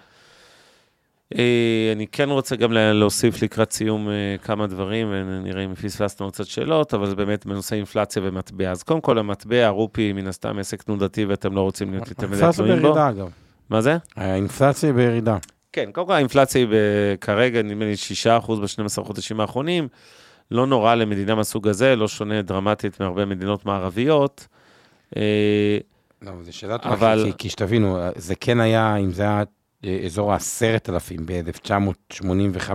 אה, 1.38 1.92
אני 1.96 2.06
כן 2.06 2.28
רוצה 2.30 2.56
גם 2.56 2.72
לה- 2.72 2.92
להוסיף 2.92 3.42
לקראת 3.42 3.72
סיום 3.72 4.08
אה, 4.08 4.14
כמה 4.42 4.66
דברים, 4.66 5.06
ונראה 5.10 5.64
אם 5.64 5.74
פספסנו 5.74 6.30
קצת 6.30 6.46
שאלות, 6.46 6.94
אבל 6.94 7.06
זה 7.06 7.14
באמת 7.16 7.46
בנושא 7.46 7.76
אינפלציה 7.76 8.22
ומטבע. 8.24 8.70
אז 8.70 8.82
קודם 8.82 9.00
כל, 9.00 9.18
המטבע, 9.18 9.66
הרופי, 9.66 10.12
מן 10.12 10.26
הסתם 10.26 10.58
עסק 10.58 10.82
תנודתי, 10.82 11.24
ואתם 11.24 11.54
לא 11.54 11.60
רוצים 11.60 11.90
להיות 11.92 12.08
יותר 12.08 12.26
מדי 12.28 12.40
תלויים 12.56 12.76
בו. 12.76 12.82
בירידה, 12.82 13.08
אגב. 13.08 13.28
מה 13.70 13.80
זה? 13.80 13.96
האינפלציה 14.16 14.92
בירידה. 14.92 15.36
כן, 15.72 15.90
קודם 15.92 16.06
כל 16.06 16.12
האינפלציה 16.12 16.60
היא 16.60 16.68
כרגע, 17.20 17.62
נדמה 17.62 17.84
לי 17.84 17.94
6% 17.94 18.60
ב-12 18.60 19.02
חודשים 19.04 19.40
האחרונים. 19.40 19.88
לא 20.50 20.66
נורא 20.66 20.94
למדינה 20.94 21.34
מהסוג 21.34 21.68
הזה, 21.68 21.96
לא 21.96 22.08
שונה 22.08 22.42
דרמטית 22.42 23.00
מהרבה 23.00 23.24
מדינות 23.24 23.66
מערביות. 23.66 24.46
אה, 25.16 25.78
לא, 26.22 26.32
זו 26.42 26.56
שאלה 26.56 26.78
טובה, 26.78 26.94
אבל- 26.94 27.24
כי, 27.26 27.38
כי 27.38 27.48
שתבינו, 27.48 27.98
זה 28.16 28.34
כן 28.34 28.60
היה, 28.60 28.96
אם 28.96 29.10
זה 29.10 29.22
היה 29.22 29.42
אה, 29.84 29.98
אזור 30.04 30.32
ה-10,000 30.32 31.20
ב-1985, 31.24 32.70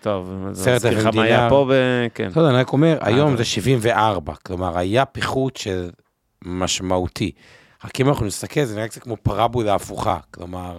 טוב, 0.00 0.32
אז 0.48 0.68
מזכיר 0.68 0.98
לך 0.98 1.06
מה 1.14 1.22
היה. 1.22 1.48
פה, 1.48 1.66
ו- 1.68 2.06
כן. 2.14 2.28
לא 2.36 2.40
יודע, 2.40 2.50
אני 2.50 2.58
רק 2.60 2.72
אומר, 2.72 2.98
היום 3.00 3.36
זה 3.36 3.44
74, 3.44 4.34
כלומר, 4.34 4.78
היה 4.78 5.04
פיחות 5.04 5.56
של 5.56 5.90
משמעותי. 6.44 7.32
רק 7.84 8.00
אם 8.00 8.08
אנחנו 8.08 8.26
נסתכל, 8.26 8.64
זה 8.64 8.74
נראה 8.74 8.88
קצת 8.88 9.02
כמו 9.02 9.16
פרבולה 9.16 9.74
הפוכה, 9.74 10.18
כלומר, 10.30 10.78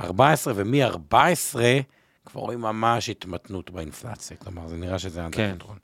14, 0.00 0.52
ומ-14 0.56 1.14
כבר 2.26 2.40
רואים 2.40 2.60
ממש 2.60 3.10
התמתנות 3.10 3.70
באינפלציה, 3.70 4.36
כלומר, 4.36 4.68
זה 4.68 4.76
נראה 4.76 4.98
שזה 4.98 5.24
under 5.24 5.42
control. 5.42 5.76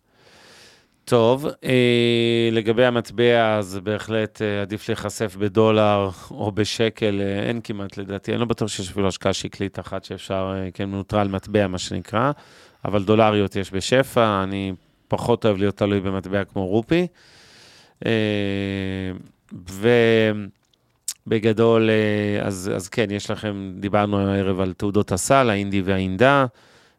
טוב, 1.09 1.47
אה, 1.65 2.49
לגבי 2.53 2.85
המטבע, 2.85 3.57
אז 3.57 3.81
בהחלט 3.83 4.43
אה, 4.43 4.63
עדיף 4.63 4.89
להיחשף 4.89 5.37
בדולר 5.37 6.11
או 6.31 6.53
בשקל, 6.53 7.21
אה, 7.21 7.49
אין 7.49 7.61
כמעט 7.65 7.97
לדעתי, 7.97 8.33
אני 8.33 8.41
לא 8.41 8.47
בטוח 8.47 8.69
שיש 8.69 8.91
אפילו 8.91 9.09
השקעה 9.09 9.33
שקלית 9.33 9.79
אחת 9.79 10.05
שאפשר, 10.05 10.55
כן, 10.75 10.85
מנוטרל 10.85 11.29
מטבע, 11.29 11.67
מה 11.67 11.79
שנקרא, 11.79 12.33
אבל 12.85 13.05
דולריות 13.05 13.57
יש 13.57 13.73
בשפע, 13.73 14.43
אני 14.43 14.73
פחות 15.09 15.45
אוהב 15.45 15.57
להיות 15.57 15.77
תלוי 15.77 16.01
במטבע 16.01 16.45
כמו 16.45 16.67
רופי. 16.67 17.07
ובגדול, 21.27 21.91
אז, 22.43 22.71
אז 22.77 22.89
כן, 22.89 23.11
יש 23.11 23.31
לכם, 23.31 23.73
דיברנו 23.81 24.29
הערב 24.29 24.61
על 24.61 24.73
תעודות 24.73 25.13
הסל, 25.13 25.51
האינדי 25.51 25.83
והאינדה. 25.83 26.47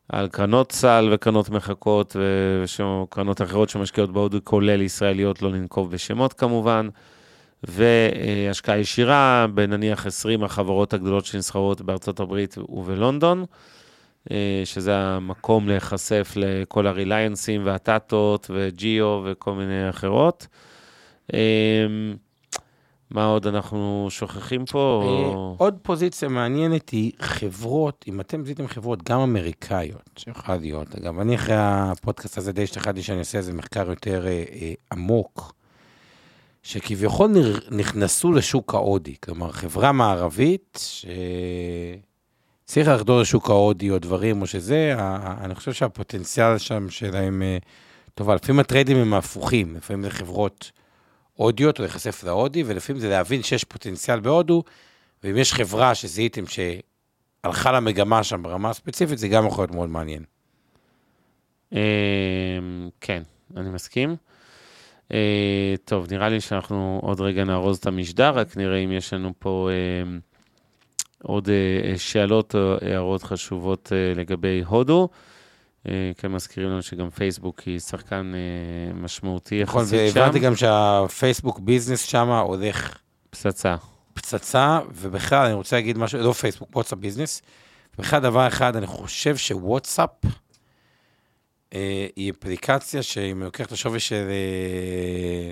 על 0.09 0.27
קרנות 0.27 0.71
סל 0.71 1.09
וקרנות 1.11 1.49
מחכות 1.49 2.15
וקרנות 2.19 3.41
אחרות 3.41 3.69
שמשקיעות 3.69 4.11
בהודו, 4.11 4.37
כולל 4.43 4.81
ישראליות, 4.81 5.41
לא 5.41 5.51
לנקוב 5.51 5.91
בשמות 5.91 6.33
כמובן, 6.33 6.89
והשקעה 7.63 8.77
ישירה 8.77 9.45
בנניח 9.53 10.05
20 10.05 10.43
החברות 10.43 10.93
הגדולות 10.93 11.25
שנסחרות 11.25 11.81
בארצות 11.81 12.19
הברית 12.19 12.55
ובלונדון, 12.69 13.45
אה, 14.31 14.61
שזה 14.65 14.97
המקום 14.97 15.67
להיחשף 15.67 16.33
לכל 16.35 16.87
הריליינסים 16.87 17.61
והטאטות 17.65 18.51
וג'יו 18.53 19.21
וכל 19.25 19.53
מיני 19.53 19.89
אחרות. 19.89 20.47
מה 23.11 23.25
עוד 23.25 23.47
אנחנו 23.47 24.07
שוכחים 24.09 24.65
פה? 24.65 25.01
או- 25.03 25.51
אה, 25.51 25.65
עוד 25.65 25.77
פוזיציה 25.81 26.29
מעניינת 26.29 26.89
היא 26.89 27.11
חברות, 27.19 28.05
אם 28.07 28.21
אתם 28.21 28.45
זיהיתם 28.45 28.67
חברות 28.67 29.09
גם 29.09 29.19
אמריקאיות, 29.19 30.09
שיכולה 30.17 30.57
להיות, 30.57 30.95
אגב, 30.95 31.19
אני 31.19 31.35
אחרי 31.35 31.55
הפודקאסט 31.57 32.37
הזה 32.37 32.51
די 32.51 32.63
השתכנעתי 32.63 33.03
שאני 33.03 33.19
אעשה 33.19 33.37
איזה 33.37 33.53
מחקר 33.53 33.89
יותר 33.89 34.27
אה, 34.27 34.43
אה, 34.61 34.73
עמוק, 34.91 35.53
שכביכול 36.63 37.31
נכנסו 37.71 38.31
לשוק 38.31 38.73
ההודי, 38.73 39.15
כלומר, 39.23 39.51
חברה 39.51 39.91
מערבית, 39.91 40.79
שצריך 42.65 42.87
לחדור 42.87 43.21
לשוק 43.21 43.49
ההודי 43.49 43.89
או 43.89 43.99
דברים 43.99 44.41
או 44.41 44.47
שזה, 44.47 44.95
אני 45.41 45.55
חושב 45.55 45.73
שהפוטנציאל 45.73 46.57
שם 46.57 46.89
שלהם 46.89 47.41
אה, 47.41 47.57
טובה. 48.15 48.35
לפעמים 48.35 48.59
הטריידים 48.59 48.97
הם 48.97 49.13
הפוכים, 49.13 49.75
לפעמים 49.75 50.03
זה 50.03 50.09
חברות 50.09 50.71
הודיות, 51.37 51.79
או 51.79 51.83
להיחשף 51.83 52.23
להודי, 52.23 52.63
ולפעמים 52.65 52.99
זה 52.99 53.09
להבין 53.09 53.43
שיש 53.43 53.63
פוטנציאל 53.63 54.19
בהודו, 54.19 54.63
ואם 55.23 55.37
יש 55.37 55.53
חברה 55.53 55.95
שזיהיתם 55.95 56.43
שהלכה 56.47 57.71
למגמה 57.71 58.23
שם 58.23 58.43
ברמה 58.43 58.69
הספציפית, 58.69 59.17
זה 59.17 59.27
גם 59.27 59.47
יכול 59.47 59.63
להיות 59.63 59.75
מאוד 59.75 59.89
מעניין. 59.89 60.23
אה, 61.73 61.79
כן, 63.01 63.23
אני 63.57 63.69
מסכים. 63.69 64.15
אה, 65.13 65.75
טוב, 65.85 66.07
נראה 66.11 66.29
לי 66.29 66.41
שאנחנו 66.41 66.99
עוד 67.03 67.21
רגע 67.21 67.43
נארוז 67.43 67.77
את 67.77 67.85
המשדר, 67.85 68.29
רק 68.29 68.57
נראה 68.57 68.77
אם 68.77 68.91
יש 68.91 69.13
לנו 69.13 69.33
פה 69.39 69.69
אה, 69.71 70.17
עוד 71.23 71.49
אה, 71.49 71.97
שאלות 71.97 72.55
או 72.55 72.75
הערות 72.81 73.23
חשובות 73.23 73.91
לגבי 74.15 74.63
הודו. 74.67 75.09
אה, 75.87 76.11
כן, 76.17 76.27
מזכירים 76.31 76.69
לנו 76.69 76.81
שגם 76.81 77.09
פייסבוק 77.09 77.59
היא 77.59 77.79
שחקן 77.79 78.31
אה, 78.35 78.93
משמעותי 78.93 79.63
נכון, 79.63 79.81
יחסית 79.83 80.13
שם. 80.13 80.19
והבנתי 80.19 80.39
גם 80.39 80.55
שה 80.55 80.84
Facebook 80.84 81.59
Business 81.59 82.01
שם 82.01 82.29
הולך 82.29 82.97
פצצה. 83.29 83.75
פצצה, 84.13 84.79
ובכלל, 84.95 85.45
אני 85.45 85.53
רוצה 85.53 85.75
להגיד 85.75 85.97
משהו, 85.97 86.19
לא 86.19 86.33
פייסבוק, 86.33 86.69
WhatsApp 86.75 86.99
Business. 86.99 87.41
בכלל, 87.99 88.19
דבר 88.19 88.47
אחד, 88.47 88.75
אני 88.75 88.87
חושב 88.87 89.37
שוואטסאפ 89.37 90.09
אה, 91.73 92.07
היא 92.15 92.31
אפליקציה 92.31 93.03
שאם 93.03 93.37
אני 93.37 93.45
לוקח 93.45 93.65
את 93.65 93.71
השווי 93.71 93.99
של, 93.99 94.25
אה, 94.29 95.51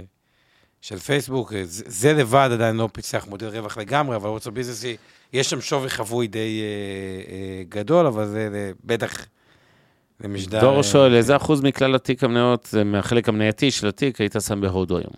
של 0.81 0.97
פייסבוק, 0.99 1.53
אה, 1.53 1.61
זה, 1.65 1.83
זה 1.87 2.13
לבד 2.13 2.49
עדיין 2.53 2.75
לא 2.75 2.89
פיצח 2.93 3.27
מודל 3.29 3.47
רווח 3.47 3.77
לגמרי, 3.77 4.15
אבל 4.15 4.29
WhatsApp 4.29 4.53
Business, 4.53 4.83
היא- 4.83 4.97
יש 5.33 5.49
שם 5.49 5.61
שווי 5.61 5.89
חבוי 5.89 6.27
די 6.27 6.61
אה, 6.61 6.65
אה, 7.33 7.63
גדול, 7.69 8.05
אבל 8.07 8.27
זה 8.27 8.49
אה, 8.53 8.71
בטח 8.83 9.25
למשדר... 10.23 10.61
דור 10.61 10.77
אה, 10.77 10.83
שואל, 10.83 11.13
איזה 11.15 11.35
אחוז 11.35 11.61
מכלל 11.61 11.95
התיק 11.95 12.23
המניות, 12.23 12.73
מהחלק 12.85 13.29
המנייתי 13.29 13.71
של 13.71 13.87
התיק, 13.87 14.21
היית 14.21 14.35
שם 14.47 14.61
בהודו 14.61 14.97
היום? 14.97 15.13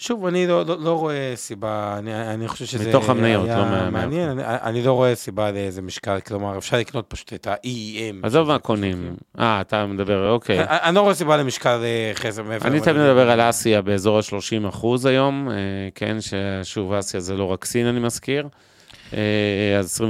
שוב, 0.00 0.26
אני 0.26 0.46
לא, 0.46 0.66
לא, 0.66 0.76
לא 0.80 0.98
רואה 0.98 1.32
סיבה, 1.34 1.94
אני, 1.98 2.30
אני 2.34 2.48
חושב 2.48 2.64
שזה... 2.64 2.88
מתוך 2.88 3.08
המניות, 3.08 3.48
לא 3.48 3.54
מה- 3.54 3.90
מעניין, 3.90 4.28
אני, 4.30 4.42
אני 4.46 4.82
לא 4.82 4.92
רואה 4.92 5.14
סיבה 5.14 5.50
לאיזה 5.50 5.82
משקל, 5.82 6.20
כלומר, 6.20 6.58
אפשר 6.58 6.76
לקנות 6.78 7.04
פשוט 7.08 7.32
את 7.32 7.46
ה-EEM. 7.46 8.26
עזוב 8.26 8.48
מה 8.48 8.58
קונים. 8.58 9.02
פשוט- 9.16 9.40
אה, 9.40 9.60
אתה 9.60 9.86
מדבר, 9.86 10.30
אוקיי. 10.30 10.58
אני, 10.60 10.66
אני 10.82 10.94
לא 10.94 11.00
רואה 11.00 11.14
סיבה 11.14 11.36
למשקל 11.36 11.80
אה, 11.82 12.10
חסר 12.14 12.42
מעבר. 12.42 12.66
אני 12.68 12.80
תמיד 12.80 12.96
מדבר 12.96 13.30
על 13.30 13.40
אסיה 13.40 13.82
באזור 13.82 14.18
ה-30 14.18 14.68
אחוז 14.68 15.06
היום, 15.06 15.48
אה, 15.50 15.54
כן, 15.94 16.16
ששוב, 16.20 16.92
אסיה 16.92 17.20
זה 17.20 17.36
לא 17.36 17.44
רק 17.44 17.64
סין, 17.64 17.86
אני 17.86 18.00
מזכיר. 18.00 18.48
אה, 19.14 19.78
אז 19.78 20.00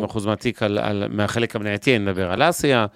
25-30 0.00 0.04
אחוז 0.04 0.26
מהתיק 0.26 0.62
על- 0.62 0.78
על- 0.78 1.08
מהחלק 1.10 1.56
המנייתי, 1.56 1.96
אני 1.96 2.04
מדבר 2.04 2.32
על 2.32 2.50
אסיה. 2.50 2.86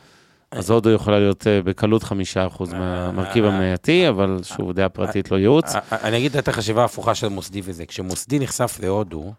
אז 0.51 0.71
הודו 0.71 0.91
יכולה 0.91 1.19
להיות 1.19 1.47
אה, 1.47 1.63
בקלות 1.63 2.03
5 2.03 2.37
אחוז 2.37 2.73
מהמרכיב 2.73 3.45
המנייתי, 3.45 4.09
אבל 4.09 4.39
שוב, 4.43 4.73
דעה 4.73 4.89
פרטית 4.89 5.31
לא 5.31 5.37
ייעוץ. 5.39 5.73
אני 5.93 6.17
אגיד 6.19 6.37
את 6.37 6.49
החשיבה 6.49 6.83
ההפוכה 6.83 7.15
של 7.15 7.29
מוסדי 7.29 7.61
וזה. 7.65 7.87
כשמוסדי 7.87 8.39
נחשף 8.39 8.79
להודו, 8.83 9.33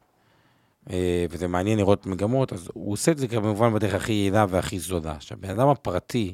אה, 0.90 1.26
וזה 1.30 1.48
מעניין 1.48 1.78
לראות 1.78 2.06
מגמות, 2.06 2.54
אז 2.54 2.70
הוא 2.74 2.94
עושה 2.94 3.12
את 3.12 3.18
זה 3.18 3.28
כמובן 3.28 3.74
בדרך 3.74 3.94
הכי 3.94 4.14
יעילה 4.14 4.46
והכי 4.50 4.80
זולה. 4.80 5.12
עכשיו, 5.12 5.38
בן 5.42 5.50
אדם 5.50 5.68
הפרטי 5.68 6.34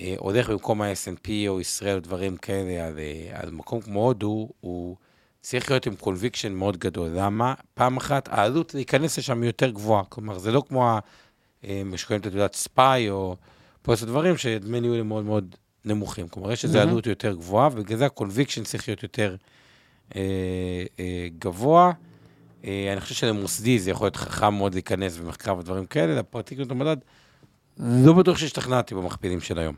אה, 0.00 0.14
הולך 0.18 0.50
במקום 0.50 0.82
ה-S&P 0.82 1.28
או 1.48 1.60
ישראל 1.60 1.94
או 1.94 2.00
דברים 2.00 2.36
כאלה 2.36 2.86
על, 2.86 2.98
אה, 2.98 3.40
על 3.42 3.50
מקום 3.50 3.80
כמו 3.80 4.04
הודו, 4.06 4.48
הוא 4.60 4.96
צריך 5.40 5.70
להיות 5.70 5.86
עם 5.86 5.96
conviction 5.96 6.52
מאוד 6.52 6.76
גדול. 6.76 7.10
למה? 7.14 7.54
פעם 7.74 7.96
אחת, 7.96 8.28
העלות 8.32 8.74
להיכנס 8.74 9.18
לשם 9.18 9.42
היא 9.42 9.48
יותר 9.48 9.70
גבוהה. 9.70 10.04
כלומר, 10.04 10.38
זה 10.38 10.52
לא 10.52 10.62
כמו 10.68 10.98
אה, 11.64 11.82
שקוראים 11.96 12.20
את 12.20 12.26
תעודת 12.26 12.54
SPY 12.54 13.10
או 13.10 13.36
פה 13.82 13.92
איזה 13.92 14.06
דברים 14.06 14.36
שדמי 14.36 14.80
ניהול 14.80 15.00
הם 15.00 15.08
מאוד 15.08 15.24
מאוד 15.24 15.56
נמוכים. 15.84 16.28
כלומר, 16.28 16.52
יש 16.52 16.64
איזו 16.64 16.78
עלות 16.78 17.06
יותר 17.06 17.34
גבוהה, 17.34 17.68
ובגלל 17.72 17.98
זה 17.98 18.06
ה 18.06 18.11
conviction 18.11 18.64
צריך 18.64 18.88
להיות 18.88 19.02
יותר 19.02 19.36
אה, 20.16 20.20
אה, 21.00 21.28
גבוה. 21.38 21.92
אה, 22.64 22.88
אני 22.92 23.00
חושב 23.00 23.14
שלמוסדי 23.14 23.78
זה 23.78 23.90
יכול 23.90 24.04
להיות 24.04 24.16
חכם 24.16 24.54
מאוד 24.54 24.74
להיכנס 24.74 25.16
במחקר 25.16 25.56
ודברים 25.56 25.86
כאלה, 25.86 26.14
לפרטי 26.14 26.42
קניית 26.42 26.70
המדד, 26.70 26.96
לא 27.78 28.12
בטוח 28.12 28.38
שהשתכנעתי 28.38 28.94
במכפילים 28.94 29.40
של 29.40 29.58
היום. 29.58 29.74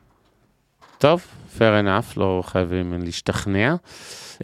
טוב, 1.03 1.27
fair 1.59 1.85
enough, 1.85 2.13
לא 2.17 2.43
חייבים 2.47 3.03
להשתכנע. 3.03 3.75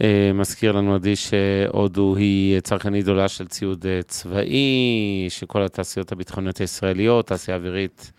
אה, 0.01 0.31
מזכיר 0.33 0.71
לנו 0.71 0.95
עדי 0.95 1.15
שהודו 1.15 2.15
היא 2.15 2.59
צרכנית 2.59 3.03
גדולה 3.03 3.27
של 3.27 3.47
ציוד 3.47 3.85
אה, 3.85 3.99
צבאי, 4.03 5.25
שכל 5.29 5.63
התעשיות 5.63 6.11
הביטחוניות 6.11 6.57
הישראליות, 6.57 7.27
תעשייה 7.27 7.57
אווירית, 7.57 8.11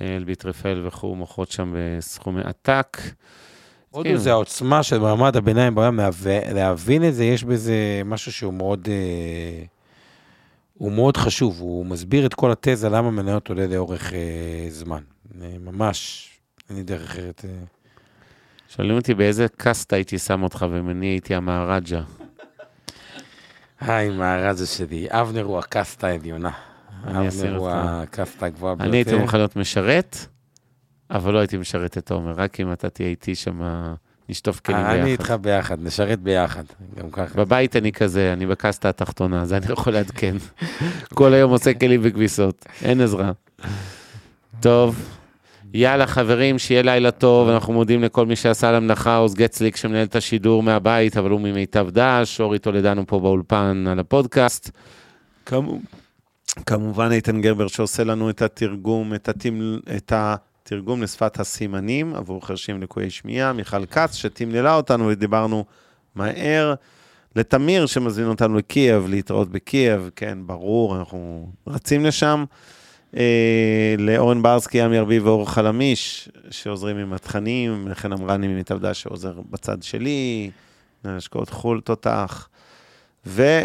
אה, 0.00 0.16
אלביט 0.16 0.44
רפאל 0.44 0.86
וכו', 0.86 1.14
מוכרות 1.14 1.50
שם 1.50 1.74
בסכומי 1.76 2.40
עתק. 2.44 2.98
הודו 3.90 4.10
כן. 4.10 4.16
זה 4.16 4.30
העוצמה 4.32 4.82
של 4.82 4.98
מעמד 4.98 5.36
הביניים 5.36 5.74
בעולם, 5.74 6.00
להב- 6.00 6.54
להבין 6.54 7.08
את 7.08 7.14
זה, 7.14 7.24
יש 7.24 7.44
בזה 7.44 8.02
משהו 8.04 8.32
שהוא 8.32 8.54
מאוד, 8.54 8.88
הוא 10.74 10.92
מאוד 10.92 11.16
חשוב, 11.16 11.60
הוא 11.60 11.86
מסביר 11.86 12.26
את 12.26 12.34
כל 12.34 12.52
התזה 12.52 12.88
למה 12.88 13.10
מניות 13.10 13.48
עולה 13.48 13.66
לאורך 13.66 14.12
אה, 14.12 14.18
זמן. 14.68 15.02
ממש, 15.60 16.31
אין 16.72 16.78
לי 16.78 16.84
דרך 16.84 17.10
אחרת. 17.10 17.44
אה. 17.44 17.50
שואלים 18.68 18.96
אותי 18.96 19.14
באיזה 19.14 19.46
קאסט 19.56 19.92
הייתי 19.92 20.18
שם 20.18 20.42
אותך, 20.42 20.66
ואם 20.70 20.90
אני 20.90 21.06
הייתי 21.06 21.34
המהרג'ה. 21.34 22.02
היי, 23.80 24.10
מהרזה 24.10 24.66
שלי, 24.66 25.06
אבנר 25.10 25.44
הוא 25.44 25.58
הקאסטה 25.58 26.06
העליונה. 26.06 26.50
אני 27.06 27.28
אבנר 27.28 27.56
הוא. 27.56 27.68
הקאסטה 27.72 28.46
הגבוהה 28.46 28.74
ביותר. 28.74 28.88
אני 28.88 28.96
הייתי 28.96 29.14
מוכן 29.14 29.36
להיות 29.36 29.56
משרת, 29.56 30.16
אבל 31.10 31.32
לא 31.32 31.38
הייתי 31.38 31.56
משרת 31.56 31.98
את 31.98 32.10
עומר, 32.10 32.32
רק 32.32 32.60
אם 32.60 32.72
אתה 32.72 32.90
תהיה 32.90 33.08
איתי 33.08 33.34
שם, 33.34 33.60
נשטוף 34.28 34.60
כלים 34.60 34.78
אה, 34.78 34.92
אני 34.92 34.96
ביחד. 34.96 35.08
איתך 35.08 35.34
ביחד, 35.40 35.82
נשרת 35.82 36.20
ביחד, 36.20 36.64
גם 36.98 37.10
ככה. 37.10 37.34
בבית 37.34 37.76
אני 37.76 37.92
כזה, 37.92 38.32
אני 38.32 38.46
בקסטה 38.46 38.88
התחתונה, 38.88 39.44
זה 39.46 39.56
אני 39.56 39.66
יכול 39.72 39.92
לעדכן. 39.92 40.36
כל 41.14 41.34
היום 41.34 41.50
עושה 41.50 41.74
כלים 41.74 42.00
וכביסות, 42.04 42.66
אין 42.82 43.00
עזרה. 43.00 43.32
טוב, 44.60 45.18
יאללה 45.74 46.06
חברים, 46.06 46.58
שיהיה 46.58 46.82
לילה 46.82 47.10
טוב, 47.10 47.48
אנחנו 47.48 47.72
מודים 47.72 48.02
לכל 48.02 48.26
מי 48.26 48.36
שעשה 48.36 48.68
על 48.68 48.74
המלאכה, 48.74 49.16
עוז 49.16 49.34
גצליק 49.34 49.76
שמנהל 49.76 50.06
את 50.06 50.16
השידור 50.16 50.62
מהבית, 50.62 51.16
אבל 51.16 51.30
הוא 51.30 51.40
ממיטב 51.40 51.88
דש, 51.90 52.40
אורי 52.40 52.58
טולדנו 52.58 53.06
פה 53.06 53.18
באולפן 53.20 53.84
על 53.90 53.98
הפודקאסט. 53.98 54.70
כמו- 55.46 55.78
כמובן 56.66 57.10
איתן 57.12 57.40
גרבר 57.40 57.66
שעושה 57.68 58.04
לנו 58.04 58.30
את 58.30 58.42
התרגום, 58.42 59.14
את, 59.14 59.28
התמל, 59.28 59.80
את 59.96 60.12
התרגום 60.16 61.02
לשפת 61.02 61.40
הסימנים 61.40 62.14
עבור 62.14 62.46
חרשים 62.46 62.82
לקויי 62.82 63.10
שמיעה, 63.10 63.52
מיכל 63.52 63.86
כץ 63.86 64.14
שתמללה 64.14 64.74
אותנו 64.74 65.06
ודיברנו 65.08 65.64
מהר. 66.14 66.74
לתמיר 67.36 67.86
שמזמין 67.86 68.28
אותנו 68.28 68.56
לקייב, 68.58 69.06
להתראות 69.08 69.50
בקייב, 69.50 70.10
כן, 70.16 70.38
ברור, 70.46 70.98
אנחנו 70.98 71.48
רצים 71.66 72.04
לשם. 72.04 72.44
אה, 73.16 73.94
לאורן 73.98 74.42
ברסקי, 74.42 74.80
עמי 74.80 74.98
ארביב 74.98 75.26
ואור 75.26 75.50
חלמיש, 75.50 76.28
שעוזרים 76.50 76.96
עם 76.96 77.12
התכנים, 77.12 77.88
לכן 77.88 78.12
אמרני 78.12 78.48
ממתעבדה 78.48 78.94
שעוזר 78.94 79.40
בצד 79.50 79.82
שלי, 79.82 80.50
מנהל 81.04 81.16
השקעות 81.16 81.50
חו"ל 81.50 81.80
תותח. 81.80 82.48
ו... 83.26 83.60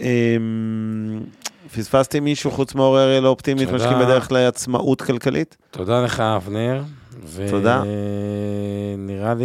אמ, 0.00 1.20
מישהו 2.22 2.50
חוץ 2.50 2.74
מאור 2.74 3.00
אריאל 3.00 3.26
אופטימית, 3.26 3.68
תודה. 3.68 3.76
משקיעים 3.76 3.98
בדרך 3.98 4.32
לעצמאות 4.32 5.02
כלכלית? 5.02 5.56
תודה 5.70 6.04
לך, 6.04 6.20
אבנר. 6.20 6.82
תודה. 7.50 7.82
נראה 8.98 9.34
לי... 9.34 9.44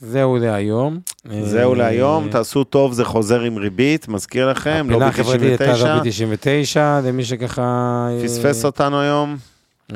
זהו 0.00 0.36
להיום. 0.36 0.98
זהו 1.42 1.72
אה, 1.72 1.78
להיום, 1.78 2.28
תעשו 2.30 2.64
טוב, 2.64 2.92
זה 2.92 3.04
חוזר 3.04 3.40
עם 3.40 3.56
ריבית, 3.56 4.08
מזכיר 4.08 4.50
לכם, 4.50 4.70
הפינה 4.70 4.92
לובי 4.92 5.04
החברתית 5.04 5.42
הייתה 5.42 5.72
99, 5.72 5.94
לובי 5.96 6.10
99, 6.10 7.00
למי 7.04 7.24
שככה... 7.24 7.62
אה, 8.10 8.24
פספס 8.24 8.64
אותנו 8.64 9.00
היום, 9.00 9.36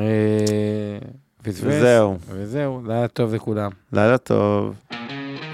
אה, 0.01 0.05
פספס. 1.43 1.65
וזהו. 1.67 2.17
וזהו, 2.29 2.83
לילה 2.87 3.09
טוב 3.09 3.35
לכולם. 3.35 3.71
לילה 3.93 4.19
טוב. 4.19 4.75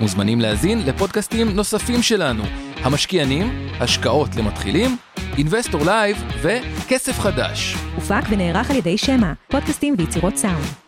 מוזמנים 0.01 0.41
להאזין 0.41 0.87
לפודקאסטים 0.87 1.49
נוספים 1.49 2.03
שלנו, 2.03 2.43
המשקיענים, 2.83 3.69
השקעות 3.81 4.37
למתחילים, 4.37 4.97
Investor 5.39 5.81
Live 5.85 6.17
וכסף 6.43 7.19
חדש. 7.19 7.77
הופק 7.95 8.23
ונערך 8.31 8.71
על 8.71 8.77
ידי 8.77 8.99
שמע, 8.99 9.33
פודקאסטים 9.51 9.95
ויצירות 9.99 10.37
סאונד. 10.37 10.86